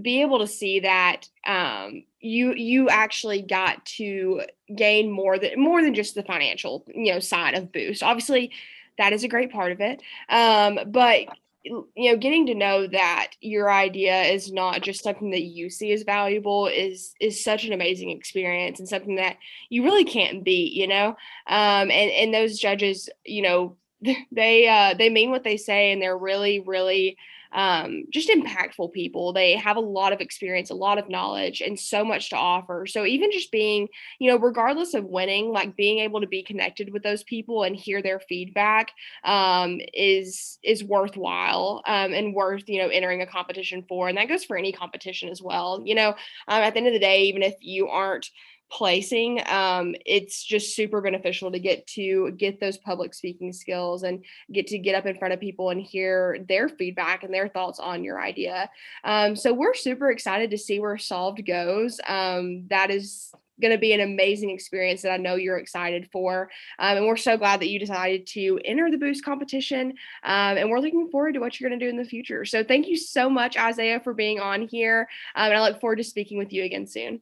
be 0.00 0.20
able 0.20 0.38
to 0.38 0.46
see 0.46 0.80
that 0.80 1.22
um, 1.46 2.04
you 2.20 2.54
you 2.54 2.88
actually 2.88 3.42
got 3.42 3.84
to 3.84 4.42
gain 4.76 5.10
more 5.10 5.38
than 5.38 5.60
more 5.60 5.82
than 5.82 5.94
just 5.94 6.14
the 6.14 6.22
financial 6.22 6.84
you 6.94 7.12
know 7.12 7.18
side 7.18 7.54
of 7.54 7.72
boost 7.72 8.02
obviously 8.02 8.52
that 8.98 9.12
is 9.12 9.24
a 9.24 9.28
great 9.28 9.50
part 9.50 9.72
of 9.72 9.80
it 9.80 10.00
um, 10.28 10.78
but 10.86 11.26
you 11.62 11.86
know 11.96 12.16
getting 12.16 12.46
to 12.46 12.54
know 12.54 12.86
that 12.86 13.32
your 13.40 13.70
idea 13.70 14.22
is 14.22 14.52
not 14.52 14.80
just 14.80 15.02
something 15.02 15.30
that 15.30 15.42
you 15.42 15.68
see 15.68 15.92
as 15.92 16.02
valuable 16.02 16.66
is 16.66 17.14
is 17.20 17.44
such 17.44 17.64
an 17.64 17.72
amazing 17.72 18.10
experience 18.10 18.78
and 18.78 18.88
something 18.88 19.16
that 19.16 19.36
you 19.68 19.82
really 19.82 20.04
can't 20.04 20.44
beat 20.44 20.72
you 20.72 20.86
know? 20.86 21.08
Um, 21.46 21.90
and 21.90 22.10
and 22.10 22.34
those 22.34 22.58
judges 22.58 23.08
you 23.24 23.42
know 23.42 23.76
they 24.32 24.68
uh, 24.68 24.94
they 24.94 25.10
mean 25.10 25.30
what 25.30 25.44
they 25.44 25.56
say 25.56 25.92
and 25.92 26.00
they're 26.00 26.16
really 26.16 26.60
really 26.60 27.16
um, 27.52 28.04
just 28.10 28.28
impactful 28.28 28.92
people. 28.92 29.32
They 29.32 29.56
have 29.56 29.76
a 29.76 29.80
lot 29.80 30.12
of 30.12 30.20
experience, 30.20 30.70
a 30.70 30.74
lot 30.74 30.98
of 30.98 31.08
knowledge, 31.08 31.60
and 31.60 31.78
so 31.78 32.04
much 32.04 32.30
to 32.30 32.36
offer. 32.36 32.86
So 32.86 33.04
even 33.04 33.32
just 33.32 33.50
being, 33.50 33.88
you 34.18 34.30
know, 34.30 34.38
regardless 34.38 34.94
of 34.94 35.04
winning, 35.04 35.50
like 35.52 35.76
being 35.76 35.98
able 35.98 36.20
to 36.20 36.26
be 36.26 36.42
connected 36.42 36.92
with 36.92 37.02
those 37.02 37.22
people 37.24 37.64
and 37.64 37.74
hear 37.74 38.02
their 38.02 38.20
feedback 38.20 38.92
um, 39.24 39.80
is 39.94 40.58
is 40.62 40.84
worthwhile 40.84 41.82
um, 41.86 42.12
and 42.12 42.34
worth 42.34 42.68
you 42.68 42.80
know 42.80 42.88
entering 42.88 43.22
a 43.22 43.26
competition 43.26 43.84
for. 43.88 44.08
And 44.08 44.18
that 44.18 44.28
goes 44.28 44.44
for 44.44 44.56
any 44.56 44.72
competition 44.72 45.28
as 45.28 45.42
well. 45.42 45.82
You 45.84 45.94
know, 45.94 46.08
um, 46.48 46.62
at 46.62 46.74
the 46.74 46.78
end 46.78 46.86
of 46.86 46.92
the 46.92 46.98
day, 46.98 47.22
even 47.24 47.42
if 47.42 47.54
you 47.60 47.88
aren't 47.88 48.30
placing 48.70 49.40
um, 49.46 49.94
it's 50.06 50.44
just 50.44 50.76
super 50.76 51.00
beneficial 51.00 51.50
to 51.50 51.58
get 51.58 51.86
to 51.86 52.30
get 52.32 52.60
those 52.60 52.78
public 52.78 53.12
speaking 53.14 53.52
skills 53.52 54.02
and 54.04 54.24
get 54.52 54.66
to 54.66 54.78
get 54.78 54.94
up 54.94 55.06
in 55.06 55.18
front 55.18 55.34
of 55.34 55.40
people 55.40 55.70
and 55.70 55.80
hear 55.80 56.44
their 56.48 56.68
feedback 56.68 57.24
and 57.24 57.34
their 57.34 57.48
thoughts 57.48 57.80
on 57.80 58.04
your 58.04 58.20
idea 58.20 58.70
um, 59.04 59.34
so 59.34 59.52
we're 59.52 59.74
super 59.74 60.10
excited 60.10 60.50
to 60.50 60.58
see 60.58 60.78
where 60.78 60.98
solved 60.98 61.44
goes 61.44 62.00
um, 62.06 62.64
that 62.68 62.90
is 62.90 63.32
going 63.60 63.72
to 63.72 63.78
be 63.78 63.92
an 63.92 64.00
amazing 64.00 64.50
experience 64.50 65.02
that 65.02 65.12
I 65.12 65.16
know 65.18 65.34
you're 65.34 65.58
excited 65.58 66.08
for. 66.10 66.50
Um, 66.78 66.96
and 66.96 67.06
we're 67.06 67.16
so 67.16 67.36
glad 67.36 67.60
that 67.60 67.68
you 67.68 67.78
decided 67.78 68.26
to 68.28 68.58
enter 68.64 68.90
the 68.90 68.96
Boost 68.96 69.24
competition. 69.24 69.90
Um, 70.24 70.56
and 70.56 70.70
we're 70.70 70.80
looking 70.80 71.08
forward 71.10 71.34
to 71.34 71.40
what 71.40 71.60
you're 71.60 71.68
going 71.68 71.78
to 71.78 71.84
do 71.84 71.90
in 71.90 71.96
the 71.96 72.08
future. 72.08 72.44
So 72.44 72.64
thank 72.64 72.88
you 72.88 72.96
so 72.96 73.28
much, 73.28 73.56
Isaiah, 73.56 74.00
for 74.00 74.14
being 74.14 74.40
on 74.40 74.66
here. 74.66 75.08
Um, 75.36 75.50
and 75.50 75.54
I 75.54 75.60
look 75.60 75.80
forward 75.80 75.96
to 75.96 76.04
speaking 76.04 76.38
with 76.38 76.52
you 76.52 76.64
again 76.64 76.86
soon. 76.86 77.20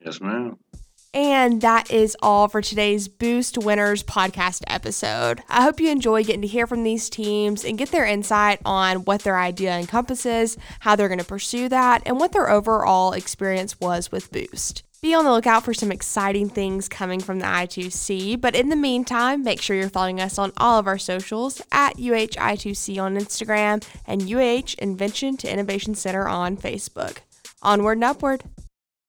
Yes, 0.00 0.20
ma'am. 0.20 0.58
And 1.14 1.60
that 1.60 1.90
is 1.90 2.16
all 2.22 2.48
for 2.48 2.62
today's 2.62 3.06
Boost 3.06 3.58
Winners 3.58 4.02
podcast 4.02 4.62
episode. 4.66 5.42
I 5.46 5.62
hope 5.62 5.78
you 5.78 5.90
enjoy 5.90 6.24
getting 6.24 6.40
to 6.40 6.48
hear 6.48 6.66
from 6.66 6.84
these 6.84 7.10
teams 7.10 7.66
and 7.66 7.76
get 7.76 7.90
their 7.90 8.06
insight 8.06 8.60
on 8.64 9.04
what 9.04 9.20
their 9.20 9.38
idea 9.38 9.76
encompasses, 9.76 10.56
how 10.80 10.96
they're 10.96 11.08
going 11.08 11.18
to 11.18 11.24
pursue 11.24 11.68
that, 11.68 12.02
and 12.06 12.18
what 12.18 12.32
their 12.32 12.48
overall 12.48 13.12
experience 13.12 13.78
was 13.78 14.10
with 14.10 14.32
Boost. 14.32 14.84
Be 15.02 15.12
on 15.12 15.26
the 15.26 15.32
lookout 15.32 15.64
for 15.64 15.74
some 15.74 15.92
exciting 15.92 16.48
things 16.48 16.88
coming 16.88 17.20
from 17.20 17.40
the 17.40 17.44
I2C, 17.44 18.40
but 18.40 18.54
in 18.54 18.70
the 18.70 18.76
meantime, 18.76 19.42
make 19.42 19.60
sure 19.60 19.76
you're 19.76 19.90
following 19.90 20.20
us 20.20 20.38
on 20.38 20.52
all 20.56 20.78
of 20.78 20.86
our 20.86 20.96
socials 20.96 21.60
at 21.72 21.98
UAHI2C 21.98 23.02
on 23.02 23.18
Instagram 23.18 23.84
and 24.06 24.22
UH 24.22 24.76
Invention 24.78 25.36
to 25.38 25.52
Innovation 25.52 25.94
Center 25.94 26.26
on 26.26 26.56
Facebook. 26.56 27.18
Onward 27.62 27.98
and 27.98 28.04
upward. 28.04 28.44